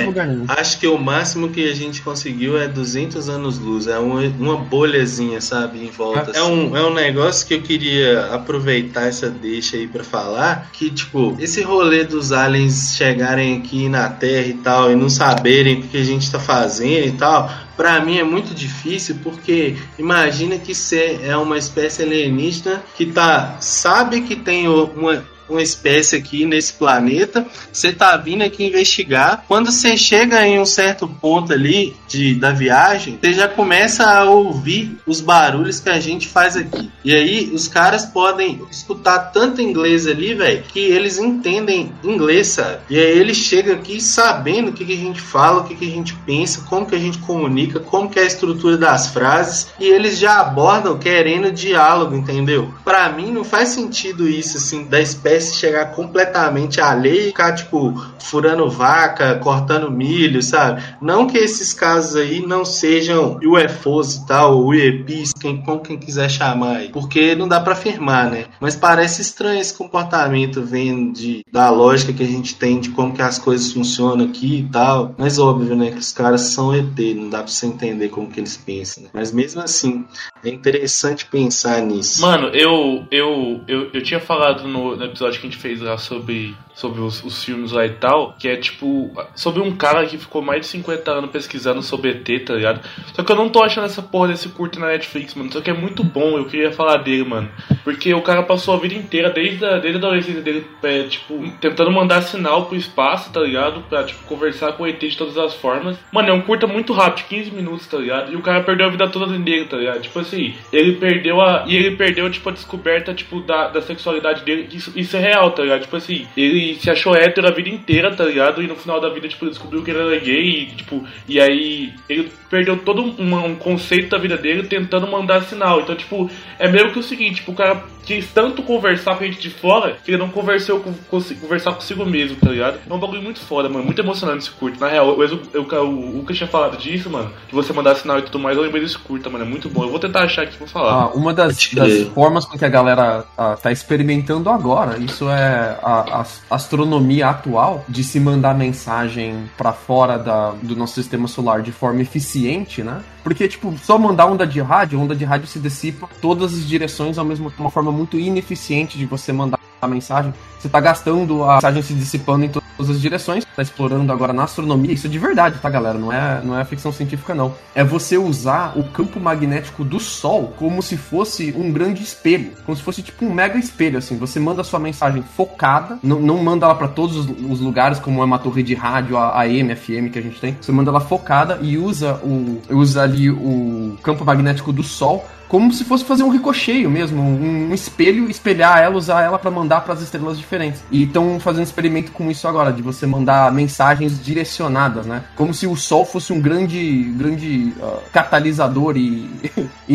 [0.48, 2.97] acho que o máximo que a gente conseguiu é 200
[3.28, 6.32] anos-luz, é uma, uma bolhazinha, sabe, em volta.
[6.34, 10.90] É um, é um negócio que eu queria aproveitar essa deixa aí pra falar, que,
[10.90, 15.82] tipo, esse rolê dos aliens chegarem aqui na Terra e tal, e não saberem o
[15.82, 20.74] que a gente tá fazendo e tal, Pra mim é muito difícil porque imagina que
[20.74, 26.72] você é uma espécie alienígena que tá sabe que tem uma uma espécie aqui nesse
[26.74, 29.44] planeta, você tá vindo aqui investigar.
[29.48, 34.24] Quando você chega em um certo ponto ali de, da viagem, você já começa a
[34.24, 36.90] ouvir os barulhos que a gente faz aqui.
[37.04, 42.80] E aí os caras podem escutar tanto inglês ali, velho, que eles entendem inglês, sabe?
[42.90, 45.86] E aí eles chegam aqui sabendo o que, que a gente fala, o que, que
[45.86, 49.68] a gente pensa, como que a gente comunica, como que é a estrutura das frases,
[49.78, 52.72] e eles já abordam querendo diálogo, entendeu?
[52.84, 57.94] Pra mim não faz sentido isso, assim, da espécie chegar completamente alheia e ficar, tipo,
[58.20, 60.82] furando vaca, cortando milho, sabe?
[61.00, 65.98] Não que esses casos aí não sejam UFOs e tal, ou UEPs, quem, como quem
[65.98, 68.46] quiser chamar aí, porque não dá pra afirmar, né?
[68.60, 73.14] Mas parece estranho esse comportamento vendo de, da lógica que a gente tem de como
[73.14, 75.14] que as coisas funcionam aqui e tal.
[75.16, 78.40] Mas óbvio, né, que os caras são ET, não dá pra você entender como que
[78.40, 79.04] eles pensam.
[79.04, 79.10] Né?
[79.12, 80.04] Mas mesmo assim,
[80.44, 82.20] é interessante pensar nisso.
[82.20, 85.96] Mano, eu, eu, eu, eu tinha falado no, no episódio que a gente fez lá
[85.98, 90.16] sobre, sobre os, os filmes lá e tal, que é tipo, sobre um cara que
[90.16, 92.80] ficou mais de 50 anos pesquisando sobre ET, tá ligado?
[93.12, 95.52] Só que eu não tô achando essa porra desse curto na Netflix, mano.
[95.52, 97.50] Só que é muito bom, eu queria falar dele, mano.
[97.82, 101.50] Porque o cara passou a vida inteira, desde a, desde a adolescência dele, é, tipo,
[101.60, 103.80] tentando mandar sinal pro espaço, tá ligado?
[103.88, 105.98] Pra, tipo, conversar com o ET de todas as formas.
[106.12, 108.32] Mano, é um curta muito rápido, 15 minutos, tá ligado?
[108.32, 110.00] E o cara perdeu a vida toda dele, tá ligado?
[110.02, 111.64] Tipo assim, ele perdeu a.
[111.66, 114.68] E ele perdeu, tipo, a descoberta, tipo, da, da sexualidade dele.
[114.72, 115.80] Isso, isso é real, tá ligado?
[115.80, 118.62] Tipo assim, ele se achou hétero a vida inteira, tá ligado?
[118.62, 121.92] E no final da vida, tipo, descobriu que ele era gay, e, tipo, e aí
[122.08, 125.80] ele perdeu todo um, um conceito da vida dele tentando mandar sinal.
[125.80, 129.26] Então, tipo, é meio que o seguinte, tipo, o cara quis tanto conversar com a
[129.26, 132.78] gente de fora que ele não conversou com, com- conversar consigo mesmo, tá ligado?
[132.88, 133.84] É um bagulho muito foda, mano.
[133.84, 134.80] Muito emocionante esse curto.
[134.80, 137.30] Na real, eu, eu, eu- o Lucas tinha falado disso, mano.
[137.48, 139.44] De você mandar sinal e tudo mais, eu lembrei desse curta, mano.
[139.44, 139.82] É muito bom.
[139.84, 140.92] Eu vou tentar achar aqui vou falar.
[140.92, 143.24] Ah, uma das, das formas com que a galera
[143.54, 150.16] está experimentando agora, isso é a, a astronomia atual, de se mandar mensagem pra fora
[150.18, 153.02] da, do nosso sistema solar de forma eficiente, né?
[153.22, 157.18] Porque, tipo, só mandar onda de rádio, onda de rádio se dissipa todas as direções
[157.18, 160.32] ao mesmo tempo, uma forma muito ineficiente de você mandar a mensagem.
[160.58, 164.44] Você tá gastando a mensagem se dissipando em todas as direções, tá explorando agora na
[164.44, 165.98] astronomia, isso é de verdade, tá, galera?
[165.98, 167.54] Não é, não é ficção científica, não.
[167.74, 172.76] É você usar o campo magnético do Sol como se fosse um grande espelho, como
[172.76, 174.16] se fosse tipo um mega espelho, assim.
[174.18, 177.98] Você manda a sua mensagem focada, não, não manda ela pra todos os, os lugares,
[177.98, 180.56] como é uma torre de rádio, a AM, FM que a gente tem.
[180.60, 185.72] Você manda ela focada e usa o usa ali o campo magnético do Sol como
[185.72, 190.02] se fosse fazer um ricocheio mesmo, um, espelho, espelhar ela, usar ela pra mandar pras
[190.02, 190.82] estrelas diferentes.
[190.90, 195.24] E estão fazendo experimento com isso agora, de você mandar mensagens direcionadas, né?
[195.36, 199.28] Como se o Sol fosse um grande, grande ah, catalisador e,
[199.88, 199.94] e-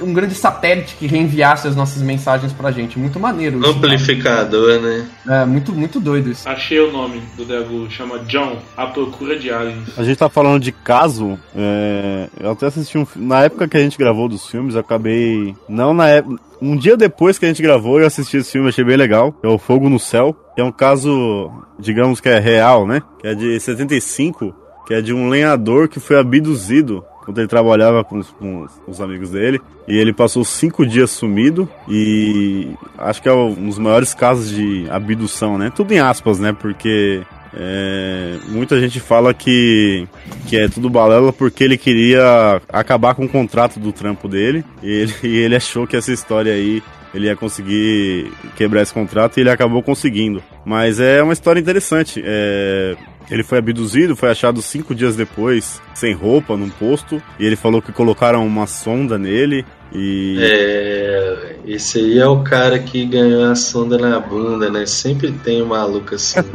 [0.00, 2.98] e um grande satélite que reenviasse as nossas mensagens pra gente.
[2.98, 3.60] Muito maneiro.
[3.60, 5.06] isso, Amplificador, né?
[5.24, 5.42] cara.
[5.42, 6.48] É, muito, muito doido isso.
[6.48, 9.98] Achei o nome do Dego, chama John, A Procura de Aliens.
[9.98, 11.38] A gente tá falando de caso.
[11.54, 13.06] é, Eu até assisti um.
[13.16, 15.54] Na época que a gente gravou dos filmes, acabei.
[15.68, 16.40] Não na época.
[16.60, 19.34] Um dia depois que a gente gravou, eu assisti esse filme, achei bem legal.
[19.42, 20.36] É o Fogo no Céu.
[20.56, 23.00] É um caso, digamos que é real, né?
[23.18, 24.54] Que é de 75.
[24.86, 29.00] Que é de um lenhador que foi abduzido quando ele trabalhava com os- com os
[29.00, 29.60] amigos dele.
[29.88, 31.66] E ele passou cinco dias sumido.
[31.88, 35.72] E acho que é um dos maiores casos de abdução, né?
[35.74, 36.52] Tudo em aspas, né?
[36.52, 37.22] Porque
[37.54, 40.06] é, muita gente fala que,
[40.46, 44.90] que é tudo balela porque ele queria acabar com o contrato do trampo dele e
[44.90, 46.82] ele, e ele achou que essa história aí
[47.12, 50.42] ele ia conseguir quebrar esse contrato e ele acabou conseguindo.
[50.64, 52.22] Mas é uma história interessante.
[52.24, 52.96] É,
[53.28, 57.82] ele foi abduzido, foi achado cinco dias depois, sem roupa, num posto, e ele falou
[57.82, 60.38] que colocaram uma sonda nele e.
[60.40, 64.86] É, esse aí é o cara que ganhou a sonda na bunda, né?
[64.86, 66.40] Sempre tem um maluco assim.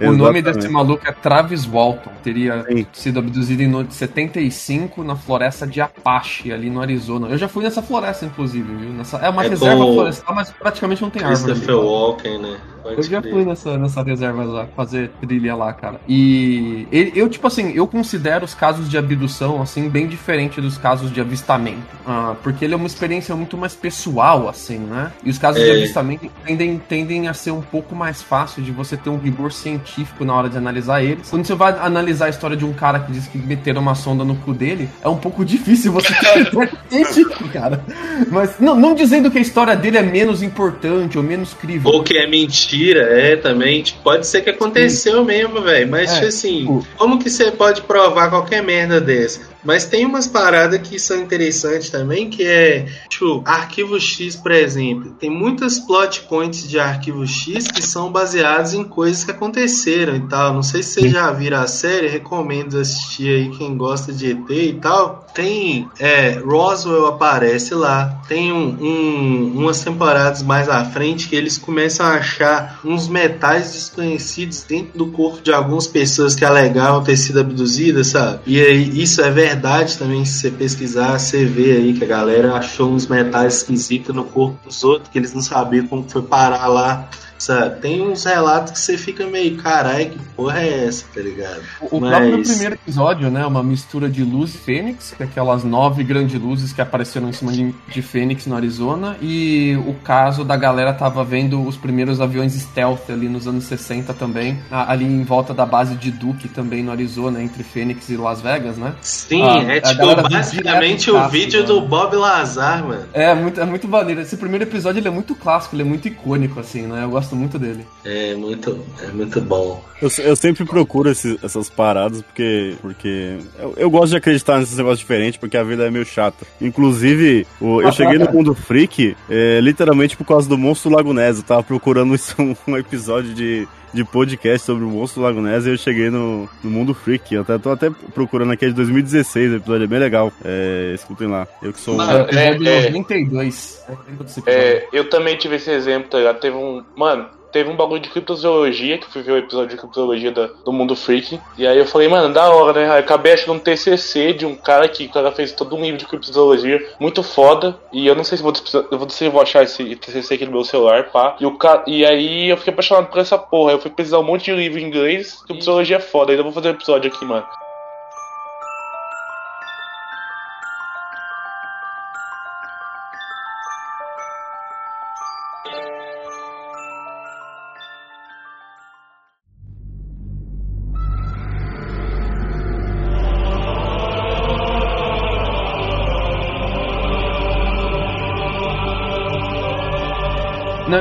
[0.00, 2.10] O nome desse maluco é Travis Walton.
[2.22, 7.28] Teria sido abduzido em no- 75 na floresta de Apache, ali no Arizona.
[7.28, 8.90] Eu já fui nessa floresta, inclusive, viu?
[8.90, 11.52] Nessa, é uma É reserva florestal, mas praticamente não tem árvore.
[11.52, 11.84] Christopher ali.
[11.86, 12.56] Walken, né?
[12.82, 13.32] Pode Eu já crer.
[13.32, 16.00] fui nessa, nessa reserva lá, fazer trilha lá, cara.
[16.08, 20.76] E ele- eu, tipo assim, eu considero os casos de abdução, assim, bem diferente dos
[20.76, 21.82] casos de avistamento.
[22.06, 25.10] Ah, porque ele é uma experiência muito mais pessoal, assim, né?
[25.24, 25.72] E os casos de É.
[25.72, 30.26] avistamento tendem, tendem a ser um pouco mais fácil de você ter um rigor científico
[30.26, 31.30] na hora de analisar eles.
[31.30, 34.24] Quando você vai analisar a história de um cara que diz que meteram uma sonda
[34.24, 37.82] no cu dele, é um pouco difícil você ter um científico, cara.
[38.30, 41.90] Mas não, não dizendo que a história dele é menos importante ou menos crível.
[41.90, 43.82] Ou que é mentira, é também.
[43.82, 45.90] Tipo, pode ser que aconteceu mesmo, velho.
[45.90, 49.53] Mas, É, tipo assim, como que você pode provar qualquer merda dessa?
[49.64, 55.12] Mas tem umas paradas que são interessantes também, que é, tipo, Arquivo X, por exemplo.
[55.18, 60.20] Tem muitas plot points de Arquivo X que são baseados em coisas que aconteceram e
[60.28, 60.52] tal.
[60.54, 64.50] Não sei se vocês já viram a série, recomendo assistir aí quem gosta de ET
[64.50, 65.26] e tal.
[65.34, 68.20] Tem, é, Roswell aparece lá.
[68.28, 73.72] Tem um, um- umas temporadas mais à frente que eles começam a achar uns metais
[73.72, 78.40] desconhecidos dentro do corpo de algumas pessoas que alegavam ter sido abduzidas, sabe?
[78.46, 79.53] E aí, isso é verdade
[79.98, 84.24] também, se você pesquisar, você vê aí que a galera achou uns metais esquisitos no
[84.24, 87.08] corpo dos outros, que eles não sabiam como foi parar lá.
[87.44, 87.80] Sabe?
[87.80, 91.60] Tem uns relatos que você fica meio, caralho, que porra é essa, tá ligado?
[91.82, 93.44] O próprio primeiro episódio, né?
[93.44, 97.52] Uma mistura de luz e fênix, é aquelas nove grandes luzes que apareceram em cima
[97.52, 99.16] de, de Fênix no Arizona.
[99.20, 104.14] E o caso da galera tava vendo os primeiros aviões stealth ali nos anos 60
[104.14, 108.40] também, ali em volta da base de Duke também no Arizona, entre Fênix e Las
[108.40, 108.94] Vegas, né?
[109.02, 111.86] Sim, Ah, é tipo basicamente o vídeo casa, do né?
[111.88, 113.04] Bob Lazar, mano.
[113.12, 114.22] É muito, é muito maneiro.
[114.22, 117.04] Esse primeiro episódio ele é muito clássico, ele é muito icônico, assim, né?
[117.04, 117.84] Eu gosto muito dele.
[118.04, 119.82] É muito, é muito bom.
[120.00, 124.76] Eu, eu sempre procuro esse- essas paradas porque, porque eu, eu gosto de acreditar nesses
[124.76, 126.46] negócios diferentes porque a vida é meio chata.
[126.60, 131.38] Inclusive, o- eu cheguei no mundo freak é, literalmente por causa do Monstro Lago Ness.
[131.38, 132.34] Eu tava procurando isso,
[132.66, 136.70] um episódio de, de podcast sobre o Monstro Lago Ness e eu cheguei no, no
[136.70, 137.32] mundo freak.
[137.34, 140.32] Eu até, tô até procurando aqui é de 2016, o episódio é bem legal.
[140.44, 141.46] É, escutem lá.
[141.62, 141.98] Eu que sou um.
[141.98, 143.84] Mano, episódio é- é- 92.
[143.88, 144.60] Eu lembro desse episódio.
[144.60, 146.40] É, eu também tive esse exemplo, tá ligado?
[146.40, 146.82] Teve um.
[146.96, 150.50] Mano, teve um bagulho de criptozoologia, que eu fui ver o episódio de criptozoologia da-
[150.64, 151.38] do Mundo Freak.
[151.56, 152.90] E aí eu falei, mano, da hora, né?
[152.90, 155.96] Aí acabei achando um TCC de um cara que o cara fez todo um livro
[155.96, 157.78] de criptozoologia, muito foda.
[157.92, 158.52] E eu não sei se vou,
[158.90, 161.36] eu vou, se vou achar esse TCC aqui no meu celular, pá.
[161.38, 161.56] E, o
[161.86, 163.70] e aí eu fiquei apaixonado por essa porra.
[163.70, 166.32] Eu fui pesquisar um monte de livro em inglês, criptozoologia é foda.
[166.32, 167.46] Ainda vou fazer um episódio aqui, mano.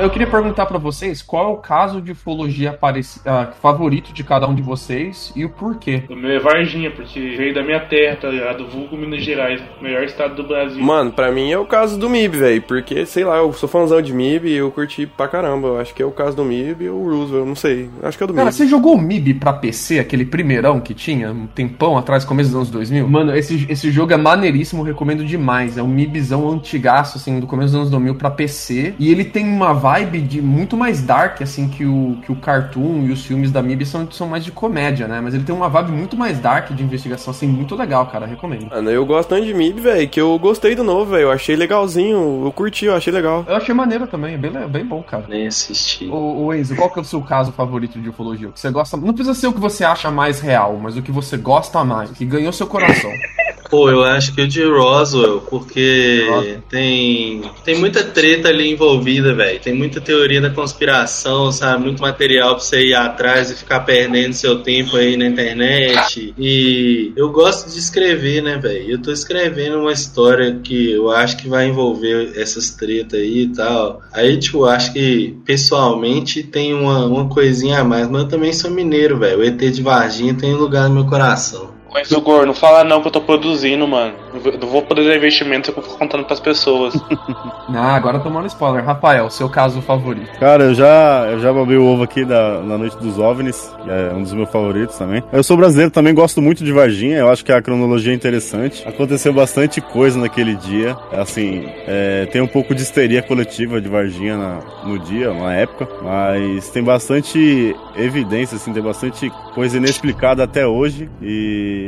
[0.03, 4.23] Eu queria perguntar pra vocês qual é o caso de ufologia pareci- ah, favorito de
[4.23, 6.03] cada um de vocês e o porquê.
[6.09, 8.67] O meu é Varginha, porque veio da minha terra, tá ligado?
[8.67, 10.81] Vulgo Minas Gerais, melhor estado do Brasil.
[10.84, 12.61] Mano, pra mim é o caso do MIB, velho.
[12.63, 15.67] Porque, sei lá, eu sou fãzão de MIB e eu curti pra caramba.
[15.69, 17.89] Eu acho que é o caso do MIB ou o Roosevelt, não sei.
[18.01, 18.55] Acho que é o do Cara, MIB.
[18.57, 22.55] você jogou o MIB pra PC, aquele primeirão que tinha um tempão atrás, começo dos
[22.57, 23.07] anos 2000?
[23.07, 25.77] Mano, esse, esse jogo é maneiríssimo, recomendo demais.
[25.77, 28.95] É um MIBzão antigaço, assim, do começo dos anos 2000 pra PC.
[28.99, 33.03] E ele tem uma vibe de muito mais dark, assim, que o, que o cartoon
[33.06, 35.22] e os filmes da MIB são, são mais de comédia, né?
[35.22, 38.26] Mas ele tem uma vibe muito mais dark de investigação, assim, muito legal, cara.
[38.26, 38.70] Recomendo.
[38.70, 41.24] Mano, eu gosto tanto de MIB, velho, que eu gostei do novo, velho.
[41.24, 43.45] Eu achei legalzinho, eu curti, eu achei legal.
[43.48, 45.26] Eu achei maneiro também, é bem, le- bem bom, cara.
[45.30, 46.07] Nem assisti.
[46.07, 48.49] Ô, ô Enzo, qual que é o seu caso favorito de ufologia?
[48.49, 48.98] O que você gosta.
[48.98, 52.11] Não precisa ser o que você acha mais real, mas o que você gosta mais,
[52.11, 53.11] que ganhou seu coração.
[53.74, 56.28] Pô, eu acho que o de Roswell, porque
[56.70, 59.60] tem, tem muita treta ali envolvida, velho.
[59.60, 61.86] Tem muita teoria da conspiração, sabe?
[61.86, 66.36] Muito material pra você ir atrás e ficar perdendo seu tempo aí na internet.
[66.38, 68.91] E eu gosto de escrever, né, velho?
[68.91, 73.48] Eu tô escrevendo uma história que eu acho que vai envolver essas tretas aí e
[73.48, 74.04] tal.
[74.14, 78.70] Aí, tipo, acho que pessoalmente tem uma, uma coisinha a mais, mas eu também sou
[78.70, 79.40] mineiro, velho.
[79.40, 81.73] O ET de Varginha tem lugar no meu coração.
[81.94, 84.14] Mas o Gor, não fala não que eu tô produzindo, mano.
[84.44, 86.94] Eu não vou poder dar investimento se eu for contando pras pessoas.
[87.76, 88.84] Ah, agora tomando spoiler.
[88.86, 90.30] Rafael, seu caso favorito.
[90.38, 93.90] Cara, eu já, eu já babei o ovo aqui da, na Noite dos OVNIs, que
[93.90, 95.24] é um dos meus favoritos também.
[95.32, 98.88] Eu sou brasileiro, também gosto muito de Varginha, eu acho que a cronologia é interessante.
[98.88, 104.38] Aconteceu bastante coisa naquele dia, assim, é, tem um pouco de histeria coletiva de Varginha
[104.38, 110.68] na- no dia, na época, mas tem bastante evidência, assim, tem bastante coisa inexplicada até
[110.68, 111.82] hoje e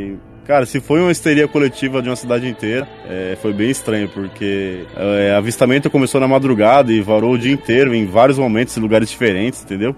[0.46, 4.86] Cara, se foi uma histeria coletiva de uma cidade inteira, é, foi bem estranho, porque
[4.96, 9.10] é, avistamento começou na madrugada e varou o dia inteiro, em vários momentos, em lugares
[9.10, 9.96] diferentes, entendeu?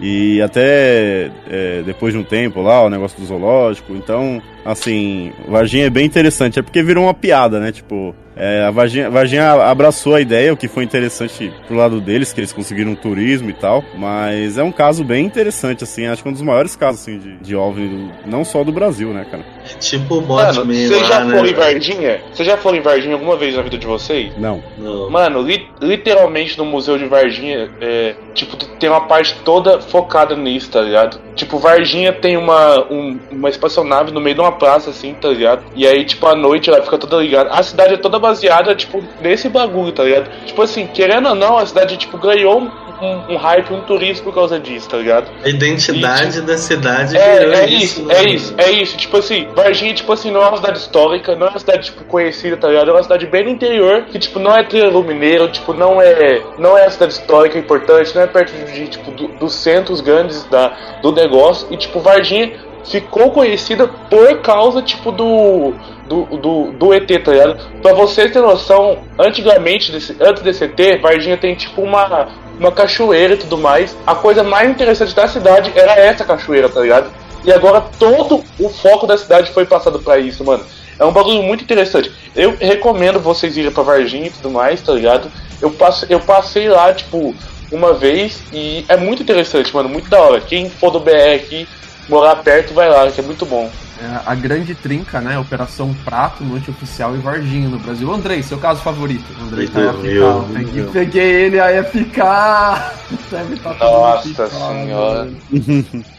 [0.00, 3.92] E até é, depois de um tempo lá, o negócio do zoológico.
[3.94, 6.58] Então, assim, Varginha é bem interessante.
[6.58, 7.72] É porque virou uma piada, né?
[7.72, 12.32] Tipo, É, a Varginha, Varginha abraçou a ideia, o que foi interessante pro lado deles,
[12.32, 13.84] que eles conseguiram turismo e tal.
[13.94, 16.06] Mas é um caso bem interessante, assim.
[16.06, 18.72] Acho que é um dos maiores casos, assim, de, de OVNI, do- não só do
[18.72, 19.44] Brasil, né, cara?
[19.70, 21.50] É tipo o Mano, vocês já lá, foram né?
[21.50, 22.20] em Varginha?
[22.32, 24.32] Vocês já foram em Varginha alguma vez na vida de vocês?
[24.38, 24.62] Não.
[24.78, 25.10] Não.
[25.10, 30.70] Mano, li- literalmente no Museu de Varginha, é, tipo, tem uma parte toda focada nisso,
[30.70, 31.20] tá ligado?
[31.34, 35.62] Tipo, Varginha tem uma, um- uma espaçonave no meio de uma praça, assim, tá ligado?
[35.74, 37.50] E aí, tipo, à noite ela fica toda ligada.
[37.50, 40.30] A cidade é toda baseada, tipo, nesse bagulho, tá ligado?
[40.46, 42.70] Tipo assim, querendo ou não, a cidade, tipo, ganhou
[43.02, 45.28] um, um, hype, um turismo por causa disso, tá ligado?
[45.44, 48.14] A identidade da cidade É, é isso, né?
[48.14, 48.96] é isso, é isso.
[48.96, 52.04] Tipo assim, Varginha, tipo assim, não é uma cidade histórica, não é uma cidade, tipo,
[52.04, 52.90] conhecida, tá ligado?
[52.90, 56.40] É uma cidade bem no interior, que, tipo, não é triângulo mineiro, tipo, não é.
[56.58, 60.44] Não é a cidade histórica importante, não é perto de, tipo, do- dos centros grandes
[60.44, 60.72] da,
[61.02, 61.66] do negócio.
[61.70, 62.52] E, tipo, Varginha
[62.84, 65.74] ficou conhecida por causa, tipo, do.
[66.08, 67.56] Do, do, do ET, tá ligado?
[67.80, 73.34] Pra vocês terem noção, antigamente, desse, antes desse ET, Varginha tem tipo uma, uma cachoeira
[73.34, 73.96] e tudo mais.
[74.06, 77.10] A coisa mais interessante da cidade era essa cachoeira, tá ligado?
[77.44, 80.64] E agora todo o foco da cidade foi passado pra isso, mano.
[80.98, 82.12] É um bagulho muito interessante.
[82.36, 85.30] Eu recomendo vocês irem pra Varginha e tudo mais, tá ligado?
[85.60, 87.34] Eu, passe, eu passei lá, tipo,
[87.70, 89.88] uma vez e é muito interessante, mano.
[89.88, 90.40] Muito da hora.
[90.40, 91.66] Quem for do BR aqui,
[92.08, 93.70] morar perto, vai lá, que é muito bom.
[94.02, 95.38] É, a grande trinca, né?
[95.38, 98.12] Operação Prato, Noite Oficial e Varginha no Brasil.
[98.12, 99.24] Andrei, seu caso favorito?
[99.40, 100.44] Andrei tá Meu.
[100.52, 102.94] Peguei, peguei ele aí a ficar.
[103.30, 105.24] Deve tá Nossa senhora.
[105.24, 105.36] mano.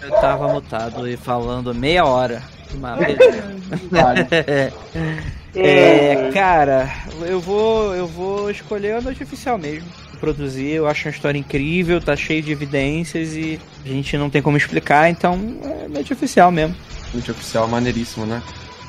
[0.02, 2.42] Eu tava mutado e falando meia hora.
[2.74, 2.96] Uma.
[5.56, 6.92] É, cara,
[7.28, 9.88] eu vou, eu vou escolher a noite oficial mesmo.
[10.20, 14.42] Produzir, eu acho uma história incrível, tá cheio de evidências e a gente não tem
[14.42, 16.76] como explicar, então é noite oficial mesmo.
[17.14, 18.42] Noite Oficial, maneiríssimo, né?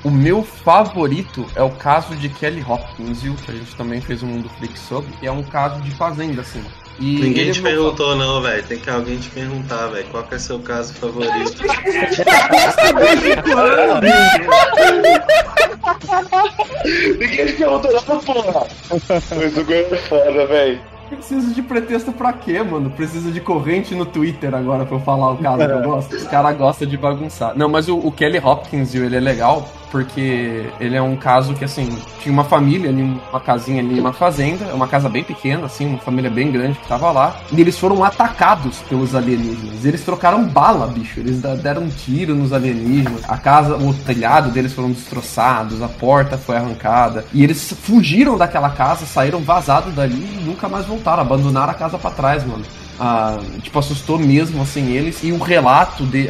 [0.02, 3.34] O meu favorito é o caso de Kelly Hopkins, viu?
[3.34, 6.42] Que a gente também fez um Mundo Freak sobre, que é um caso de fazenda,
[6.42, 6.62] assim.
[7.00, 8.62] E Ninguém ele te não- perguntou não, velho.
[8.64, 10.06] Tem que alguém te perguntar, velho.
[10.10, 11.56] Qual que é seu caso favorito?
[17.18, 18.66] Ninguém te perguntou nada, porra.
[19.36, 20.80] Mas o Goi é foda, velho.
[21.14, 22.90] Preciso de pretexto pra quê, mano?
[22.90, 26.16] Preciso de corrente no Twitter agora pra eu falar o caso que eu gosto.
[26.16, 27.52] Os caras gostam de bagunçar.
[27.56, 31.54] Não, mas o, o Kelly Hopkins, viu, ele é legal porque ele é um caso
[31.54, 31.88] que, assim,
[32.18, 35.98] tinha uma família ali, uma casinha ali, uma fazenda, uma casa bem pequena, assim, uma
[35.98, 39.84] família bem grande que tava lá, e eles foram atacados pelos alienígenas.
[39.84, 41.20] Eles trocaram bala, bicho.
[41.20, 43.22] Eles deram um tiro nos alienígenas.
[43.28, 47.24] A casa, o telhado deles foram destroçados, a porta foi arrancada.
[47.32, 51.96] E eles fugiram daquela casa, saíram vazados dali e nunca mais voltaram, abandonaram a casa
[51.98, 52.64] pra trás, mano.
[53.62, 55.22] Tipo, assustou mesmo, assim, eles.
[55.22, 56.28] E o relato de.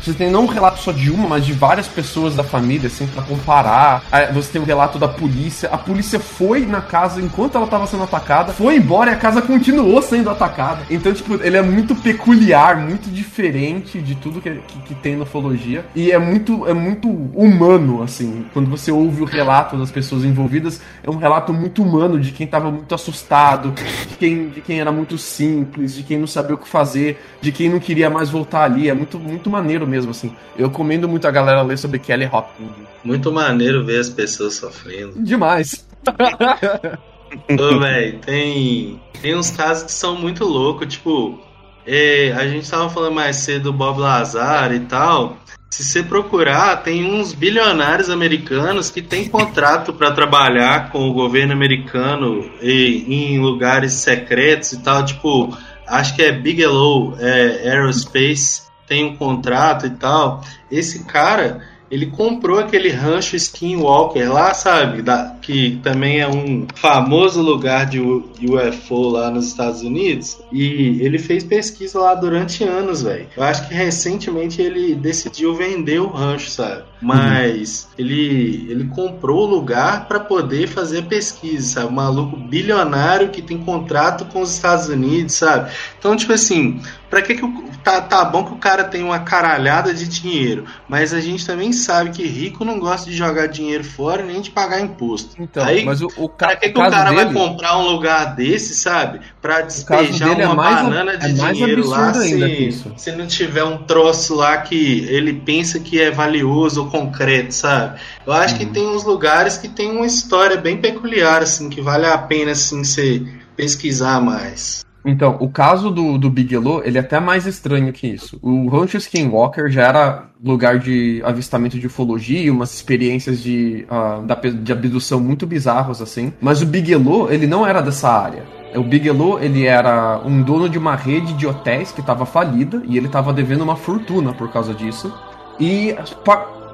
[0.00, 3.06] você tem não um relato só de uma, mas de várias pessoas da família, assim,
[3.06, 4.04] pra comparar.
[4.32, 5.68] Você tem o relato da polícia.
[5.70, 9.42] A polícia foi na casa enquanto ela tava sendo atacada, foi embora e a casa
[9.42, 10.82] continuou sendo atacada.
[10.90, 15.24] Então, tipo, ele é muito peculiar, muito diferente de tudo que, que, que tem na
[15.24, 15.84] ufologia.
[15.94, 18.46] E é muito, é muito humano, assim.
[18.52, 22.46] Quando você ouve o relato das pessoas envolvidas, é um relato muito humano de quem
[22.46, 23.72] tava muito assustado,
[24.08, 27.50] de quem, de quem era muito simples, de quem não sabia o que fazer, de
[27.50, 28.88] quem não queria mais voltar ali.
[28.88, 30.34] É muito, muito maneiro mesmo, assim.
[30.56, 32.70] Eu recomendo muito a galera ler sobre Kelly Hopkins.
[33.02, 35.12] Muito maneiro ver as pessoas sofrendo.
[35.22, 35.86] Demais.
[37.50, 41.40] Ô, velho, tem, tem uns casos que são muito loucos, tipo,
[41.86, 45.36] é, a gente tava falando mais cedo do Bob Lazar e tal.
[45.70, 51.52] Se você procurar, tem uns bilionários americanos que têm contrato para trabalhar com o governo
[51.52, 55.56] americano e, em lugares secretos e tal, tipo,
[55.86, 60.42] acho que é Bigelow é, Aerospace, tem um contrato e tal.
[60.70, 65.02] Esse cara, ele comprou aquele rancho Skinwalker lá, sabe?
[65.02, 70.38] Da, que também é um famoso lugar de UFO lá nos Estados Unidos.
[70.50, 73.26] E ele fez pesquisa lá durante anos, velho.
[73.36, 76.84] Eu acho que recentemente ele decidiu vender o rancho, sabe?
[77.00, 81.92] Mas ele, ele comprou o lugar para poder fazer pesquisa, sabe?
[81.92, 85.70] Um maluco bilionário que tem contrato com os Estados Unidos, sabe?
[85.98, 86.80] Então, tipo assim,
[87.10, 90.64] pra que, que o, tá, tá bom que o cara tem uma caralhada de dinheiro,
[90.88, 94.50] mas a gente também sabe que rico não gosta de jogar dinheiro fora nem de
[94.50, 95.36] pagar imposto.
[95.38, 97.38] Então, Aí, mas o, o, ca- pra que, o que o caso cara vai dele-
[97.38, 99.20] comprar um lugar desse, sabe?
[99.40, 103.26] Pra despejar é uma mais ab- banana de é mais dinheiro lá se, se não
[103.26, 108.00] tiver um troço lá que ele pensa que é valioso ou concreto, sabe?
[108.26, 108.58] Eu acho Uhum.
[108.60, 112.52] que tem uns lugares que tem uma história bem peculiar, assim, que vale a pena,
[112.52, 113.22] assim, você
[113.56, 114.83] pesquisar mais.
[115.04, 118.38] Então, o caso do, do Bigelow, ele é até mais estranho que isso.
[118.40, 124.34] O Rancho Skinwalker já era lugar de avistamento de ufologia, umas experiências de, ah, da
[124.34, 126.32] de abdução muito bizarros, assim.
[126.40, 128.44] Mas o Bigelow, ele não era dessa área.
[128.74, 132.96] O Bigelow, ele era um dono de uma rede de hotéis que estava falida e
[132.96, 135.14] ele estava devendo uma fortuna por causa disso.
[135.60, 135.94] E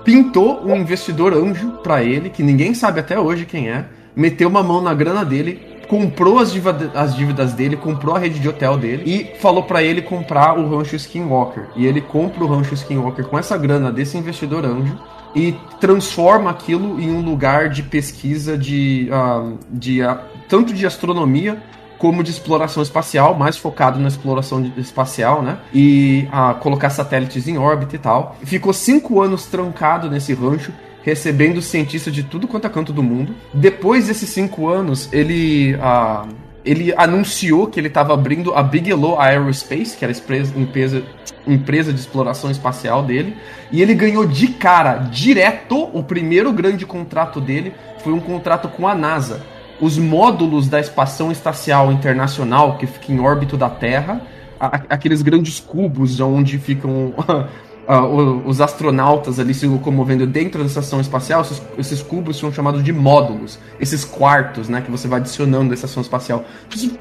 [0.05, 3.85] pintou um investidor anjo pra ele, que ninguém sabe até hoje quem é,
[4.16, 6.52] meteu uma mão na grana dele, comprou as,
[6.94, 10.70] as dívidas dele, comprou a rede de hotel dele e falou pra ele comprar o
[10.70, 11.64] rancho Skinwalker.
[11.74, 14.96] E ele compra o rancho Skinwalker com essa grana desse investidor anjo
[15.34, 21.60] e transforma aquilo em um lugar de pesquisa de, ah, de ah, tanto de astronomia
[21.98, 25.58] como de exploração espacial, mais focado na exploração espacial, né?
[25.74, 28.36] E ah, colocar satélites em órbita e tal.
[28.44, 30.72] Ficou cinco anos trancado nesse rancho,
[31.02, 33.35] recebendo cientistas de tudo quanto é canto do mundo.
[33.52, 35.77] Depois desses cinco anos, ele.
[35.81, 36.27] ah,
[36.62, 41.02] ele anunciou que ele estava abrindo a Bigelow Aerospace, que era a empresa,
[41.47, 43.35] empresa, de exploração espacial dele,
[43.72, 47.72] e ele ganhou de cara, direto, o primeiro grande contrato dele
[48.05, 49.40] foi um contrato com a NASA
[49.81, 54.20] os módulos da Estação Espacial Internacional, que fica em órbita da Terra,
[54.60, 57.14] aqueles grandes cubos onde ficam
[57.98, 62.82] o- os astronautas ali se locomovendo dentro da estação espacial, esses, esses cubos são chamados
[62.84, 66.44] de módulos, esses quartos, né, que você vai adicionando da estação espacial,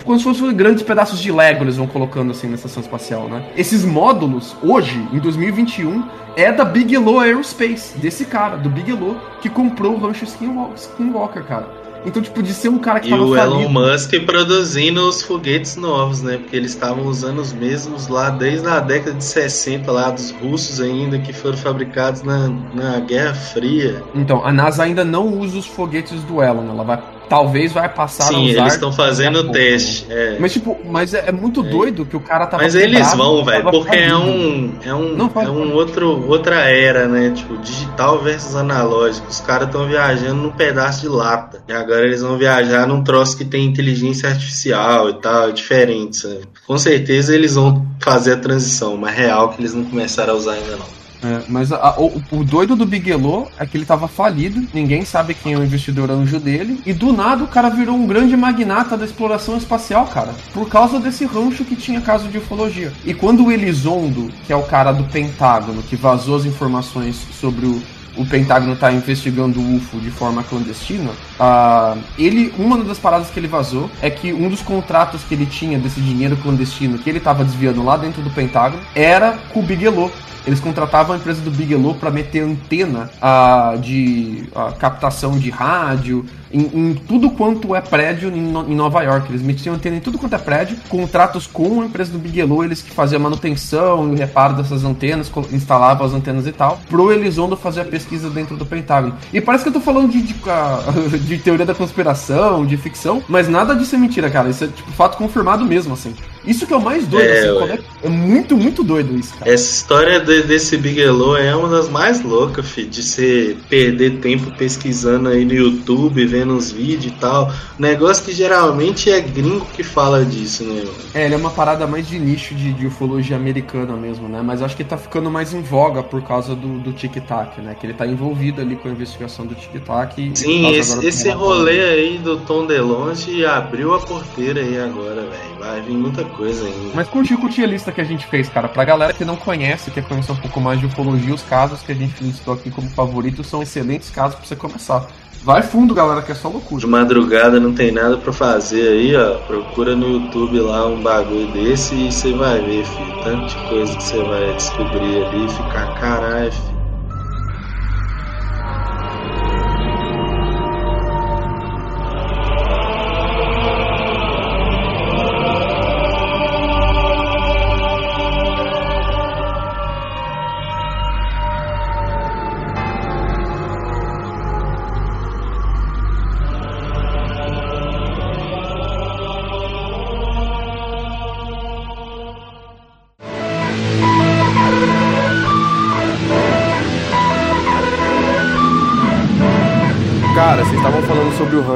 [0.03, 3.45] como se fossem grandes pedaços de Lego eles vão colocando assim na estação espacial, né?
[3.55, 6.03] Esses módulos, hoje, em 2021,
[6.35, 11.78] é da Bigelow Aerospace, desse cara, do Bigelow, que comprou o rancho Skinwalker cara.
[12.05, 13.61] Então, tipo, de ser um cara que E tava o falido.
[13.61, 16.37] Elon Musk produzindo os foguetes novos, né?
[16.37, 20.79] Porque eles estavam usando os mesmos lá desde a década de 60, lá dos russos
[20.79, 24.03] ainda, que foram fabricados na, na Guerra Fria.
[24.15, 26.99] Então, a NASA ainda não usa os foguetes do Elon, ela vai.
[27.29, 30.05] Talvez vai passar a Sim, usar eles estão fazendo a o teste.
[30.09, 30.37] é.
[30.39, 32.63] Mas, tipo, mas é, é muito doido que o cara tava.
[32.63, 36.55] Mas eles quebrado, vão, velho, porque é um, é um, Não, é um outro, outra
[36.69, 37.31] era, né?
[37.35, 39.27] Tipo, digital versus analógico.
[39.29, 41.61] Os caras estão viajando num pedaço de lata.
[41.67, 46.17] E agora eles vão viajar num troço que tem inteligência artificial e tal, é diferente,
[46.17, 46.41] sabe?
[46.65, 50.53] Com certeza eles vão fazer a transição, mas real que eles não começaram a usar
[50.53, 50.98] ainda não.
[51.21, 55.33] É, mas a- o, o doido do Bigelow é que ele tava falido, ninguém sabe
[55.33, 58.95] quem é o investidor anjo dele, e do nada o cara virou um grande magnata
[58.95, 62.93] da exploração espacial, cara, por causa desse rancho que tinha caso de ufologia.
[63.05, 67.65] E quando o Elizondo, que é o cara do Pentágono, que vazou as informações sobre
[67.65, 67.81] o,
[68.19, 71.09] o Pentágono tá investigando o UFO de forma clandestina,
[71.39, 75.45] ah, ele, uma das paradas que ele vazou é que um dos contratos que ele
[75.45, 79.63] tinha desse dinheiro clandestino que ele tava desviando lá dentro do Pentágono era com o
[79.63, 80.11] Bigelow.
[80.47, 86.25] Eles contratavam a empresa do Bigelow para meter antena ah, de ah, captação de rádio
[86.51, 89.29] em, em tudo quanto é prédio em, No- em Nova York.
[89.29, 92.81] Eles metiam antena em tudo quanto é prédio, contratos com a empresa do Bigelow, eles
[92.81, 97.11] que faziam a manutenção e o reparo dessas antenas, instalavam as antenas e tal, pro
[97.11, 99.15] Elizondo fazer a pesquisa dentro do Pentágono.
[99.31, 100.33] E parece que eu tô falando de, de,
[101.19, 104.49] de teoria da conspiração, de ficção, mas nada disso é mentira, cara.
[104.49, 106.15] Isso é tipo fato confirmado mesmo, assim.
[106.45, 107.71] Isso que é o mais doido, É, assim,
[108.03, 109.51] é, é muito, muito doido isso, cara.
[109.51, 114.49] Essa história de- desse Bigelow é uma das mais loucas, fi, de você perder tempo
[114.51, 117.53] pesquisando aí no YouTube, vendo uns vídeos e tal.
[117.77, 120.75] Negócio que geralmente é gringo que fala disso, né?
[120.79, 120.91] mano?
[121.13, 124.41] É, ele é uma parada mais de nicho de, de ufologia americana mesmo, né?
[124.41, 127.75] Mas acho que tá ficando mais em voga por causa do, do Tic Tac, né?
[127.79, 130.17] Que ele tá envolvido ali com a investigação do Tic Tac.
[130.17, 135.59] e- Sim, esse, esse rolê aí do Tom DeLonge abriu a porteira aí agora, velho.
[135.59, 136.91] Vai vir muita coisa ainda.
[136.95, 138.69] Mas curti, curti a lista que a gente fez, cara.
[138.69, 141.91] Pra galera que não conhece, quer conhecer um pouco mais de ufologia, os casos que
[141.91, 145.05] a gente listou aqui como favoritos são excelentes casos pra você começar.
[145.43, 146.79] Vai fundo, galera, que é só loucura.
[146.79, 149.35] De madrugada não tem nada pra fazer aí, ó.
[149.39, 153.23] Procura no YouTube lá um bagulho desse e você vai ver, filho.
[153.23, 156.78] Tanto de coisa que você vai descobrir ali e ficar caralho, filho.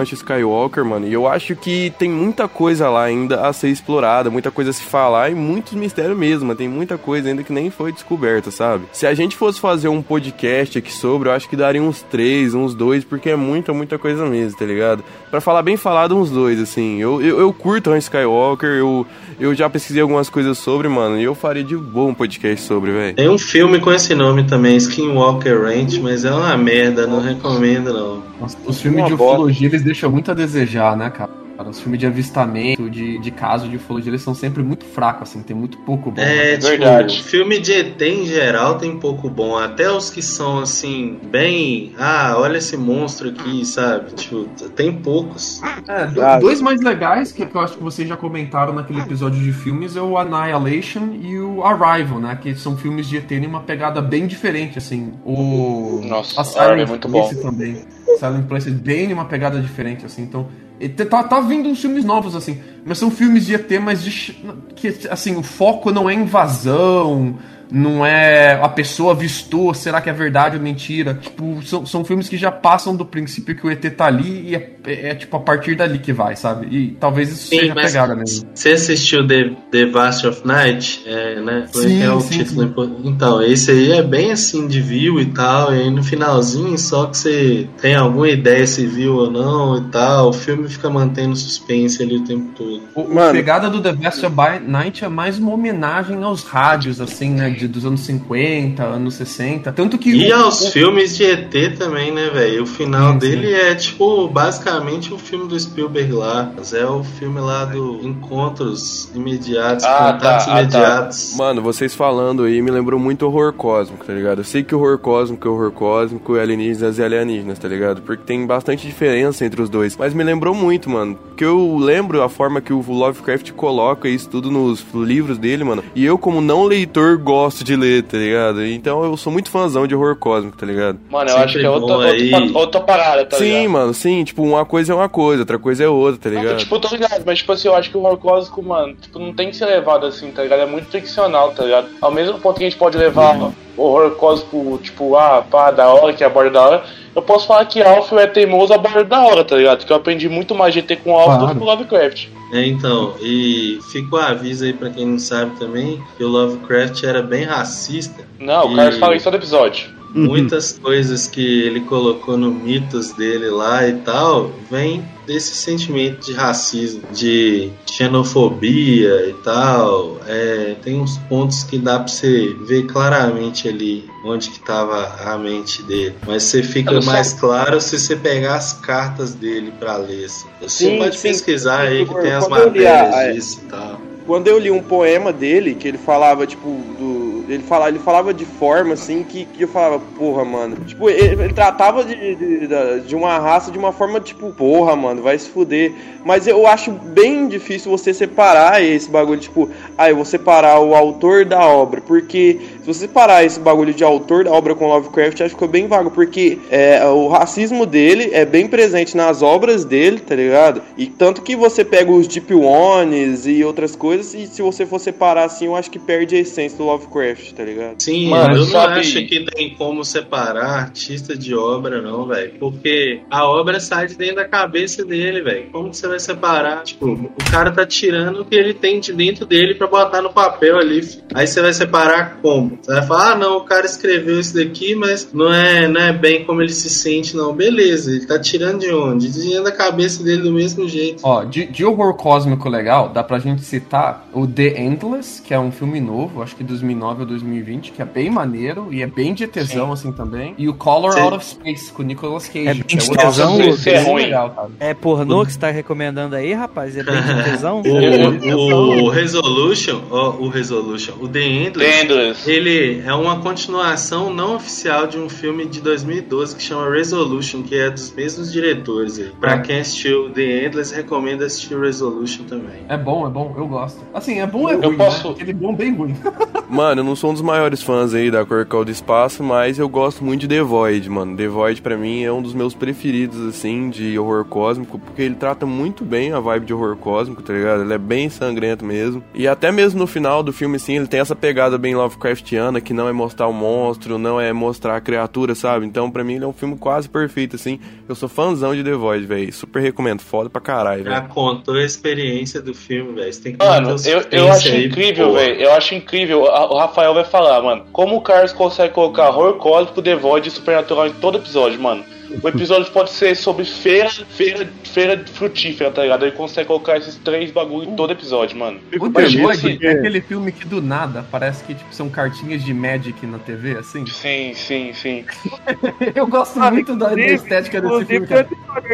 [0.04, 4.30] Rancho Skywalker, mano, e eu acho que tem muita coisa lá ainda a ser explorada,
[4.30, 7.54] muita coisa a se falar e muitos mistérios mesmo, mas tem muita coisa ainda que
[7.54, 8.84] nem foi descoberta, sabe?
[8.92, 12.54] Se a gente fosse fazer um podcast aqui sobre, eu acho que daria uns três,
[12.54, 15.04] uns dois, porque é muita, muita coisa mesmo, tá ligado?
[15.32, 17.00] Pra falar bem falado, uns dois, assim.
[17.00, 19.08] Eu, eu, eu curto Rancho Skywalker, eu,
[19.40, 22.92] eu já pesquisei algumas coisas sobre, mano, e eu faria de bom um podcast sobre,
[22.92, 23.16] velho.
[23.16, 27.94] Tem um filme com esse nome também, Skinwalker Ranch, mas é uma merda, não recomendo
[27.94, 28.34] não.
[28.40, 31.43] Nossa, Os filmes de ufologia, eles deixam muito a desejar, né, cara?
[31.58, 35.42] Os filmes de avistamento, de, de caso de ufologia, eles são sempre muito fracos, assim,
[35.42, 36.22] tem muito pouco bom.
[36.22, 37.04] É, né?
[37.06, 39.58] tipo, filme de ET em geral tem pouco bom.
[39.58, 41.94] Até os que são, assim, bem...
[41.98, 44.12] Ah, olha esse monstro aqui, sabe?
[44.14, 45.62] Tipo, tem poucos.
[45.88, 49.42] É, do- dois mais legais que, que eu acho que vocês já comentaram naquele episódio
[49.42, 52.38] de filmes é o Annihilation e o Arrival, né?
[52.42, 55.14] Que são filmes de ET em uma pegada bem diferente, assim.
[55.24, 56.02] O.
[56.04, 57.42] Nossa, a Arrival é Silent muito Place bom.
[57.42, 57.86] também.
[58.20, 60.24] Silent Place é bem em uma pegada diferente, assim.
[60.24, 60.48] Então.
[60.86, 62.60] E Tá, tá vindo uns filmes novos, assim.
[62.86, 64.38] Mas são filmes de ET, mas de,
[64.76, 67.38] que, assim, o foco não é invasão,
[67.74, 71.16] não é a pessoa avistou, será que é verdade ou mentira?
[71.20, 74.56] Tipo, são, são filmes que já passam do princípio que o ET tá ali e
[74.56, 76.68] é, é, é, tipo a partir dali que vai, sabe?
[76.70, 78.48] E talvez isso Sim, seja pegada mesmo.
[78.54, 81.04] Você assistiu The, The Vast of Night?
[81.08, 81.66] É, né?
[81.74, 85.20] É Sim, é o sim, título por- Então, esse aí é bem assim de view
[85.20, 89.32] e tal, e aí no finalzinho só que você tem alguma ideia se viu ou
[89.32, 92.84] não e tal, o filme fica mantendo suspense ali o tempo todo.
[92.94, 94.36] O, a pegada do The Best of
[94.68, 97.63] Night é mais uma homenagem aos rádios, assim, né?
[97.64, 99.72] De, dos anos 50, anos 60.
[99.72, 100.10] Tanto que.
[100.10, 102.64] E o- aos o- filmes de ET também, né, velho?
[102.64, 106.52] O final Sim, dele é tipo basicamente o filme do Spielberg lá.
[106.56, 110.62] Mas é o filme lá do Encontros Imediatos, Ah, Contatos tá, ah, tá.
[110.62, 111.36] Imediatos.
[111.38, 114.40] Mano, vocês falando aí me lembrou muito horror cósmico, tá ligado?
[114.40, 118.02] Eu sei que horror cósmico é horror cósmico, alienígenas e alienígenas, tá ligado?
[118.02, 119.96] Porque tem bastante diferença entre os dois.
[119.98, 121.16] Mas me lembrou muito, mano.
[121.30, 125.84] Porque eu lembro a forma que o Lovecraft coloca isso tudo nos livros dele, mano.
[125.96, 128.66] E eu, como não leitor, gosto de ler, tá ligado?
[128.66, 130.98] Então eu sou muito fãzão de horror cósmico, tá ligado?
[131.12, 133.70] Mano, eu acho que é outra, outra, outra parada, tá sim, ligado?
[133.72, 134.24] mano, sim.
[134.24, 136.58] Tipo, uma coisa é uma coisa, outra coisa é outra, tá ligado?
[136.58, 139.20] Tipo, eu tô ligado, mas tipo assim, eu acho que o horror cósmico, mano, tipo,
[139.20, 140.62] não tem que ser levado assim, tá ligado?
[140.62, 141.88] É muito ficcional, tá ligado?
[142.02, 145.90] Ao mesmo ponto que a gente pode levar o horror cósmico, tipo, ah, pá, da
[145.90, 146.84] hora, que é a borda da hora,
[147.16, 149.86] eu posso falar que Alfio é teimoso a borda da hora, tá ligado?
[149.86, 151.54] Que eu aprendi muito mais GT com Alfio do Claro.
[151.54, 152.28] que com Lovecraft.
[152.54, 157.04] É, então, e fica o aviso aí pra quem não sabe também, que o Lovecraft
[157.04, 158.28] era bem racista.
[158.40, 159.90] Não, o E Carlos fala isso todo episódio.
[160.14, 166.34] Muitas coisas que ele colocou no mitos dele lá e tal, vem desse sentimento de
[166.34, 170.20] racismo, de xenofobia e tal.
[170.28, 175.38] É, tem uns pontos que dá pra você ver claramente ali onde que tava a
[175.38, 176.16] mente dele.
[176.26, 180.26] Mas você fica mais claro se você pegar as cartas dele pra ler.
[180.26, 180.48] assim.
[180.62, 181.28] Você Sim, pode sim.
[181.30, 184.02] pesquisar aí que tem as Quando eu li a- matérias a- disso e tal.
[184.26, 186.68] Quando eu li um poema dele, que ele falava, tipo,
[186.98, 187.23] do.
[187.48, 190.76] Ele falava, ele falava de forma assim que, que eu falava, porra, mano.
[190.86, 194.96] Tipo, ele, ele tratava de, de, de- de uma raça de uma forma, tipo, porra,
[194.96, 195.92] mano, vai se fuder.
[196.26, 200.96] Mas eu acho bem difícil você separar esse bagulho, tipo, ah, eu vou separar o
[200.96, 202.02] autor da obra.
[202.02, 205.68] Porque se você separar esse bagulho de autor da obra com Lovecraft, acho que ficou
[205.68, 206.12] bem vago.
[206.12, 210.82] Porque é, o racismo dele é bem presente nas obras dele, tá ligado?
[210.98, 215.00] E tanto que você pega os Deep Ones e outras coisas, e se você for
[215.00, 217.96] separar assim, eu acho que perde a essência do Lovecraft, tá ligado?
[218.02, 222.54] Sim, Mano, eu não sabe- acho que tem como separar artista de obra, não, velho.
[222.60, 225.66] Porque a obra sai de dentro da cabeça dele, velho.
[225.72, 226.84] Como que você vai separar?
[226.84, 230.32] Tipo, o cara tá tirando o que ele tem de dentro dele pra botar no
[230.32, 231.02] papel ali.
[231.34, 232.78] Aí você vai separar como?
[232.82, 236.14] Você vai falar, ah, não, o cara escreveu isso daqui, mas não é, não é
[236.14, 237.54] bem como ele se sente, não.
[237.54, 239.32] Beleza, ele tá tirando de onde?
[239.32, 241.22] De dentro da cabeça dele do mesmo jeito.
[241.24, 245.60] Ó, de, de horror cósmico legal, dá pra gente citar o The Endless, que é
[245.60, 249.34] um filme novo, acho que 2009 ou 2020, que é bem maneiro e é bem
[249.34, 250.54] de tesão assim também.
[250.58, 251.20] E o Color Sim.
[251.22, 252.68] Out of Space, com o Nicolas Cage.
[252.68, 254.24] É que bem de tesão, bem É ruim.
[254.24, 254.70] legal, cara.
[254.80, 256.96] É pornô que você tá recomendando aí, rapaz?
[256.98, 257.82] É bem de tesão?
[257.82, 262.50] O, o Resolution, ó, o Resolution, o The Endless, The Endless.
[262.50, 267.76] ele é uma continuação não oficial de um filme de 2012 que chama Resolution, que
[267.76, 269.20] é dos mesmos diretores.
[269.40, 272.82] Pra quem assistiu The Endless, recomendo assistir Resolution também.
[272.88, 274.02] É bom, é bom, eu gosto.
[274.14, 275.34] Assim, é bom, é Eu ruim, posso- né?
[275.36, 276.16] Aquele bom bem ruim.
[276.70, 279.44] Mano, eu não não sou um dos maiores fãs aí da Cor Call do Espaço,
[279.44, 281.38] mas eu gosto muito de The Void, mano.
[281.38, 285.36] The Void pra mim é um dos meus preferidos, assim, de horror cósmico, porque ele
[285.36, 287.84] trata muito bem a vibe de horror cósmico, tá ligado?
[287.84, 289.24] Ele é bem sangrento mesmo.
[289.32, 292.96] E até mesmo no final do filme, assim, ele tem essa pegada bem Lovecraftiana, que
[292.96, 295.86] não é mostrar o monstro, não é mostrar a criatura, sabe?
[295.86, 297.80] Então, pra mim, ele é um filme quase perfeito, assim.
[298.10, 299.54] Eu sou fãzão de The Void, velho.
[299.54, 300.22] Super recomendo.
[300.22, 301.32] Foda pra caralho, Já velho.
[301.32, 303.32] contou a experiência do filme, velho.
[303.60, 305.62] Mano, eu, eu acho aí, incrível, velho.
[305.62, 306.42] Eu acho incrível.
[306.42, 307.86] O Rafael vai falar, mano.
[307.92, 312.06] Como o Carlos consegue colocar horror cósmico, The Void e Supernatural em todo episódio, mano.
[312.42, 316.24] O episódio pode ser sobre feira, feira, feira frutífera, tá ligado?
[316.26, 318.80] Ele consegue colocar esses três bagulho em todo episódio, mano.
[319.00, 322.10] O Mas, The Void assim, é aquele filme que do nada parece que tipo, são
[322.10, 324.06] cartinhas de Magic na TV, assim.
[324.08, 325.26] Sim, sim, sim.
[326.16, 328.48] Eu gosto muito da, da estética desse filme, cara.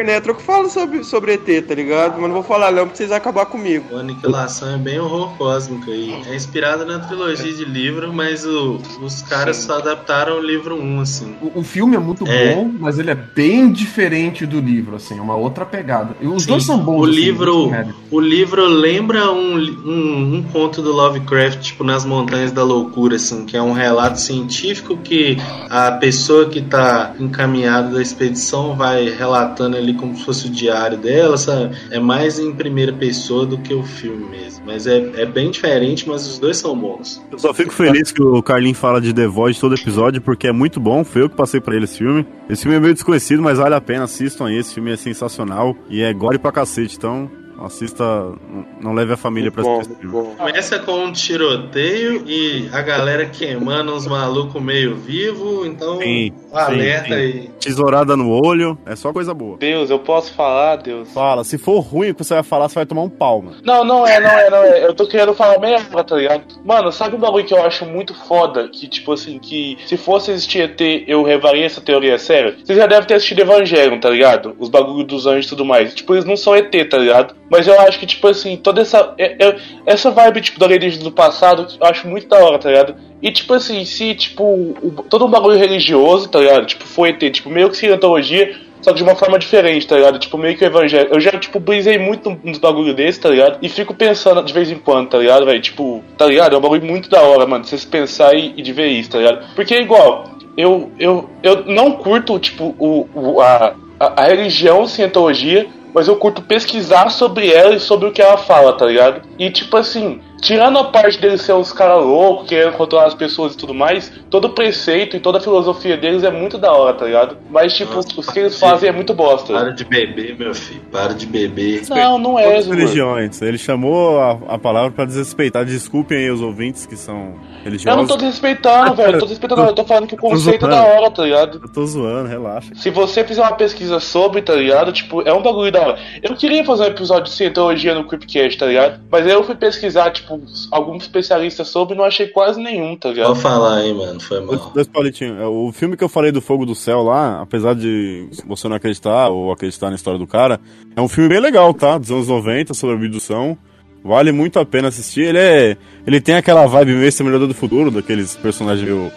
[0.04, 2.12] Netro que fala sobre, sobre ET, tá ligado?
[2.14, 3.84] Mas não vou falar não, porque vocês vão acabar comigo.
[3.94, 6.14] O Aniquilação é bem horror cósmico aí.
[6.28, 11.00] É inspirado na trilogia de livro, mas o- os caras só adaptaram o livro 1,
[11.00, 11.36] assim.
[11.40, 12.54] O, o filme é muito É.
[12.54, 16.16] bom, mas ele é bem diferente do livro, assim, é uma outra pegada.
[16.20, 17.00] E os Sim, dois são bons.
[17.00, 17.70] O assim, livro,
[18.10, 23.44] o livro lembra um, um, um conto do Lovecraft, tipo Nas Montanhas da Loucura, assim,
[23.46, 25.36] que é um relato científico que
[25.68, 30.98] a pessoa que tá encaminhada da expedição vai relatando ali como se fosse o diário
[30.98, 31.76] dela, sabe?
[31.90, 34.62] É mais em primeira pessoa do que o filme mesmo.
[34.66, 37.22] Mas é, é bem diferente, mas os dois são bons.
[37.30, 40.52] Eu só fico feliz que o Carlinho fala de The Void todo episódio, porque é
[40.52, 41.04] muito bom.
[41.04, 42.26] Foi eu que passei pra ele esse filme.
[42.48, 44.04] Esse filme é meio desconhecido, mas vale a pena.
[44.04, 44.56] Assistam aí.
[44.56, 45.76] Esse filme é sensacional.
[45.88, 46.96] E é gore pra cacete.
[46.96, 47.30] Então,
[47.60, 48.32] assista.
[48.80, 50.28] não- leve a família pra assistir esse filme.
[50.36, 57.04] Começa com um tiroteio e a galera queimando uns malucos meio vivo, então Sim, alerta
[57.08, 57.14] sim, sim.
[57.14, 57.50] aí.
[57.60, 58.78] Tesourada no olho.
[58.86, 59.56] É só coisa boa.
[59.58, 61.12] Deus, eu posso falar, Deus.
[61.12, 61.44] Fala.
[61.44, 63.56] Se for ruim o que você vai falar, você vai tomar um pau, mano.
[63.64, 64.84] Não, não é, não é, não é.
[64.86, 66.42] Eu tô querendo falar merda, tá ligado?
[66.64, 68.68] Mano, sabe um bagulho que eu acho muito foda?
[68.68, 72.56] Que, tipo assim, que se fosse existir ET, eu levaria essa teoria sério?
[72.64, 74.54] Você já deve ter assistido Evangelho, tá ligado?
[74.58, 75.94] Os bagulhos dos anjos e tudo mais.
[75.94, 77.34] Tipo, eles não são ET, tá ligado?
[77.50, 79.12] Mas eu acho que, tipo assim, toda essa.
[79.18, 82.68] é- é- essa vibe, tipo, da alienígena do passado, eu acho muito da hora, tá
[82.70, 82.94] ligado?
[83.20, 86.64] E, tipo assim, se, tipo, o- todo um bagulho religioso, tá ligado?
[86.66, 90.18] Tipo, foi ET, tipo, meio que cientologia, só que de uma forma diferente, tá ligado?
[90.18, 91.08] Tipo, meio que o evangelho.
[91.12, 93.58] Eu já, tipo, brisei muito nos bagulho desse, tá ligado?
[93.60, 95.60] E fico pensando de vez em quando, tá ligado, velho?
[95.60, 96.54] Tipo, tá ligado?
[96.54, 99.10] É um bagulho muito da hora, mano, de vocês pensar e, e de ver isso,
[99.10, 99.54] tá ligado?
[99.54, 100.24] Porque é igual,
[100.56, 106.16] eu, eu, eu não curto, tipo, o, o- a, a, a religião cientologia, mas eu
[106.16, 109.22] curto pesquisar sobre ela e sobre o que ela fala, tá ligado?
[109.38, 113.54] E, tipo assim, tirando a parte deles ser uns caras loucos, querendo controlar as pessoas
[113.54, 116.94] e tudo mais, todo o preceito e toda a filosofia deles é muito da hora,
[116.94, 117.36] tá ligado?
[117.50, 119.52] Mas, tipo, os que eles fazem é muito bosta.
[119.52, 120.80] Para de beber, meu filho.
[120.90, 121.82] Para de beber.
[121.88, 123.42] Não, não é, Todas religiões.
[123.42, 125.64] Ele chamou a, a palavra pra desrespeitar.
[125.64, 127.86] Desculpem aí os ouvintes que são religiosos.
[127.86, 129.14] Eu não tô desrespeitando, velho.
[129.14, 131.60] Eu tô desrespeitando, eu tô falando que o conceito é da hora, tá ligado?
[131.62, 132.74] Eu tô zoando, relaxa.
[132.74, 134.92] Se você fizer uma pesquisa sobre, tá ligado?
[134.92, 135.98] Tipo, é um bagulho da hora.
[136.22, 139.00] Eu queria fazer um episódio de cientologia no Creepcast, tá ligado?
[139.10, 140.29] Mas aí eu fui pesquisar, tipo,
[140.70, 143.28] alguns especialistas sobre e não achei quase nenhum, tá ligado?
[143.28, 144.20] Pode falar aí, mano.
[144.20, 144.56] Foi mal.
[144.56, 145.38] Dois, dois palitinhos.
[145.38, 148.76] É, O filme que eu falei do Fogo do Céu lá, apesar de você não
[148.76, 150.60] acreditar ou acreditar na história do cara,
[150.94, 151.98] é um filme bem legal, tá?
[151.98, 153.56] Dos anos 90, sobre abdução.
[154.02, 155.22] Vale muito a pena assistir.
[155.22, 155.76] Ele é.
[156.06, 159.10] Ele tem aquela vibe meio Exterminador do Futuro, daqueles personagens meio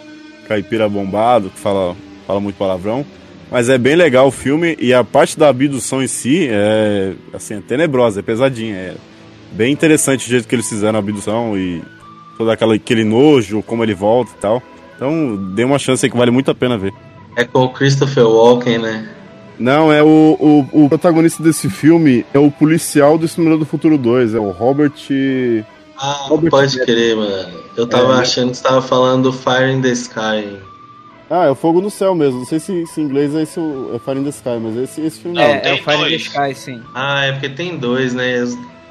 [0.46, 1.96] caipira bombado, que fala,
[2.26, 3.04] fala muito palavrão.
[3.50, 7.54] Mas é bem legal o filme e a parte da abdução em si é assim,
[7.54, 8.74] é tenebrosa, é pesadinha.
[8.74, 8.94] É
[9.54, 11.82] bem interessante o jeito que eles fizeram a abdução e
[12.36, 14.62] todo aquela, aquele nojo, como ele volta e tal.
[14.96, 16.92] Então, dê uma chance aí que vale muito a pena ver.
[17.36, 19.08] É com o Christopher Walken, né?
[19.58, 23.96] Não, é o, o, o protagonista desse filme é o policial do Exterminador do Futuro
[23.96, 24.92] 2, é o Robert.
[25.96, 26.84] Ah, Robert pode Pattinson.
[26.84, 27.48] crer, mano.
[27.76, 30.58] Eu tava É, achando que você tava falando do Fire in the Sky.
[31.30, 32.40] Ah, é o Fogo no Céu mesmo.
[32.40, 34.76] Não sei se, se em inglês é esse o é Fire in the Sky, mas
[34.76, 35.70] esse, esse filme É, não.
[35.70, 36.82] é o Fire in the Sky, sim.
[36.94, 38.44] Ah, é porque tem dois, né?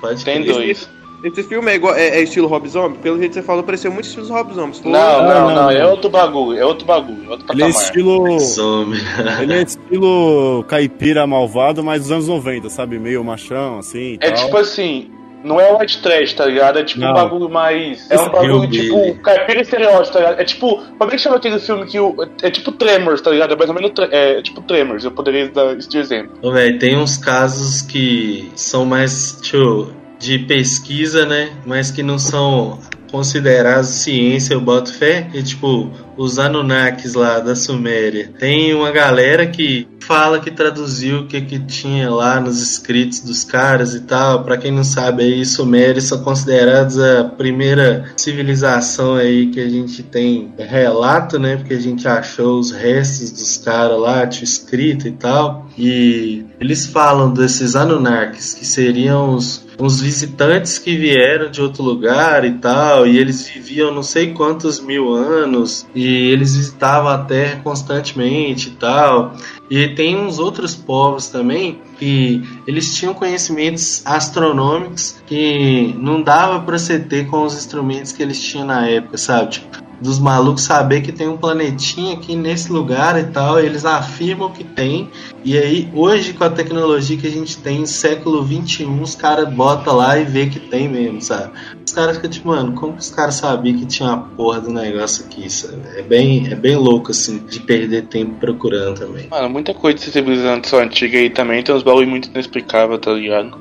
[0.03, 0.53] Pode Tem crer.
[0.53, 0.89] dois.
[1.23, 2.97] Esse filme é, igual, é, é estilo Rob Zombie?
[2.97, 4.75] Pelo jeito que você falou, pareceu muito estilo Rob Zombie.
[4.77, 5.71] For- Não, não, não, não, não.
[5.71, 7.69] é outro bagulho, é outro bagulho, é outro Ele é patamar.
[7.69, 8.39] estilo.
[8.41, 8.97] Some.
[9.41, 12.99] Ele é estilo caipira malvado, mas dos anos 90, sabe?
[12.99, 13.99] Meio machão, assim.
[13.99, 14.45] e É tal.
[14.45, 15.09] tipo assim,
[15.43, 16.79] não é white trash, tá ligado?
[16.79, 17.11] É tipo Não.
[17.11, 18.09] um bagulho mais.
[18.09, 20.39] É um bagulho tipo caipira estereótipo, tá ligado?
[20.39, 20.77] É tipo.
[20.97, 22.15] Como é que chama aquele filme que o.
[22.41, 23.53] É tipo Tremors, tá ligado?
[23.53, 23.91] É mais ou menos.
[23.91, 26.37] tre- É tipo Tremors, eu poderia dar esse exemplo.
[26.41, 31.51] Ô, velho, tem uns casos que são mais, tio, de pesquisa, né?
[31.65, 32.79] Mas que não são
[33.11, 35.27] considerados ciência, eu boto fé.
[35.33, 38.31] E, tipo, os Anunnakis lá da Suméria.
[38.39, 43.43] Tem uma galera que fala que traduziu o que, que tinha lá nos escritos dos
[43.43, 44.43] caras e tal.
[44.43, 50.03] Pra quem não sabe aí, Sumérios são considerados a primeira civilização aí que a gente
[50.03, 51.57] tem relato, né?
[51.57, 55.67] Porque a gente achou os restos dos caras lá, tinha escrito e tal.
[55.77, 62.45] E eles falam desses Anunnakis, que seriam os, uns visitantes que vieram de outro lugar
[62.45, 67.61] e tal, e eles viviam não sei quantos mil anos, e eles visitavam a Terra
[67.63, 69.33] constantemente e tal.
[69.69, 76.77] E tem uns outros povos também que eles tinham conhecimentos astronômicos que não dava para
[76.77, 79.51] você ter com os instrumentos que eles tinham na época, sabe?
[79.51, 84.51] Tipo, dos malucos saber que tem um planetinha aqui nesse lugar e tal, eles afirmam
[84.51, 85.09] que tem,
[85.43, 89.95] e aí hoje com a tecnologia que a gente tem, século 21, os caras botam
[89.95, 91.53] lá e vê que tem mesmo, sabe?
[91.85, 94.71] Os caras ficam tipo, mano, como que os caras sabiam que tinha uma porra do
[94.71, 95.81] negócio aqui, sabe?
[95.95, 99.27] É bem, é bem louco, assim, de perder tempo procurando também.
[99.29, 103.57] Mano, muita coisa de civilização antiga aí também tem uns bagulho muito inexplicável, tá ligado?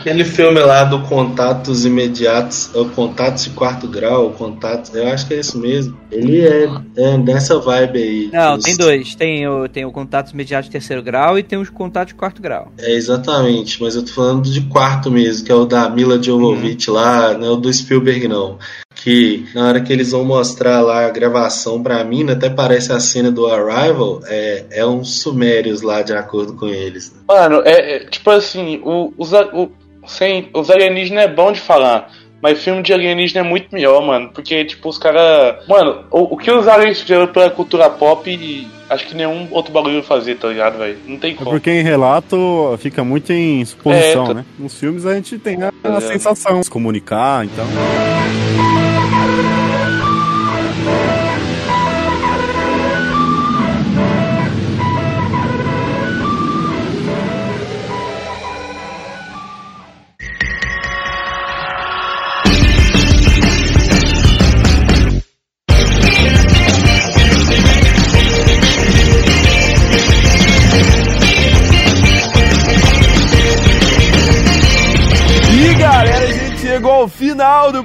[0.00, 5.26] Aquele filme lá do Contatos Imediatos, ou Contatos de Quarto Grau, ou Contatos, eu acho
[5.26, 5.96] que é isso mesmo.
[6.10, 8.30] Ele é, é dessa vibe aí.
[8.32, 9.14] Não, Os- tem dois.
[9.14, 12.40] Tem o, tem o contato imediato de terceiro grau e tem os contatos de quarto
[12.40, 12.72] grau.
[12.78, 16.90] É, exatamente, mas eu tô falando de quarto mesmo, que é o da Mila Jovovich
[16.90, 18.58] lá, não é o do Spielberg não.
[19.02, 23.00] Que na hora que eles vão mostrar lá a gravação pra mim, até parece a
[23.00, 27.14] cena do Arrival, é, é uns sumérios lá, de acordo com eles.
[27.26, 29.70] Mano, é, é, tipo assim, o, os, a- o,
[30.06, 32.10] sem, os alienígenas é bom de falar.
[32.42, 34.30] Mas filme de alienígena é muito melhor, mano.
[34.34, 35.56] Porque, tipo, os caras.
[35.68, 39.96] Mano, o, o que os alienígenas fizeram pela cultura pop, acho que nenhum outro bagulho
[39.96, 40.96] vai fazer, tá ligado, velho?
[41.06, 41.50] Não tem É como.
[41.50, 44.44] porque em relato fica muito em suposição, É, tá- né?
[44.58, 46.00] Nos filmes a gente tem a, a É.
[46.00, 47.66] sensação, se comunicar, então.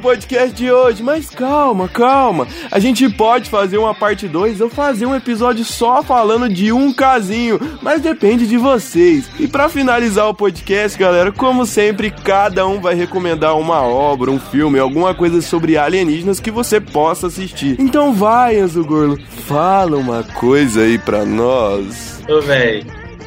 [0.06, 2.48] Podcast de hoje, mas calma, calma.
[2.70, 6.94] A gente pode fazer uma parte 2 ou fazer um episódio só falando de um
[6.94, 9.28] casinho, mas depende de vocês.
[9.40, 14.40] E pra finalizar o podcast, galera, como sempre, cada um vai recomendar uma obra, um
[14.40, 17.76] filme, alguma coisa sobre alienígenas que você possa assistir.
[17.80, 18.86] Então vai, Enzo
[19.48, 22.22] fala uma coisa aí pra nós.
[22.30, 22.86] Ô, velho,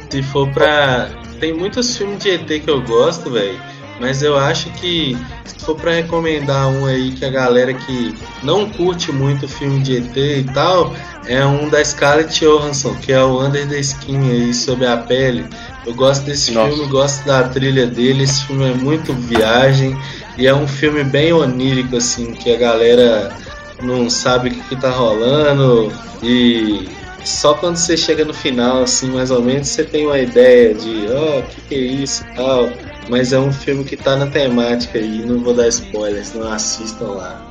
[0.09, 1.09] se for pra.
[1.41, 3.68] Tem muitos filmes de ET que eu gosto, velho.
[3.99, 8.69] Mas eu acho que se for pra recomendar um aí que a galera que não
[8.69, 10.95] curte muito filme de ET e tal,
[11.25, 15.45] é um da Scarlett Johansson, que é o Under the Skin aí, sobre a pele.
[15.85, 16.73] Eu gosto desse Nossa.
[16.73, 18.23] filme, gosto da trilha dele.
[18.23, 19.97] Esse filme é muito viagem
[20.37, 23.35] e é um filme bem onírico, assim, que a galera
[23.81, 26.89] não sabe o que, que tá rolando e
[27.23, 31.07] só quando você chega no final, assim, mais ou menos, você tem uma ideia de,
[31.11, 32.69] ó, o que, que é isso e tal.
[33.09, 37.05] Mas é um filme que tá na temática aí, não vou dar spoilers, não assistam
[37.07, 37.45] lá.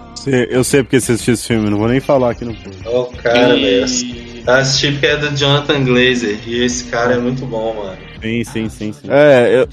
[0.50, 2.76] Eu sei porque você assistiu esse filme, não vou nem falar aqui no filme.
[2.84, 4.28] Ó, o cara, E- velho.
[4.46, 7.98] Assisti porque é do Jonathan Glazer e esse cara é muito bom, mano.
[8.22, 9.08] Sim, sim, sim, sim.
[9.10, 9.68] É, eu,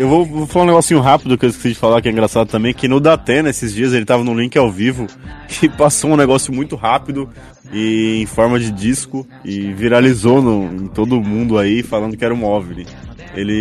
[0.00, 2.48] eu vou, vou falar um negocinho rápido que eu esqueci de falar, que é engraçado
[2.48, 5.06] também, que no Datena, esses dias, ele tava no link ao vivo
[5.62, 7.30] e passou um negócio muito rápido
[7.72, 12.34] e em forma de disco e viralizou no, em todo mundo aí, falando que era
[12.34, 12.86] um OVNI.
[13.36, 13.52] Ele,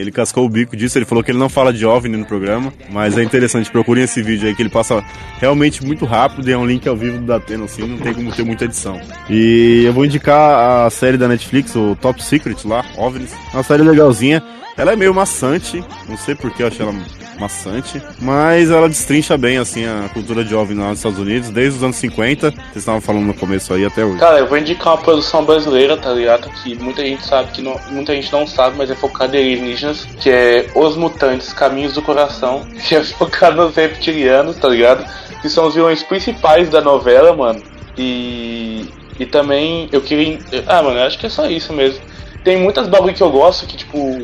[0.00, 2.72] ele cascou o bico disso, ele falou que ele não fala de OVNI no programa,
[2.90, 5.02] mas é interessante, procurem esse vídeo aí que ele passa
[5.38, 8.32] realmente muito rápido e é um link ao vivo do Datena, assim, não tem como
[8.32, 9.00] ter muita edição.
[9.30, 13.82] E eu vou indicar a série da Netflix, o Top Secret lá, OVNIs, uma série
[13.82, 14.42] legalzinha.
[14.76, 16.94] Ela é meio maçante, não sei porque eu achei ela
[17.38, 21.84] maçante, mas ela destrincha bem, assim, a cultura de OVNI nos Estados Unidos, desde os
[21.84, 24.18] anos 50, vocês estavam falando no começo aí, até hoje.
[24.18, 26.48] Cara, eu vou indicar uma produção brasileira, tá ligado?
[26.62, 30.04] Que muita gente sabe que não, muita gente não sabe, mas é focado em alienígenas,
[30.20, 35.04] que é Os Mutantes, Caminhos do Coração, que é focado nos reptilianos, tá ligado?
[35.40, 37.62] Que são os vilões principais da novela, mano.
[37.98, 38.88] E
[39.18, 42.00] e também eu queria, ah, mano, eu acho que é só isso mesmo.
[42.44, 44.18] Tem muitas bagulho que eu gosto, que, tipo,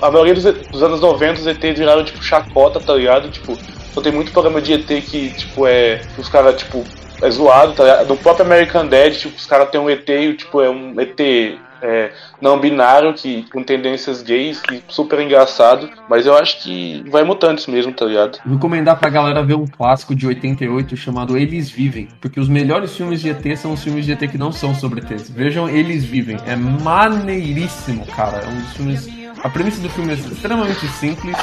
[0.00, 3.28] a maioria dos, dos anos 90 os ET viraram, tipo, chacota, tá ligado?
[3.28, 3.58] Tipo,
[3.92, 6.06] só tem muito programa de ET que, tipo, é.
[6.16, 6.84] Os caras, tipo,
[7.20, 8.08] é zoado, tá ligado?
[8.08, 11.20] No próprio American Dad, tipo, os caras têm um ET e, tipo, é um ET
[11.82, 15.90] é, não binário, que, com tendências gays, que super engraçado.
[16.08, 18.38] Mas eu acho que vai mutando isso mesmo, tá ligado?
[18.46, 22.08] Vou recomendar pra galera ver um clássico de 88 chamado Eles Vivem.
[22.20, 25.00] Porque os melhores filmes de ET são os filmes de ET que não são sobre
[25.00, 25.28] ETs.
[25.28, 26.38] Vejam Eles Vivem.
[26.46, 28.38] É maneiríssimo, cara.
[28.38, 29.08] É um dos filmes.
[29.42, 31.36] A premissa do filme é extremamente simples.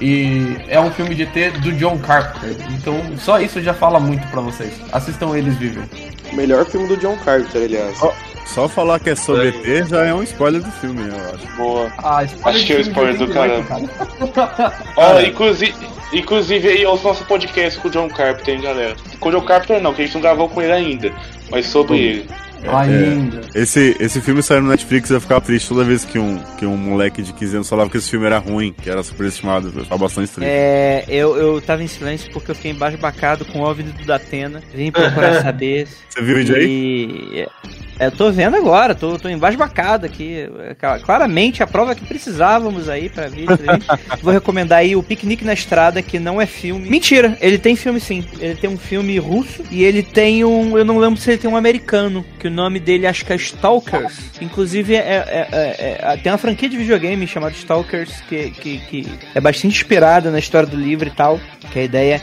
[0.00, 2.56] E é um filme de ET do John Carpenter.
[2.72, 4.72] Então só isso já fala muito pra vocês.
[4.90, 5.84] Assistam Eles Vivem.
[6.32, 8.00] O melhor filme do John Carpenter, aliás.
[8.46, 11.56] Só falar que é sobre ET já é um spoiler do filme, eu acho.
[11.56, 11.92] Boa.
[11.98, 13.64] Ah, Acho que é o spoiler do caramba.
[13.64, 14.72] cara.
[14.96, 15.74] Ó, inclusive,
[16.12, 18.96] inclusive aí ouça nosso podcast com o John Carpenter, hein, galera.
[19.20, 21.12] Com o John Carpenter não, que a gente não gravou com ele ainda.
[21.50, 22.30] Mas sobre ele.
[22.68, 23.40] Ainda.
[23.54, 26.76] Esse, esse filme saiu no Netflix eu ficava triste toda vez que um, que um
[26.76, 29.68] moleque de 15 anos falava que esse filme era ruim, que era superestimado.
[29.74, 30.48] Eu ficava bastante triste.
[30.50, 34.62] É, eu, eu tava em silêncio porque eu fiquei embasbacado com o OVNI do Datena.
[34.74, 35.86] Vim procurar saber.
[36.08, 36.64] Você viu o vídeo aí?
[36.66, 37.48] E.
[37.98, 40.48] É, eu tô vendo agora, tô, tô embasbacado aqui.
[40.60, 43.46] É, cla- Claramente a prova que precisávamos aí pra gente.
[44.22, 46.88] Vou recomendar aí o Piquenique na Estrada, que não é filme.
[46.88, 48.24] Mentira, ele tem filme sim.
[48.40, 50.76] Ele tem um filme russo e ele tem um.
[50.76, 54.14] Eu não lembro se ele tem um americano, que nome dele acho que é Stalkers.
[54.40, 59.06] Inclusive, é, é- é- é- tem uma franquia de videogame chamada Stalkers, que, que, que
[59.34, 61.40] é bastante inspirada na história do livro e tal.
[61.72, 62.22] Que a ideia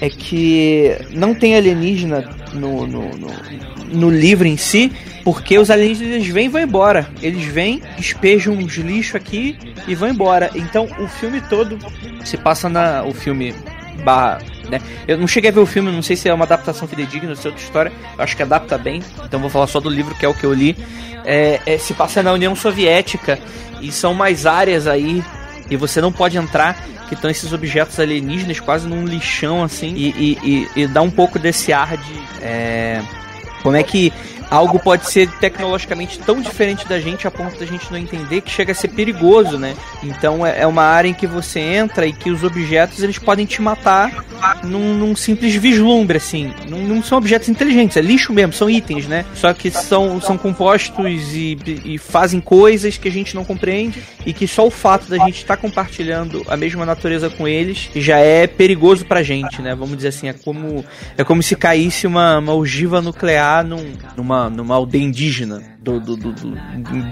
[0.00, 3.30] é que não tem alienígena no, no, no,
[3.92, 4.92] no livro em si,
[5.24, 7.08] porque os alienígenas vêm e vão embora.
[7.22, 10.50] Eles vêm, espejam uns lixo aqui e vão embora.
[10.54, 11.78] Então o filme todo
[12.24, 13.04] se passa na.
[13.04, 13.54] O filme
[14.04, 14.38] barra.
[14.68, 14.80] Né?
[15.06, 17.36] Eu não cheguei a ver o filme, não sei se é uma adaptação fidedigna ou
[17.36, 17.92] se é outra história.
[18.18, 20.52] Acho que adapta bem, então vou falar só do livro que é o que eu
[20.52, 20.76] li.
[21.24, 23.38] É, é, se passa na União Soviética
[23.80, 25.22] e são mais áreas aí
[25.70, 30.08] e você não pode entrar, que estão esses objetos alienígenas quase num lixão assim, e,
[30.10, 30.38] e,
[30.76, 32.14] e- e dá um pouco desse ar de.
[32.42, 33.02] é,
[33.62, 34.12] como é que
[34.50, 38.50] algo pode ser tecnologicamente tão diferente da gente a ponto da gente não entender que
[38.50, 39.74] chega a ser perigoso, né?
[40.02, 43.46] Então é é uma área em que você entra e que os objetos eles podem
[43.46, 44.24] te matar
[44.64, 46.52] num, num simples vislumbre, assim.
[46.68, 49.24] Não, não são objetos inteligentes, é lixo mesmo, são itens, né?
[49.34, 54.32] Só que são, são compostos e, e fazem coisas que a gente não compreende e
[54.32, 58.46] que só o fato da gente estar compartilhando a mesma natureza com eles já é
[58.46, 59.74] perigoso pra gente, né?
[59.74, 60.84] Vamos dizer assim, é como,
[61.16, 66.16] é como se caísse uma, uma ogiva nuclear num- numa, numa aldeia indígena do, do,
[66.16, 66.50] do, do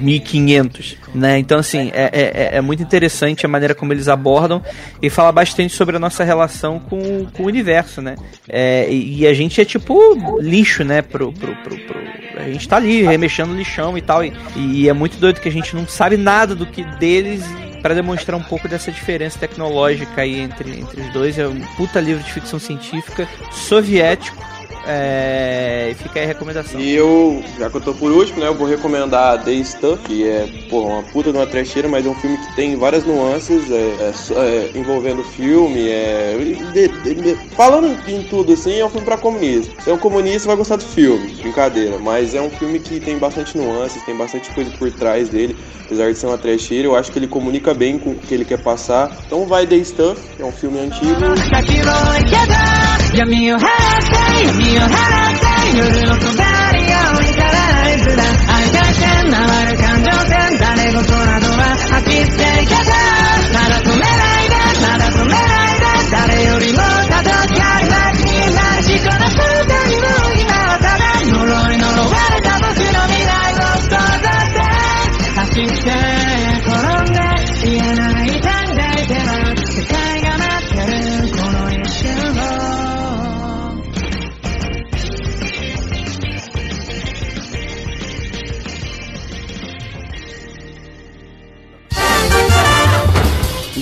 [0.00, 1.38] 1500, né?
[1.38, 4.62] Então, assim, é, é, é muito interessante a maneira como eles abordam
[5.00, 8.16] e fala bastante sobre a nossa relação com, com o universo, né?
[8.48, 11.02] É, e, a gente é tipo lixo, né?
[11.02, 14.92] Pro, pro, pro, pro- a gente tá ali remexendo lixão e tal, e, e é
[14.92, 17.42] muito doido que a gente não sabe nada do que deles
[17.82, 21.38] para demonstrar um pouco dessa diferença tecnológica aí entre, entre os dois.
[21.38, 24.36] É um puta livro de ficção científica soviético.
[24.88, 26.80] É, e fica aí a recomendação.
[26.80, 30.26] E eu, já que eu tô por último, né, eu vou recomendar The Stuff, que
[30.28, 33.70] é, pô, uma puta de uma trecheira, mas é um filme que tem várias nuances,
[33.70, 36.36] é, é só- é, envolvendo filme, é,
[36.72, 39.72] de- de- de- falando em tudo, assim, é um filme pra comunista.
[39.82, 43.18] Se é um comunista, vai gostar do filme, brincadeira, mas é um filme que tem
[43.18, 47.10] bastante nuances, tem bastante coisa por trás dele, apesar de ser uma trecheira, eu acho
[47.10, 49.10] que ele comunica bem com o que ele quer passar.
[49.26, 51.06] Então vai The Stuff, é um filme antigo.
[54.78, 63.15] を払って夜の隣を至らないずら愛が線回る感情線誰事などは吐き捨て方た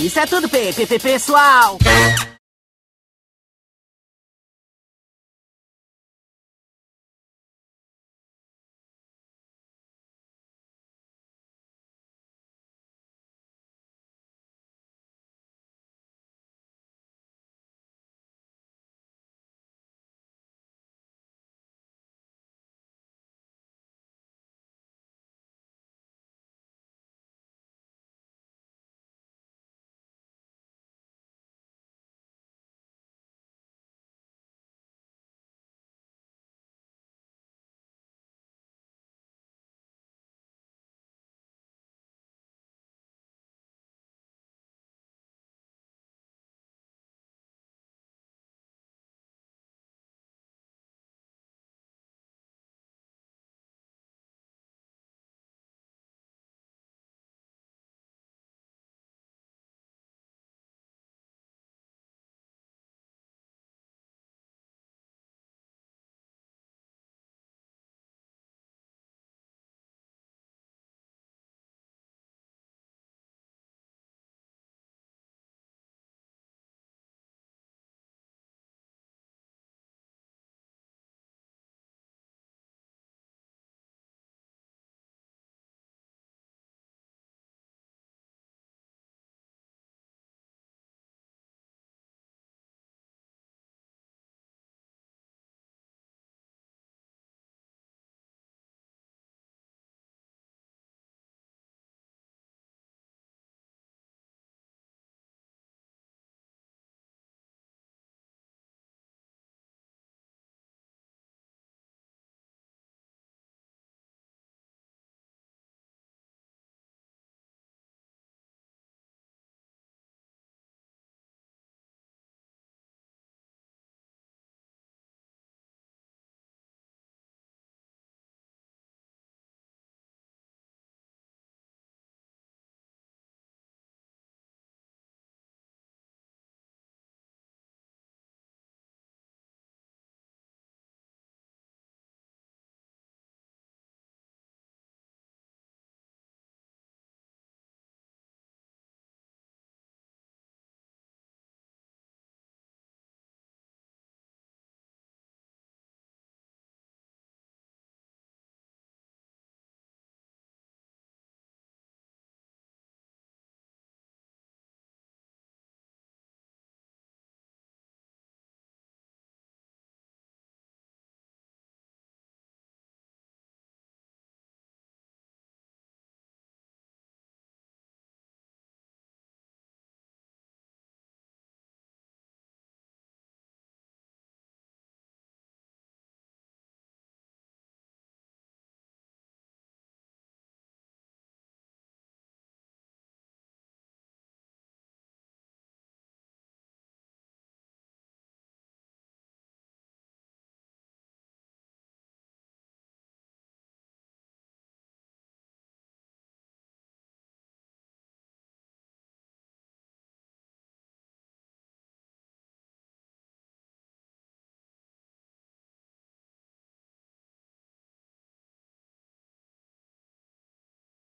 [0.05, 1.79] Isso é tudo, Pepe, pessoal.